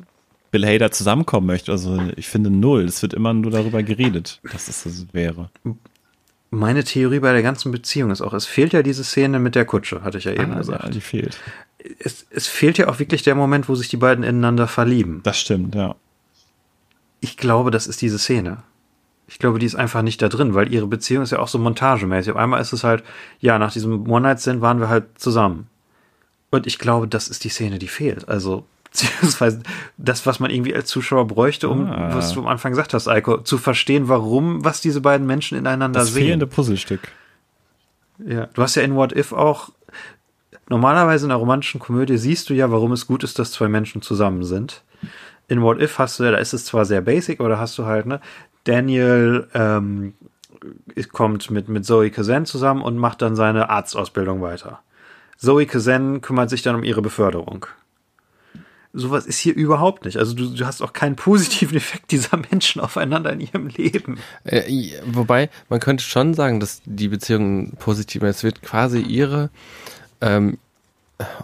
[0.50, 1.72] Bill Hader zusammenkommen möchte.
[1.72, 2.84] Also ich finde null.
[2.84, 5.50] Es wird immer nur darüber geredet, dass es das wäre.
[6.50, 9.64] Meine Theorie bei der ganzen Beziehung ist auch, es fehlt ja diese Szene mit der
[9.64, 10.84] Kutsche, hatte ich ja eben ah, gesagt.
[10.84, 11.38] Ja, die fehlt
[11.98, 15.20] es, es fehlt ja auch wirklich der Moment, wo sich die beiden ineinander verlieben.
[15.22, 15.96] Das stimmt, ja.
[17.20, 18.62] Ich glaube, das ist diese Szene.
[19.30, 21.56] Ich glaube, die ist einfach nicht da drin, weil ihre Beziehung ist ja auch so
[21.58, 22.32] montagemäßig.
[22.32, 23.04] Auf einmal ist es halt,
[23.38, 25.68] ja, nach diesem One-Night-Stand waren wir halt zusammen.
[26.50, 28.28] Und ich glaube, das ist die Szene, die fehlt.
[28.28, 29.62] Also, beziehungsweise
[29.98, 32.12] das, was man irgendwie als Zuschauer bräuchte, um, ah.
[32.12, 36.00] was du am Anfang gesagt hast, Eiko, zu verstehen, warum, was diese beiden Menschen ineinander
[36.00, 36.14] das sehen.
[36.14, 37.00] Das fehlende Puzzlestück.
[38.26, 39.70] Ja, du hast ja in What If auch
[40.68, 44.02] normalerweise in einer romantischen Komödie siehst du ja, warum es gut ist, dass zwei Menschen
[44.02, 44.82] zusammen sind.
[45.46, 47.78] In What If hast du ja, da ist es zwar sehr basic, aber da hast
[47.78, 48.20] du halt, ne,
[48.64, 50.14] Daniel ähm,
[51.12, 54.80] kommt mit, mit Zoe Kazan zusammen und macht dann seine Arztausbildung weiter.
[55.36, 57.66] Zoe Kazan kümmert sich dann um ihre Beförderung.
[58.92, 60.16] Sowas ist hier überhaupt nicht.
[60.16, 64.18] Also du, du hast auch keinen positiven Effekt dieser Menschen aufeinander in ihrem Leben.
[64.44, 68.38] Äh, wobei, man könnte schon sagen, dass die Beziehung positiv ist.
[68.38, 69.50] Es wird quasi ihre
[70.20, 70.58] ähm,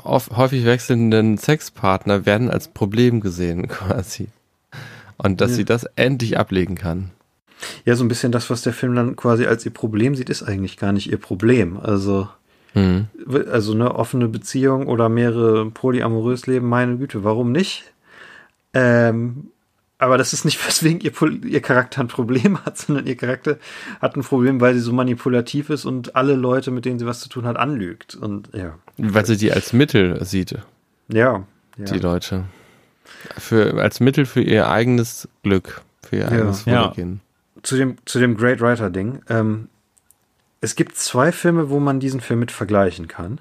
[0.04, 4.28] häufig wechselnden Sexpartner werden als Problem gesehen, quasi.
[5.18, 5.56] Und dass ja.
[5.56, 7.10] sie das endlich ablegen kann.
[7.84, 10.42] Ja, so ein bisschen das, was der Film dann quasi als ihr Problem sieht, ist
[10.42, 11.78] eigentlich gar nicht ihr Problem.
[11.78, 12.28] Also
[12.76, 13.08] Mhm.
[13.50, 17.84] Also eine offene Beziehung oder mehrere polyamorös leben, meine Güte, warum nicht?
[18.74, 19.48] Ähm,
[19.98, 21.12] aber das ist nicht, weswegen ihr,
[21.46, 23.56] ihr Charakter ein Problem hat, sondern ihr Charakter
[24.00, 27.20] hat ein Problem, weil sie so manipulativ ist und alle Leute, mit denen sie was
[27.20, 28.14] zu tun hat, anlügt.
[28.14, 28.78] Und ja.
[28.98, 30.58] Weil sie die als Mittel sieht.
[31.08, 31.46] Ja.
[31.78, 31.84] ja.
[31.86, 32.44] Die Leute.
[33.38, 36.80] Für, als Mittel für ihr eigenes Glück, für ihr eigenes ja.
[36.80, 37.20] Wohlergehen.
[37.62, 39.22] Zu dem, zu dem Great Writer-Ding.
[39.28, 39.68] Ähm,
[40.60, 43.40] es gibt zwei Filme, wo man diesen Film mit vergleichen kann,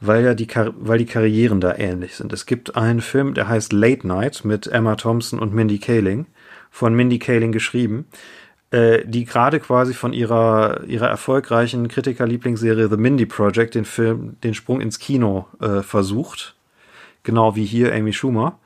[0.00, 0.48] weil ja die,
[0.78, 2.32] weil die Karrieren da ähnlich sind.
[2.32, 6.26] Es gibt einen Film, der heißt Late Night mit Emma Thompson und Mindy Kaling,
[6.70, 8.06] von Mindy Kaling geschrieben,
[8.70, 14.54] äh, die gerade quasi von ihrer, ihrer erfolgreichen Kritikerlieblingsserie The Mindy Project den Film, den
[14.54, 16.56] Sprung ins Kino äh, versucht.
[17.22, 18.58] Genau wie hier Amy Schumer.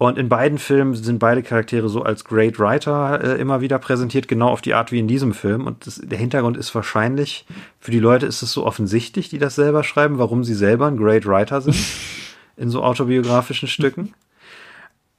[0.00, 4.28] Und in beiden Filmen sind beide Charaktere so als Great Writer äh, immer wieder präsentiert,
[4.28, 5.66] genau auf die Art wie in diesem Film.
[5.66, 7.44] Und das, der Hintergrund ist wahrscheinlich,
[7.80, 10.96] für die Leute ist es so offensichtlich, die das selber schreiben, warum sie selber ein
[10.96, 11.76] Great Writer sind
[12.56, 14.14] in so autobiografischen Stücken.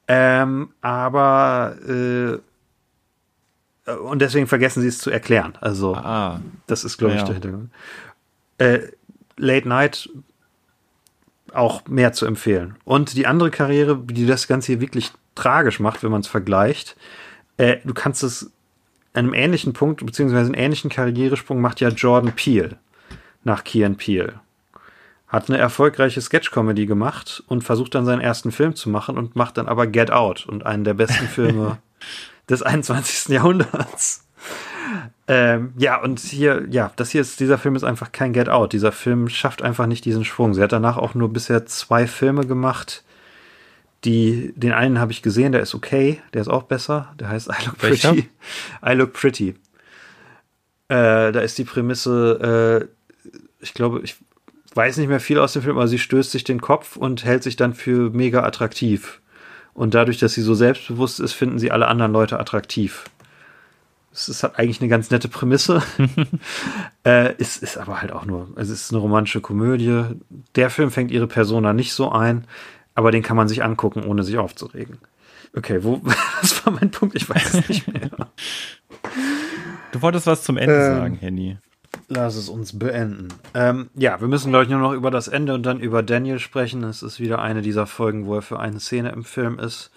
[0.07, 2.39] Ähm, aber äh,
[3.93, 5.53] und deswegen vergessen sie es zu erklären.
[5.61, 7.25] Also ah, das ist, glaube ich, ja.
[7.25, 7.69] der Hintergrund.
[8.57, 8.79] Äh,
[9.37, 10.09] Late Night
[11.53, 12.75] auch mehr zu empfehlen.
[12.85, 16.95] Und die andere Karriere, die das Ganze hier wirklich tragisch macht, wenn man es vergleicht,
[17.57, 18.51] äh, du kannst es
[19.13, 22.77] an einem ähnlichen Punkt, beziehungsweise einen ähnlichen Karrieresprung macht ja Jordan Peele
[23.43, 24.39] nach Key and Peele.
[25.27, 29.57] Hat eine erfolgreiche Sketch-Comedy gemacht und versucht dann seinen ersten Film zu machen und macht
[29.57, 31.77] dann aber Get Out und einen der besten Filme
[32.49, 33.29] des 21.
[33.29, 34.27] Jahrhunderts.
[35.33, 38.73] Ähm, ja, und hier, ja, das hier ist, dieser Film ist einfach kein Get Out.
[38.73, 40.53] Dieser Film schafft einfach nicht diesen Schwung.
[40.53, 43.05] Sie hat danach auch nur bisher zwei Filme gemacht.
[44.03, 47.13] Die, den einen habe ich gesehen, der ist okay, der ist auch besser.
[47.17, 48.03] Der heißt I Look Pretty.
[48.03, 48.15] Welcher?
[48.85, 49.55] I Look Pretty.
[50.89, 52.89] Äh, da ist die Prämisse,
[53.23, 53.29] äh,
[53.61, 54.17] ich glaube, ich
[54.75, 57.43] weiß nicht mehr viel aus dem Film, aber sie stößt sich den Kopf und hält
[57.43, 59.21] sich dann für mega attraktiv.
[59.73, 63.05] Und dadurch, dass sie so selbstbewusst ist, finden sie alle anderen Leute attraktiv.
[64.13, 65.81] Es ist halt eigentlich eine ganz nette Prämisse.
[67.05, 70.03] äh, ist, ist aber halt auch nur, es ist eine romantische Komödie.
[70.55, 72.45] Der Film fängt ihre Persona nicht so ein,
[72.95, 74.97] aber den kann man sich angucken, ohne sich aufzuregen.
[75.55, 76.01] Okay, wo,
[76.41, 77.15] was war mein Punkt?
[77.15, 78.09] Ich weiß es nicht mehr.
[79.91, 81.57] Du wolltest was zum Ende ähm, sagen, Henny.
[82.07, 83.29] Lass es uns beenden.
[83.53, 86.39] Ähm, ja, wir müssen, glaube ich, nur noch über das Ende und dann über Daniel
[86.39, 86.83] sprechen.
[86.83, 89.91] Es ist wieder eine dieser Folgen, wo er für eine Szene im Film ist,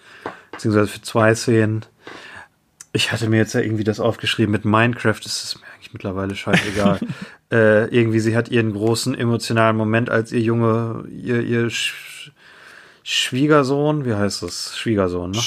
[0.51, 1.85] beziehungsweise für zwei Szenen.
[2.95, 6.33] Ich hatte mir jetzt ja irgendwie das aufgeschrieben mit Minecraft, das ist mir eigentlich mittlerweile
[6.33, 7.01] scheißegal.
[7.51, 12.31] äh, irgendwie, sie hat ihren großen emotionalen Moment, als ihr Junge, ihr, ihr Sch
[13.03, 14.77] Schwiegersohn, wie heißt das?
[14.77, 15.41] Schwiegersohn, ne?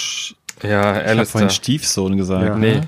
[0.62, 1.12] Ja, Alistair.
[1.12, 2.46] Ich habe vorhin Stiefsohn gesagt.
[2.46, 2.56] Ja.
[2.56, 2.82] Nee.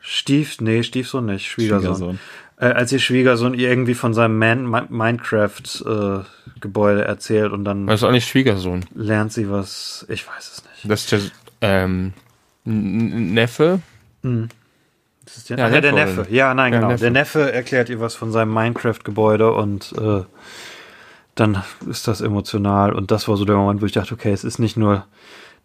[0.00, 1.96] Stief, nee, Stiefsohn nicht, Schwiegersohn.
[1.96, 2.20] Schwiegersohn.
[2.56, 7.88] Äh, als ihr Schwiegersohn ihr irgendwie von seinem Man Minecraft-Gebäude äh, erzählt und dann.
[7.88, 8.86] Das ist auch nicht Schwiegersohn.
[8.94, 10.90] Lernt sie was, ich weiß es nicht.
[10.90, 11.20] Das ist der
[11.60, 12.12] ähm,
[12.64, 13.80] Neffe
[14.24, 14.48] Mhm.
[15.24, 16.26] Das ist der, ja, der Neffe.
[16.30, 16.88] Ja, nein, genau.
[16.88, 17.00] Neffe.
[17.00, 20.22] Der Neffe erklärt ihr was von seinem Minecraft-Gebäude und äh,
[21.34, 22.92] dann ist das emotional.
[22.92, 25.06] Und das war so der Moment, wo ich dachte, okay, es ist nicht nur,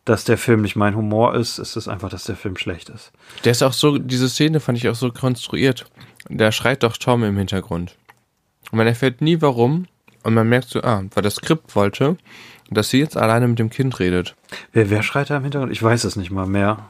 [0.06, 3.12] dass der Film nicht mein Humor ist, es ist einfach, dass der Film schlecht ist.
[3.44, 5.86] Der ist auch so, diese Szene fand ich auch so konstruiert.
[6.30, 7.96] Der schreit doch Tom im Hintergrund.
[8.72, 9.88] Und man erfährt nie warum.
[10.24, 12.18] Und man merkt so, ah, weil das Skript wollte,
[12.70, 14.36] dass sie jetzt alleine mit dem Kind redet.
[14.74, 15.72] Wer, wer schreit da im Hintergrund?
[15.72, 16.90] Ich weiß es nicht mal mehr.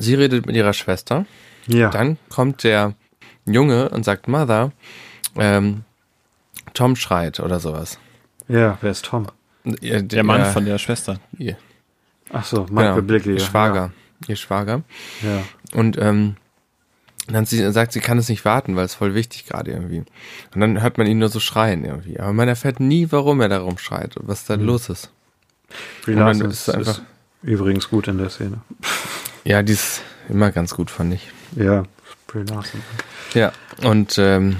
[0.00, 1.26] Sie redet mit ihrer Schwester.
[1.66, 1.90] Ja.
[1.90, 2.94] Dann kommt der
[3.44, 4.72] Junge und sagt, Mother,
[5.36, 5.84] ähm,
[6.74, 7.98] Tom schreit oder sowas.
[8.48, 9.26] Ja, wer ist Tom?
[9.64, 11.20] Der, der Mann von der Schwester.
[11.38, 11.56] Ihr.
[12.32, 13.34] Ach so, Michael genau, Blickley.
[13.34, 13.92] Ihr Schwager.
[14.22, 14.28] Ja.
[14.28, 14.82] Ihr Schwager.
[15.22, 15.78] Ja.
[15.78, 16.36] Und ähm,
[17.28, 19.98] dann sie, sagt, sie kann es nicht warten, weil es voll wichtig gerade irgendwie.
[20.54, 22.18] Und dann hört man ihn nur so schreien irgendwie.
[22.18, 24.64] Aber man erfährt nie, warum er darum schreit und was da mhm.
[24.64, 25.10] los ist.
[26.02, 27.00] Freelance ist, ist einfach
[27.42, 28.60] übrigens gut in der Szene.
[29.44, 31.30] Ja, die ist immer ganz gut, fand ich.
[31.56, 31.84] Ja,
[32.26, 32.80] Brie Larson.
[33.34, 33.52] Ja,
[33.82, 34.56] und ähm,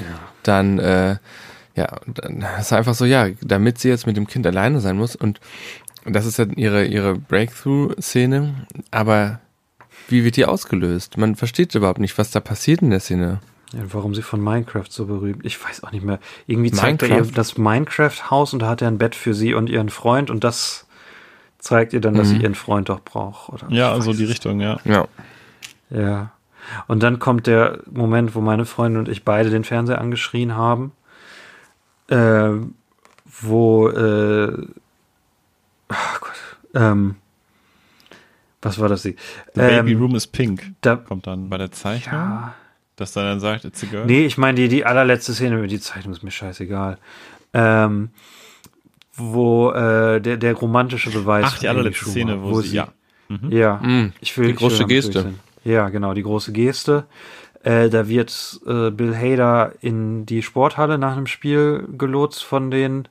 [0.00, 0.18] ja.
[0.42, 1.16] dann, äh,
[1.74, 5.16] ja, dann ist einfach so, ja, damit sie jetzt mit dem Kind alleine sein muss
[5.16, 5.40] und
[6.04, 9.40] das ist ja ihre, ihre Breakthrough-Szene, aber
[10.08, 11.16] wie wird die ausgelöst?
[11.16, 13.40] Man versteht überhaupt nicht, was da passiert in der Szene.
[13.72, 15.44] Ja, warum sie von Minecraft so berühmt?
[15.44, 16.20] Ich weiß auch nicht mehr.
[16.46, 17.24] Irgendwie zeigt Minecraft?
[17.24, 20.30] er ihr das Minecraft-Haus und da hat er ein Bett für sie und ihren Freund
[20.30, 20.85] und das
[21.58, 22.32] zeigt ihr dann, dass mhm.
[22.32, 23.52] sie ihren Freund doch braucht.
[23.52, 23.66] Oder?
[23.70, 24.78] Ja, also die Richtung, ja.
[24.84, 25.06] Ja.
[25.90, 26.32] Ja.
[26.86, 30.92] Und dann kommt der Moment, wo meine Freundin und ich beide den Fernseher angeschrien haben,
[32.08, 32.50] äh,
[33.24, 34.66] wo, äh,
[35.88, 37.16] oh Gott, ähm,
[38.62, 39.02] was war das?
[39.02, 39.14] The
[39.54, 40.72] ähm, Baby Room is Pink.
[40.80, 42.14] Da kommt dann bei der Zeichnung.
[42.14, 42.54] Ja.
[42.96, 44.06] Dass er dann sagt, it's a girl.
[44.06, 46.98] Nee, ich meine die, die allerletzte Szene, die Zeichnung ist mir scheißegal.
[47.52, 48.10] Ähm,
[49.16, 51.44] wo äh, der, der romantische Beweis.
[51.46, 52.88] Ach, die allerletzte Szene, wo, wo sie, sie, ja.
[53.28, 53.52] Mhm.
[53.52, 54.12] Ja, mhm.
[54.20, 54.48] ich will.
[54.48, 55.34] Die große will Geste.
[55.64, 57.04] Ja, genau, die große Geste.
[57.62, 63.08] Äh, da wird äh, Bill Hader in die Sporthalle nach einem Spiel gelotst von den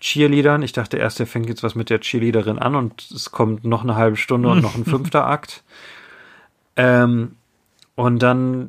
[0.00, 0.62] Cheerleadern.
[0.62, 3.82] Ich dachte erst, er fängt jetzt was mit der Cheerleaderin an und es kommt noch
[3.82, 5.62] eine halbe Stunde und noch ein fünfter Akt.
[6.76, 7.36] Ähm,
[7.94, 8.68] und dann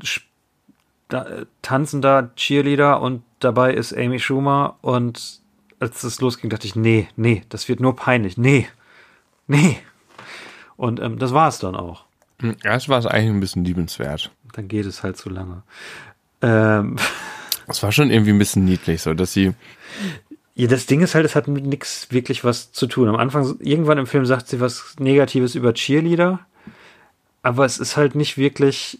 [1.07, 1.25] da,
[1.61, 5.41] tanzen da Cheerleader und dabei ist Amy Schumer und
[5.83, 8.67] als es losging, dachte ich, nee, nee, das wird nur peinlich, nee,
[9.47, 9.77] nee.
[10.77, 12.05] Und ähm, das war es dann auch.
[12.39, 14.31] Hm, das war es eigentlich ein bisschen liebenswert.
[14.53, 15.63] Dann geht es halt zu lange.
[16.41, 16.97] Ähm.
[17.65, 19.53] Es war schon irgendwie ein bisschen niedlich, so dass sie.
[20.53, 23.07] Ja, das Ding ist halt, es hat mit nichts wirklich was zu tun.
[23.07, 26.41] Am Anfang, irgendwann im Film sagt sie was Negatives über Cheerleader,
[27.41, 28.99] aber es ist halt nicht wirklich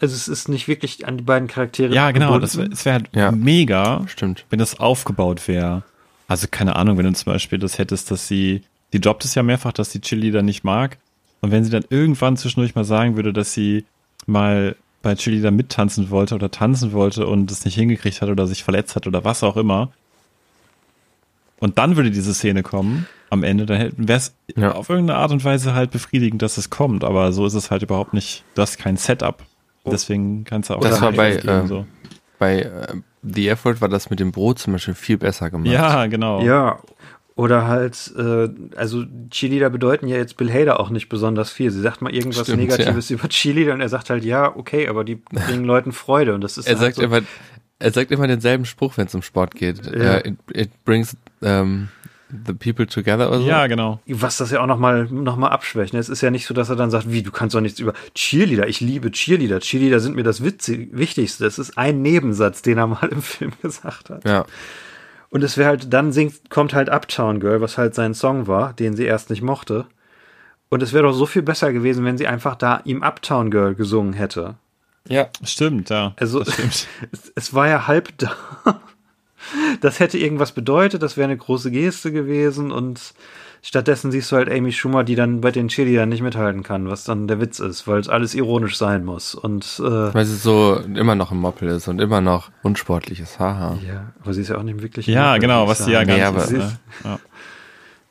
[0.00, 1.94] also es ist nicht wirklich an die beiden Charaktere.
[1.94, 3.30] Ja, genau, das wäre wär halt ja.
[3.30, 5.82] mega, stimmt, wenn das aufgebaut wäre.
[6.28, 8.62] Also keine Ahnung, wenn du zum Beispiel das hättest, dass sie,
[8.92, 10.98] die droppt es ja mehrfach, dass die Cheerleader nicht mag.
[11.40, 13.84] Und wenn sie dann irgendwann zwischendurch mal sagen würde, dass sie
[14.26, 18.64] mal bei Cheerleader mittanzen wollte oder tanzen wollte und es nicht hingekriegt hat oder sich
[18.64, 19.92] verletzt hat oder was auch immer.
[21.60, 24.72] Und dann würde diese Szene kommen am Ende, dann wäre es ja.
[24.72, 27.04] auf irgendeine Art und Weise halt befriedigend, dass es kommt.
[27.04, 28.44] Aber so ist es halt überhaupt nicht.
[28.54, 29.42] Du hast kein Setup.
[29.92, 30.80] Deswegen kannst du auch.
[30.80, 31.86] Das war bei, äh, so.
[32.38, 32.86] bei äh,
[33.22, 35.72] The Effort war das mit dem Brot zum Beispiel viel besser gemacht.
[35.72, 36.42] Ja, genau.
[36.42, 36.78] Ja.
[37.36, 41.70] Oder halt, äh, also Cheerleader bedeuten ja jetzt Bill Hader auch nicht besonders viel.
[41.72, 43.16] Sie sagt mal irgendwas Stimmt, Negatives ja.
[43.16, 46.58] über Cheerleader und er sagt halt, ja, okay, aber die bringen Leuten Freude und das
[46.58, 47.22] ist Er halt sagt so immer,
[47.80, 49.84] er sagt immer denselben Spruch, wenn es um Sport geht.
[49.84, 50.18] Ja.
[50.18, 51.88] Uh, it, it brings um,
[52.46, 53.46] The People Together oder so?
[53.46, 54.00] Ja, genau.
[54.06, 55.94] Was das ja auch nochmal noch mal abschwächt.
[55.94, 57.94] Es ist ja nicht so, dass er dann sagt, wie, du kannst doch nichts über
[58.14, 58.68] Cheerleader.
[58.68, 59.60] Ich liebe Cheerleader.
[59.60, 61.44] Cheerleader sind mir das Witzig Wichtigste.
[61.44, 64.24] Das ist ein Nebensatz, den er mal im Film gesagt hat.
[64.24, 64.44] Ja.
[65.30, 68.72] Und es wäre halt, dann singt, kommt halt Uptown Girl, was halt sein Song war,
[68.72, 69.86] den sie erst nicht mochte.
[70.68, 73.74] Und es wäre doch so viel besser gewesen, wenn sie einfach da ihm Uptown Girl
[73.74, 74.54] gesungen hätte.
[75.08, 76.14] Ja, stimmt, ja.
[76.16, 76.86] Also, stimmt.
[77.12, 78.34] Es, es, war ja halb da
[79.80, 83.14] das hätte irgendwas bedeutet, das wäre eine große Geste gewesen und
[83.62, 87.04] stattdessen siehst du halt Amy Schumer, die dann bei den Cheerleadern nicht mithalten kann, was
[87.04, 90.76] dann der Witz ist, weil es alles ironisch sein muss und äh, weil sie so
[90.76, 93.78] immer noch im Moppel ist und immer noch unsportlich ist, haha.
[93.86, 96.32] Ja, aber sie ist ja auch nicht wirklich Ja, Moppel, genau, was sie ja gar
[96.32, 96.78] nicht ist.
[97.04, 97.18] Ja.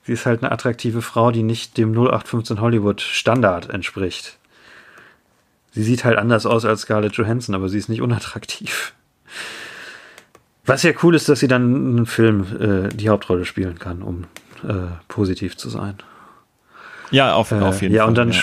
[0.06, 4.38] Sie ist halt eine attraktive Frau, die nicht dem 0815 Hollywood Standard entspricht.
[5.72, 8.94] Sie sieht halt anders aus als Scarlett Johansson, aber sie ist nicht unattraktiv.
[10.66, 14.02] Was ja cool ist, dass sie dann in einem Film äh, die Hauptrolle spielen kann,
[14.02, 14.26] um
[14.64, 15.98] äh, positiv zu sein.
[17.12, 18.10] Ja, auf, äh, auf jeden ja, Fall.
[18.10, 18.40] Und dann, ja.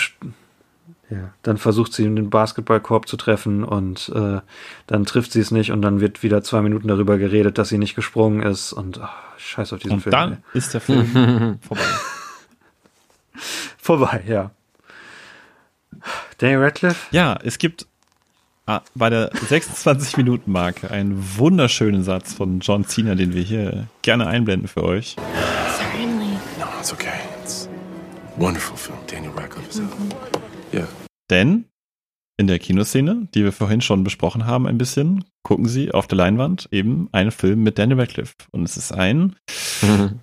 [1.09, 4.39] ja, dann versucht sie den Basketballkorb zu treffen und äh,
[4.87, 7.79] dann trifft sie es nicht und dann wird wieder zwei Minuten darüber geredet, dass sie
[7.79, 9.07] nicht gesprungen ist und oh,
[9.37, 10.11] scheiß auf diesen und Film.
[10.11, 10.37] Dann ey.
[10.53, 11.83] ist der Film vorbei.
[13.77, 14.51] vorbei, ja.
[16.37, 17.07] Daniel Radcliffe?
[17.11, 17.87] Ja, es gibt
[18.71, 24.69] Ah, bei der 26-Minuten-Marke einen wunderschönen Satz von John Cena, den wir hier gerne einblenden
[24.69, 25.17] für euch.
[25.77, 26.37] Certainly.
[26.57, 27.19] No, it's okay.
[27.43, 27.67] It's
[28.37, 28.97] wonderful film.
[29.07, 29.81] Daniel Radcliffe is
[30.73, 30.87] Yeah.
[31.29, 31.65] Denn
[32.37, 36.19] in der Kinoszene, die wir vorhin schon besprochen haben, ein bisschen, gucken Sie auf der
[36.19, 38.35] Leinwand eben einen Film mit Daniel Radcliffe.
[38.51, 39.35] Und es ist ein.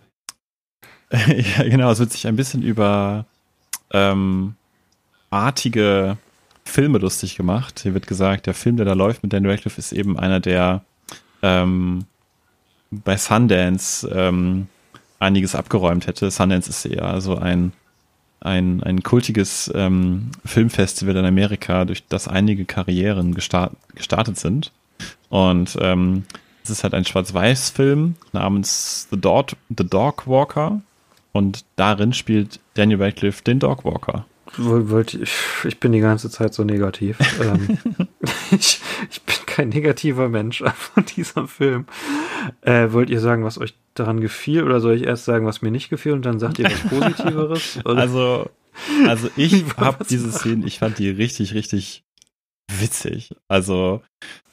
[1.12, 3.26] ja, genau, es wird sich ein bisschen über
[3.92, 4.54] ähm,
[5.28, 6.16] artige
[6.68, 7.80] Filme lustig gemacht.
[7.82, 10.82] Hier wird gesagt, der Film, der da läuft mit Daniel Radcliffe, ist eben einer, der
[11.42, 12.04] ähm,
[12.90, 14.68] bei Sundance ähm,
[15.18, 16.30] einiges abgeräumt hätte.
[16.30, 17.72] Sundance ist ja so ein,
[18.40, 24.72] ein, ein kultiges ähm, Filmfestival in Amerika, durch das einige Karrieren gestart, gestartet sind.
[25.28, 26.24] Und ähm,
[26.64, 30.80] es ist halt ein Schwarz-Weiß-Film namens The Dog, The Dog Walker.
[31.32, 34.24] Und darin spielt Daniel Radcliffe den Dog Walker
[34.56, 37.18] ich, ich bin die ganze Zeit so negativ.
[37.42, 37.78] ähm,
[38.50, 38.80] ich,
[39.10, 41.86] ich bin kein negativer Mensch von diesem Film.
[42.62, 45.70] Äh, wollt ihr sagen, was euch daran gefiel oder soll ich erst sagen, was mir
[45.70, 47.78] nicht gefiel und dann sagt ihr was Positiveres?
[47.84, 48.00] Oder?
[48.00, 48.50] Also,
[49.06, 52.04] also ich habe diese Szene, ich fand die richtig, richtig
[52.80, 53.34] witzig.
[53.48, 54.02] Also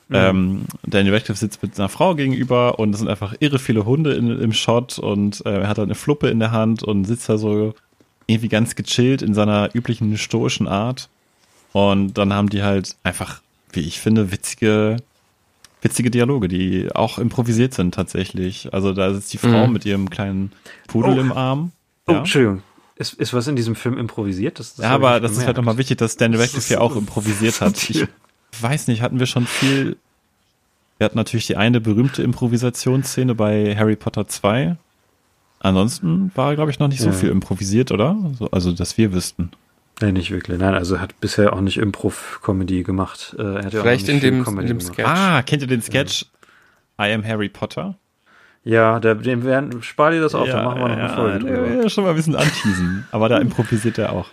[0.08, 0.16] mhm.
[0.16, 4.14] ähm, Daniel Radcliffe sitzt mit einer Frau gegenüber und es sind einfach irre viele Hunde
[4.14, 7.30] in, im Shot und äh, er hat halt eine Fluppe in der Hand und sitzt
[7.30, 7.76] da so
[8.28, 11.10] irgendwie ganz gechillt in seiner üblichen stoischen Art.
[11.74, 13.42] Und dann haben die halt einfach,
[13.72, 14.98] wie ich finde, witzige,
[15.82, 18.74] witzige Dialoge, die auch improvisiert sind tatsächlich.
[18.74, 19.74] Also da sitzt die Frau mhm.
[19.74, 20.52] mit ihrem kleinen
[20.88, 21.22] Pudel oh.
[21.22, 21.72] im Arm.
[22.08, 22.18] Oh, ja.
[22.20, 22.64] Entschuldigung.
[22.98, 24.58] Ist, ist was in diesem Film improvisiert?
[24.60, 27.60] Das, das ja, aber das ist halt nochmal wichtig, dass Daniel Radcliffe hier auch improvisiert
[27.60, 27.90] hat.
[27.90, 28.08] Ich
[28.62, 29.98] weiß nicht, hatten wir schon viel.
[30.98, 34.78] Wir hatten natürlich die eine berühmte Improvisationsszene bei Harry Potter 2.
[35.60, 37.14] Ansonsten war, glaube ich, noch nicht so ja.
[37.14, 38.18] viel improvisiert, oder?
[38.52, 39.52] Also, dass wir wüssten.
[40.02, 40.60] Nee, nicht wirklich.
[40.60, 43.36] Nein, also er hat bisher auch nicht Improv-Comedy gemacht.
[43.40, 45.08] Äh, er Vielleicht in dem, in dem Sketch.
[45.08, 46.26] Ah, kennt ihr den Sketch
[47.00, 47.08] ja.
[47.08, 47.96] I am Harry Potter?
[48.66, 51.50] Ja, der, dem werden, spar dir das auf, ja, dann machen wir noch eine Folge.
[51.50, 53.06] Ja, ja, schon mal ein bisschen anteasen.
[53.12, 54.28] aber da improvisiert er auch.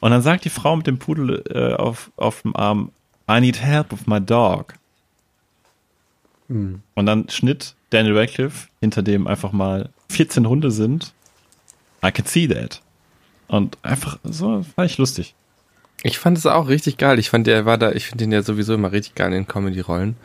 [0.00, 2.92] Und dann sagt die Frau mit dem Pudel äh, auf, auf dem Arm,
[3.28, 4.74] I need help with my dog.
[6.48, 6.80] Hm.
[6.94, 11.12] Und dann Schnitt Daniel Radcliffe, hinter dem einfach mal 14 Hunde sind.
[12.04, 12.80] I can see that.
[13.48, 15.34] Und einfach so, fand ich lustig.
[16.04, 17.18] Ich fand es auch richtig geil.
[17.18, 19.46] Ich fand, der war da, ich finde den ja sowieso immer richtig geil in den
[19.46, 20.16] Comedy-Rollen.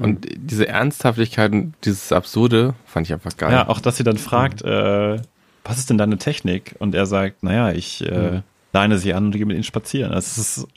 [0.00, 3.50] Und diese Ernsthaftigkeit und dieses Absurde fand ich einfach geil.
[3.50, 5.18] Ja, auch, dass sie dann fragt, äh,
[5.64, 6.76] was ist denn deine Technik?
[6.78, 8.42] Und er sagt, naja, ich äh, mhm.
[8.72, 10.12] leine sie an und gehe mit ihnen spazieren.
[10.12, 10.68] Also es ist,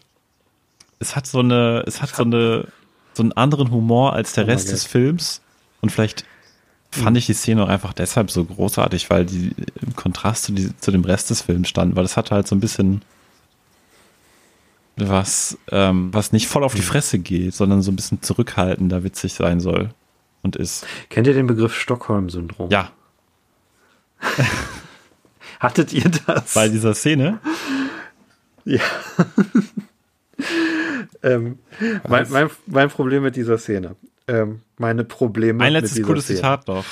[0.99, 2.68] es hat so eine, es hat so eine,
[3.14, 5.41] so einen anderen Humor als der oh Rest des Films.
[5.81, 6.26] Und vielleicht
[6.91, 7.15] fand mhm.
[7.18, 10.91] ich die Szene auch einfach deshalb so großartig, weil die im Kontrast zu, die, zu
[10.91, 13.01] dem Rest des Films stand, weil es hat halt so ein bisschen
[14.95, 16.85] was, ähm, was nicht voll auf die mhm.
[16.85, 19.89] Fresse geht, sondern so ein bisschen zurückhaltender witzig sein soll
[20.41, 20.85] und ist.
[21.09, 22.72] Kennt ihr den Begriff Stockholm-Syndrom?
[22.72, 22.91] Ja.
[25.59, 26.53] Hattet ihr das?
[26.53, 27.39] Bei dieser Szene?
[28.65, 28.81] Ja.
[31.23, 31.59] ähm,
[32.07, 33.95] mein, mein, mein, Problem mit dieser Szene.
[34.27, 36.38] Ähm, meine Probleme Ein letztes cooles Szene.
[36.38, 36.85] Zitat noch.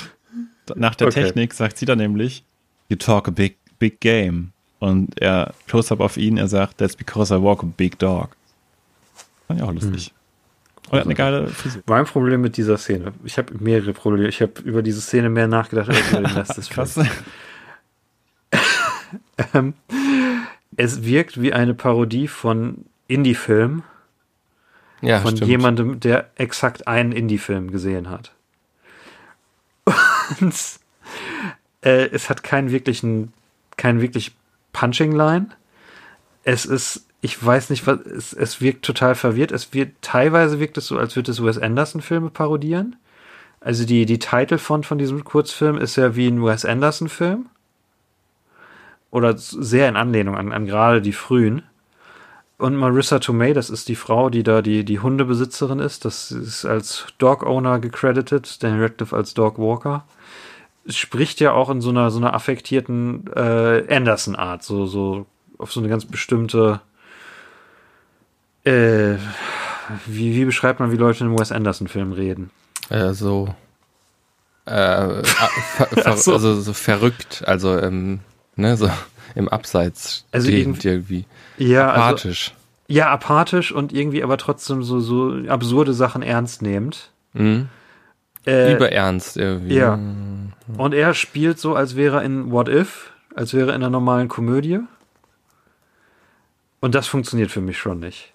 [0.74, 1.22] Nach der okay.
[1.22, 2.44] Technik sagt sie dann nämlich,
[2.88, 4.52] You talk a big, big game.
[4.78, 8.36] Und er, Close-Up auf ihn, er sagt, that's because I walk a big dog.
[9.46, 10.06] Fand ich auch lustig.
[10.06, 10.12] Hm.
[10.90, 11.82] Und hat eine geile Frisur.
[11.86, 14.28] Mein Problem mit dieser Szene, ich habe mehrere Probleme.
[14.28, 17.00] Ich habe über diese Szene mehr nachgedacht als über den Rest des Films.
[19.54, 19.74] ähm,
[20.76, 23.82] es wirkt wie eine Parodie von Indie-Film.
[25.02, 25.50] Ja, von stimmt.
[25.50, 28.32] jemandem, der exakt einen Indie-Film gesehen hat.
[30.40, 30.54] Und
[31.82, 33.32] äh, es hat keinen wirklichen,
[33.76, 34.34] keinen wirklich
[34.72, 35.48] Punching Line.
[36.42, 39.52] Es ist, ich weiß nicht, was, es, es wirkt total verwirrt.
[39.52, 42.96] Es wird, teilweise wirkt es so, als würde es Wes Anderson Filme parodieren.
[43.60, 47.46] Also die, die Title von, von diesem Kurzfilm ist ja wie ein Wes Anderson Film.
[49.10, 51.62] Oder sehr in Anlehnung an, an gerade die frühen.
[52.58, 56.04] Und Marissa Tomei, das ist die Frau, die da die, die Hundebesitzerin ist.
[56.06, 60.04] Das ist als Dog Owner gecredited, Daniel Radcliffe als Dog Walker
[60.88, 65.26] spricht ja auch in so einer so einer affektierten äh, Anderson-Art, so so
[65.58, 66.80] auf so eine ganz bestimmte
[68.64, 69.16] äh,
[70.06, 72.50] wie, wie beschreibt man, wie Leute in einem Wes Anderson-Film reden?
[72.88, 73.54] Äh, so
[74.66, 74.72] äh,
[75.22, 76.32] ver, ver, so.
[76.32, 78.20] also so verrückt, also ähm,
[78.56, 78.90] ne, so
[79.36, 81.24] im Abseits also irgendwie, irgendwie.
[81.58, 82.50] Ja, also apathisch.
[82.50, 87.10] Also, ja, apathisch und irgendwie aber trotzdem so so absurde Sachen ernst nehmend.
[87.32, 87.68] Mhm.
[88.46, 89.74] Äh, Überernst irgendwie.
[89.76, 89.98] Ja.
[90.76, 93.90] Und er spielt so, als wäre er in What If, als wäre er in einer
[93.90, 94.80] normalen Komödie.
[96.80, 98.32] Und das funktioniert für mich schon nicht.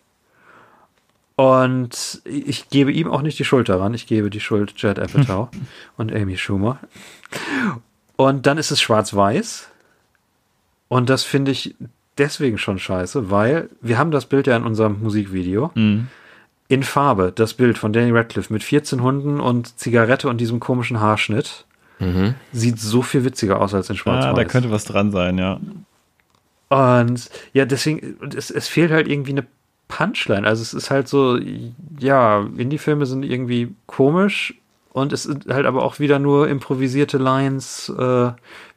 [1.36, 3.94] Und ich gebe ihm auch nicht die Schuld daran.
[3.94, 5.50] Ich gebe die Schuld Jed Apatow
[5.98, 6.80] und Amy Schumer.
[8.16, 9.71] Und dann ist es schwarz-weiß.
[10.92, 11.74] Und das finde ich
[12.18, 15.72] deswegen schon scheiße, weil wir haben das Bild ja in unserem Musikvideo.
[15.74, 16.08] Mhm
[16.68, 21.02] in Farbe das Bild von Danny Radcliffe mit 14 Hunden und Zigarette und diesem komischen
[21.02, 21.66] Haarschnitt.
[22.00, 22.36] Mhm.
[22.54, 24.24] Sieht so viel witziger aus als in Schwarz-Weiß.
[24.28, 25.60] Ja, da könnte was dran sein, ja.
[26.70, 29.46] Und ja, deswegen, es, es fehlt halt irgendwie eine
[29.90, 30.48] Punchline.
[30.48, 31.38] Also es ist halt so,
[32.00, 34.54] ja, Indie-Filme sind irgendwie komisch
[34.94, 38.32] und es sind halt aber auch wieder nur improvisierte Lines äh,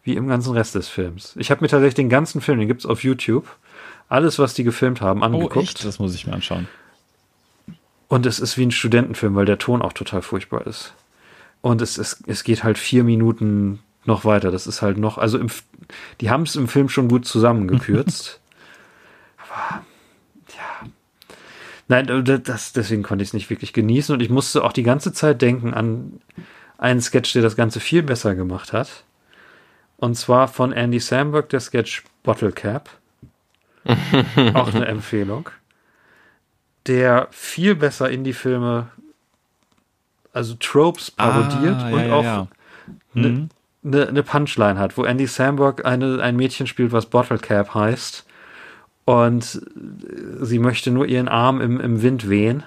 [0.05, 1.35] wie im ganzen Rest des Films.
[1.37, 3.49] Ich habe mir tatsächlich den ganzen Film, den gibt es auf YouTube,
[4.09, 5.57] alles, was die gefilmt haben, angeguckt.
[5.57, 5.85] Oh, echt?
[5.85, 6.69] Das muss ich mir anschauen.
[8.07, 10.95] Und es ist wie ein Studentenfilm, weil der Ton auch total furchtbar ist.
[11.63, 14.51] Und es, es, es geht halt vier Minuten noch weiter.
[14.51, 15.49] Das ist halt noch, also im,
[16.21, 18.41] die haben es im Film schon gut zusammengekürzt.
[19.39, 19.85] Aber.
[21.89, 25.13] Nein, das, deswegen konnte ich es nicht wirklich genießen und ich musste auch die ganze
[25.13, 26.21] Zeit denken an
[26.79, 29.05] einen Sketch, der das Ganze viel besser gemacht hat.
[29.97, 32.91] Und zwar von Andy Samberg, der Sketch Bottle Cap.
[34.55, 35.51] auch eine Empfehlung.
[36.87, 38.89] der viel besser Indie-Filme,
[40.33, 42.49] also Tropes parodiert Ah, und ja, auch ja.
[43.15, 43.49] eine Mhm.
[43.83, 48.25] ne, ne Punchline hat, wo Andy Samberg eine, ein Mädchen spielt, was Bottle Cap heißt.
[49.05, 52.63] Und äh, sie möchte nur ihren Arm im, im Wind wehen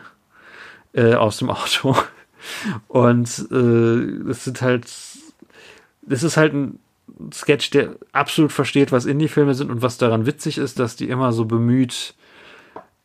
[0.94, 1.96] äh, aus dem Auto.
[2.88, 6.80] Und äh, es sind halt, es ist halt ein
[7.34, 11.34] Sketch, der absolut versteht, was Indie-Filme sind und was daran witzig ist, dass die immer
[11.34, 12.14] so bemüht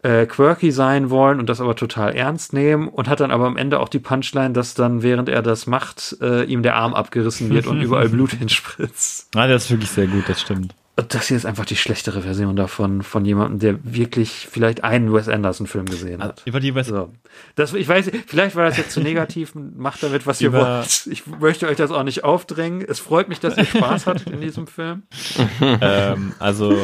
[0.02, 3.56] äh, quirky sein wollen und das aber total ernst nehmen und hat dann aber am
[3.56, 7.50] Ende auch die Punchline, dass dann, während er das macht, äh, ihm der Arm abgerissen
[7.50, 9.28] wird und überall Blut hinspritzt.
[9.34, 10.74] Ah, das ist wirklich sehr gut, das stimmt.
[10.94, 15.26] Das hier ist einfach die schlechtere Version davon, von jemandem, der wirklich vielleicht einen Wes
[15.26, 16.42] Anderson-Film gesehen hat.
[16.44, 17.10] Über die West So.
[17.54, 21.06] Das, ich weiß, vielleicht war das jetzt zu negativ, macht damit, was ihr wollt.
[21.10, 22.84] Ich möchte euch das auch nicht aufdrängen.
[22.86, 25.04] Es freut mich, dass ihr Spaß hattet in diesem Film.
[25.80, 26.76] ähm, also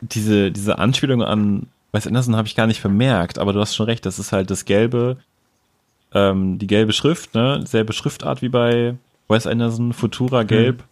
[0.00, 3.86] diese, diese Anspielung an Wes Anderson habe ich gar nicht vermerkt, aber du hast schon
[3.86, 5.18] recht, das ist halt das gelbe,
[6.14, 7.64] ähm, die gelbe Schrift, ne?
[7.66, 8.96] Selbe Schriftart wie bei
[9.28, 10.84] Wes Anderson, Futura gelb.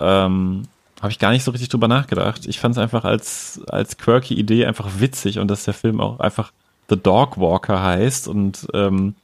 [0.00, 0.62] Ähm,
[1.00, 2.46] habe ich gar nicht so richtig drüber nachgedacht.
[2.46, 6.18] Ich fand es einfach als, als quirky Idee einfach witzig und dass der Film auch
[6.20, 6.52] einfach
[6.90, 9.14] The Dog Walker heißt und ähm,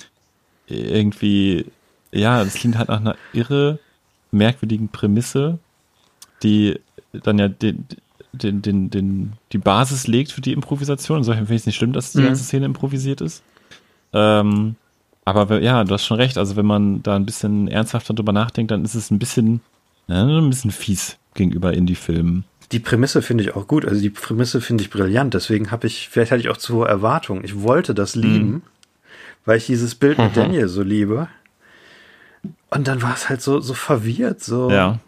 [0.66, 1.66] irgendwie,
[2.12, 3.78] ja, das klingt halt nach einer irre
[4.30, 5.58] merkwürdigen Prämisse,
[6.42, 6.78] die
[7.12, 7.86] dann ja den,
[8.32, 11.18] den, den, den, die Basis legt für die Improvisation.
[11.18, 12.24] Insofern finde ich es nicht schlimm, dass die Mhm.
[12.26, 13.42] ganze Szene improvisiert ist.
[14.12, 14.76] Ähm,
[15.24, 16.36] aber ja, du hast schon recht.
[16.38, 19.60] Also wenn man da ein bisschen ernsthafter drüber nachdenkt, dann ist es ein bisschen,
[20.08, 22.44] ja, ein bisschen fies gegenüber Indie-Filmen.
[22.72, 23.84] Die Prämisse finde ich auch gut.
[23.84, 25.34] Also die Prämisse finde ich brillant.
[25.34, 27.44] Deswegen habe ich, vielleicht hatte ich auch zu hohe Erwartungen.
[27.44, 28.62] Ich wollte das lieben,
[29.44, 31.28] weil ich dieses Bild mit Daniel so liebe.
[32.70, 34.98] Und dann war es halt so, so verwirrt, so Ja.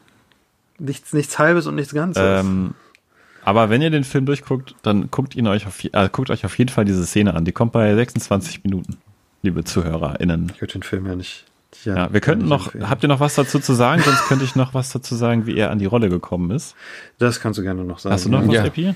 [0.78, 2.22] nichts, nichts Halbes und nichts Ganzes.
[2.44, 2.74] Ähm,
[3.44, 6.58] aber wenn ihr den Film durchguckt, dann guckt ihn euch auf, äh, guckt euch auf
[6.58, 7.44] jeden Fall diese Szene an.
[7.44, 8.96] Die kommt bei 26 Minuten,
[9.42, 10.52] liebe ZuhörerInnen.
[10.54, 11.44] ich würde den Film ja nicht.
[11.94, 12.90] Ja, wir könnten noch, empfehlen.
[12.90, 14.02] habt ihr noch was dazu zu sagen?
[14.02, 16.74] Sonst könnte ich noch was dazu sagen, wie er an die Rolle gekommen ist.
[17.18, 18.14] Das kannst du gerne noch sagen.
[18.14, 18.64] Hast du noch was, Ja.
[18.64, 18.94] Epi?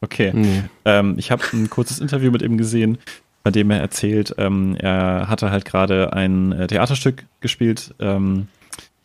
[0.00, 0.30] Okay.
[0.34, 0.62] Nee.
[0.84, 2.98] Ähm, ich habe ein kurzes Interview mit ihm gesehen,
[3.42, 8.48] bei dem er erzählt, ähm, er hatte halt gerade ein äh, Theaterstück gespielt ähm,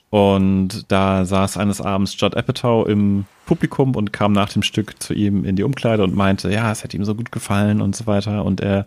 [0.09, 5.13] und da saß eines Abends Judd Apatow im Publikum und kam nach dem Stück zu
[5.13, 8.05] ihm in die Umkleide und meinte, ja, es hätte ihm so gut gefallen und so
[8.05, 8.85] weiter und er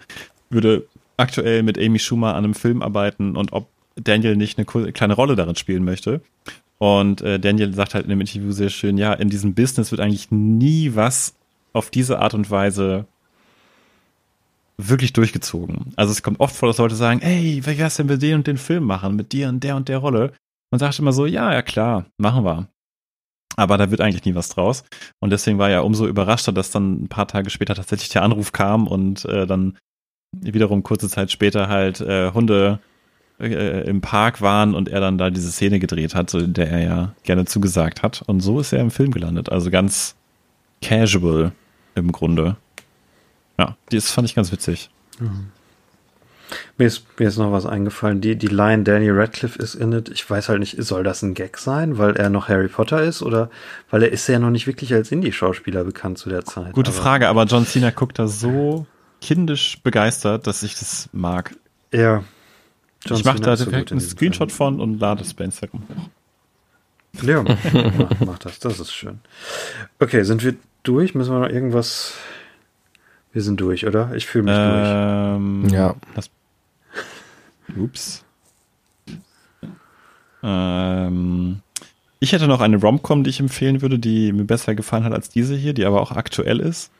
[0.51, 0.86] würde
[1.16, 5.36] aktuell mit Amy Schumer an einem Film arbeiten und ob Daniel nicht eine kleine Rolle
[5.36, 6.20] darin spielen möchte.
[6.78, 10.01] Und äh, Daniel sagt halt in dem Interview sehr schön, ja, in diesem Business wird
[10.01, 11.35] eigentlich nie was
[11.73, 13.06] auf diese Art und Weise
[14.78, 15.93] wirklich durchgezogen.
[15.97, 18.47] Also es kommt oft vor, dass Leute sagen, ey, wie wär's denn mit den und
[18.47, 20.32] den Film machen, mit dir und der und der Rolle?
[20.70, 22.68] Man sagt immer so, ja, ja klar, machen wir.
[23.56, 24.85] Aber da wird eigentlich nie was draus.
[25.18, 28.52] Und deswegen war er umso überraschter, dass dann ein paar Tage später tatsächlich der Anruf
[28.52, 29.78] kam und äh, dann
[30.32, 32.81] wiederum kurze Zeit später halt äh, Hunde
[33.40, 36.80] äh, im Park waren und er dann da diese Szene gedreht hat, so der er
[36.82, 38.22] ja gerne zugesagt hat.
[38.26, 39.50] Und so ist er im Film gelandet.
[39.50, 40.14] Also ganz
[40.82, 41.52] casual
[41.94, 42.56] im Grunde.
[43.58, 44.90] Ja, das fand ich ganz witzig.
[46.78, 48.20] Mir ist, mir ist noch was eingefallen.
[48.20, 50.10] Die, die Line Daniel Radcliffe ist in it.
[50.10, 53.22] Ich weiß halt nicht, soll das ein Gag sein, weil er noch Harry Potter ist
[53.22, 53.50] oder
[53.90, 56.72] weil er ist ja noch nicht wirklich als Indie-Schauspieler bekannt zu der Zeit.
[56.74, 58.86] Gute Aber- Frage, aber John Cena guckt da so
[59.20, 61.56] kindisch begeistert, dass ich das mag.
[61.92, 62.22] Ja.
[63.07, 67.23] John ich mache da direkt einen Screenshot von und lade es bei Instagram hoch.
[67.23, 68.59] Ja, mach, mach das.
[68.59, 69.20] Das ist schön.
[69.99, 71.15] Okay, sind wir durch?
[71.15, 72.15] Müssen wir noch irgendwas?
[73.33, 74.15] Wir sind durch, oder?
[74.15, 74.89] Ich fühle mich durch.
[74.89, 75.95] Ähm, Ja.
[76.15, 76.31] Das,
[77.77, 78.23] ups.
[80.43, 81.61] Ähm,
[82.20, 85.28] ich hätte noch eine Romcom, die ich empfehlen würde, die mir besser gefallen hat als
[85.28, 86.91] diese hier, die aber auch aktuell ist.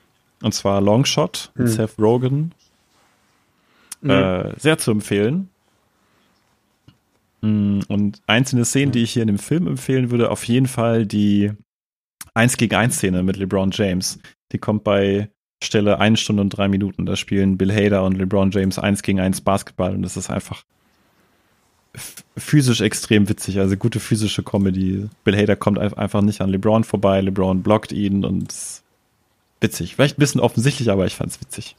[0.43, 1.73] Und zwar Longshot mit Hm.
[1.75, 2.53] Seth Rogen.
[4.03, 5.49] Äh, sehr zu empfehlen.
[7.47, 11.07] Mm, Und einzelne Szenen, die ich hier in dem Film empfehlen würde, auf jeden Fall
[11.07, 11.53] die
[12.35, 14.19] 1 gegen 1 Szene mit LeBron James.
[14.53, 15.31] Die kommt bei
[15.63, 17.07] Stelle 1 Stunde und 3 Minuten.
[17.07, 20.65] Da spielen Bill Hader und LeBron James 1 gegen 1 Basketball und das ist einfach
[22.37, 23.59] physisch extrem witzig.
[23.59, 25.09] Also gute physische Comedy.
[25.25, 27.21] Bill Hader kommt ein- einfach nicht an LeBron vorbei.
[27.23, 28.83] LeBron blockt ihn und es
[29.63, 29.95] witzig.
[29.95, 31.75] Vielleicht ein bisschen offensichtlich, aber ich fand's witzig.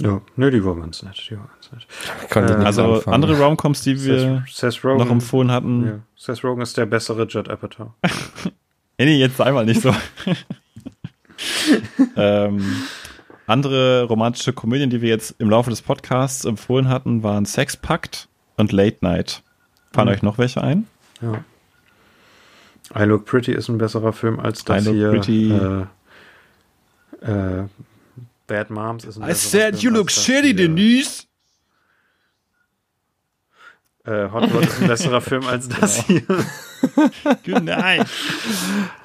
[0.00, 1.16] Ja, nö, die waren ganz nett.
[1.28, 1.86] Die waren ganz nett.
[2.24, 3.14] Ich konnte Äh, Also anfangen.
[3.14, 4.98] andere Romcoms, die wir Seth, Seth Rogen.
[4.98, 5.86] noch empfohlen hatten.
[5.86, 5.98] ja.
[6.16, 7.88] Seth Rogen ist der bessere Judd Apatow.
[8.98, 9.92] Nee, nee, jetzt einmal nicht so.
[12.16, 12.62] ähm,
[13.46, 18.70] andere romantische Komödien, die wir jetzt im Laufe des Podcasts empfohlen hatten, waren Sexpakt und
[18.70, 19.42] Late Night.
[19.92, 20.14] Fallen Mhm.
[20.14, 20.86] euch noch welche ein?
[21.20, 21.44] Ja.
[22.94, 25.10] I Look Pretty ist ein besserer Film als das I Look hier.
[25.10, 25.52] Pretty.
[27.22, 27.64] Äh, äh,
[28.46, 31.26] Bad Moms ist ein I said Film you look shitty, Denise.
[34.04, 36.22] Äh, Hot Rod ist ein besserer Film als das hier.
[37.44, 38.06] Good night.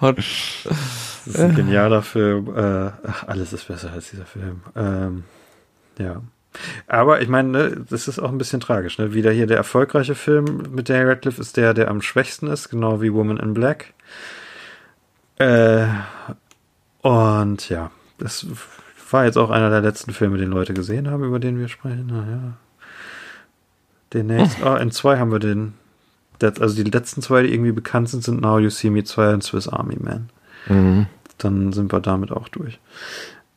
[0.01, 0.17] Hot.
[0.17, 2.47] Das ist ein genialer Film.
[2.55, 4.63] Äh, ach, alles ist besser als dieser Film.
[4.75, 5.23] Ähm,
[5.99, 6.21] ja.
[6.87, 8.97] Aber ich meine, ne, das ist auch ein bisschen tragisch.
[8.97, 9.13] Ne?
[9.13, 12.99] Wieder hier der erfolgreiche Film mit Daniel Radcliffe ist der, der am schwächsten ist, genau
[13.01, 13.93] wie Woman in Black.
[15.37, 15.85] Äh,
[17.01, 18.47] und ja, das
[19.13, 22.07] war jetzt auch einer der letzten Filme, den Leute gesehen haben, über den wir sprechen.
[22.07, 22.53] Naja.
[24.13, 25.73] Den nächsten, oh, in zwei haben wir den.
[26.41, 29.43] Also die letzten zwei, die irgendwie bekannt sind, sind Now You See Me 2 und
[29.43, 30.29] Swiss Army Man.
[30.67, 31.07] Mhm.
[31.39, 32.79] Dann sind wir damit auch durch.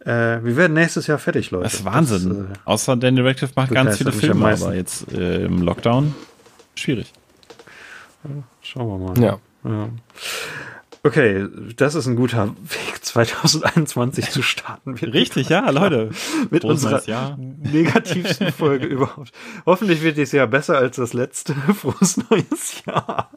[0.00, 1.64] Äh, wir werden nächstes Jahr fertig, Leute.
[1.64, 2.28] Das ist Wahnsinn.
[2.28, 6.14] Das, äh, Außer Daniel Radcliffe macht ganz viele Filme, aber jetzt äh, im Lockdown
[6.74, 7.12] schwierig.
[8.24, 8.30] Ja,
[8.62, 9.22] schauen wir mal.
[9.22, 9.38] Ja.
[9.64, 9.88] ja.
[11.02, 11.46] Okay,
[11.76, 14.94] das ist ein guter Weg, 2021 zu starten.
[14.94, 16.10] Richtig, ja, Leute.
[16.50, 17.38] Mit unserer Jahr.
[17.38, 19.32] negativsten Folge überhaupt.
[19.64, 21.54] Hoffentlich wird dieses Jahr besser als das letzte.
[21.74, 23.30] Frohes neues Jahr.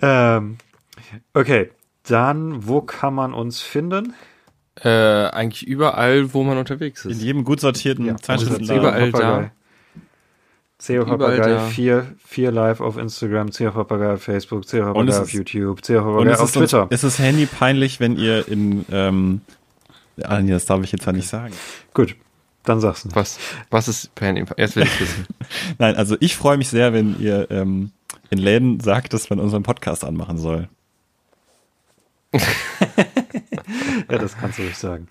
[0.00, 0.58] Ähm,
[1.34, 1.70] okay,
[2.04, 4.14] dann, wo kann man uns finden?
[4.76, 7.18] Äh, eigentlich überall, wo man unterwegs ist.
[7.18, 8.80] In jedem gut sortierten ja, Zeitschriftenladen.
[8.80, 9.50] Überall da.
[10.80, 15.84] CEO Papagei 4, 4 live auf Instagram, CEO Papagei auf Facebook, CEO Papagei auf YouTube,
[15.84, 16.84] CEO Papagei auf Twitter.
[16.84, 19.42] Uns, ist es Handy peinlich, wenn ihr in, ähm,
[20.22, 21.52] ah, nee, das darf ich jetzt ja nicht sagen.
[21.92, 22.16] Gut,
[22.64, 23.14] dann sag's nicht.
[23.14, 23.38] Was,
[23.68, 24.42] was ist Handy?
[24.56, 25.26] Erst will ich wissen.
[25.78, 27.90] Nein, also ich freue mich sehr, wenn ihr ähm,
[28.30, 30.70] in Läden sagt, dass man unseren Podcast anmachen soll.
[34.10, 35.08] ja, das kannst du nicht sagen.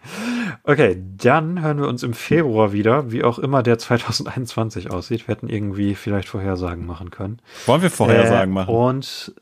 [0.64, 5.28] Okay, dann hören wir uns im Februar wieder, wie auch immer der 2021 aussieht.
[5.28, 7.40] Wir hätten irgendwie vielleicht Vorhersagen machen können.
[7.66, 8.74] Wollen wir Vorhersagen äh, machen?
[8.74, 9.34] Und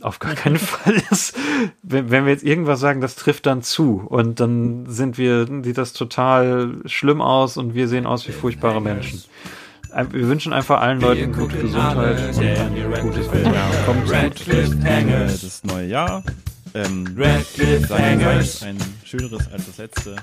[0.00, 1.36] auf gar keinen Fall ist,
[1.82, 5.78] wenn, wenn wir jetzt irgendwas sagen, das trifft dann zu und dann sind wir, sieht
[5.78, 9.22] das total schlimm aus und wir sehen aus wie furchtbare Menschen.
[10.10, 13.26] Wir wünschen einfach allen Leuten gute Gesundheit und ein gutes.
[13.26, 16.22] Ja, kommt gut das neue Jahr.
[16.76, 18.62] Ähm, Redcliffe Hangers.
[18.62, 20.16] Ein schöneres als das letzte.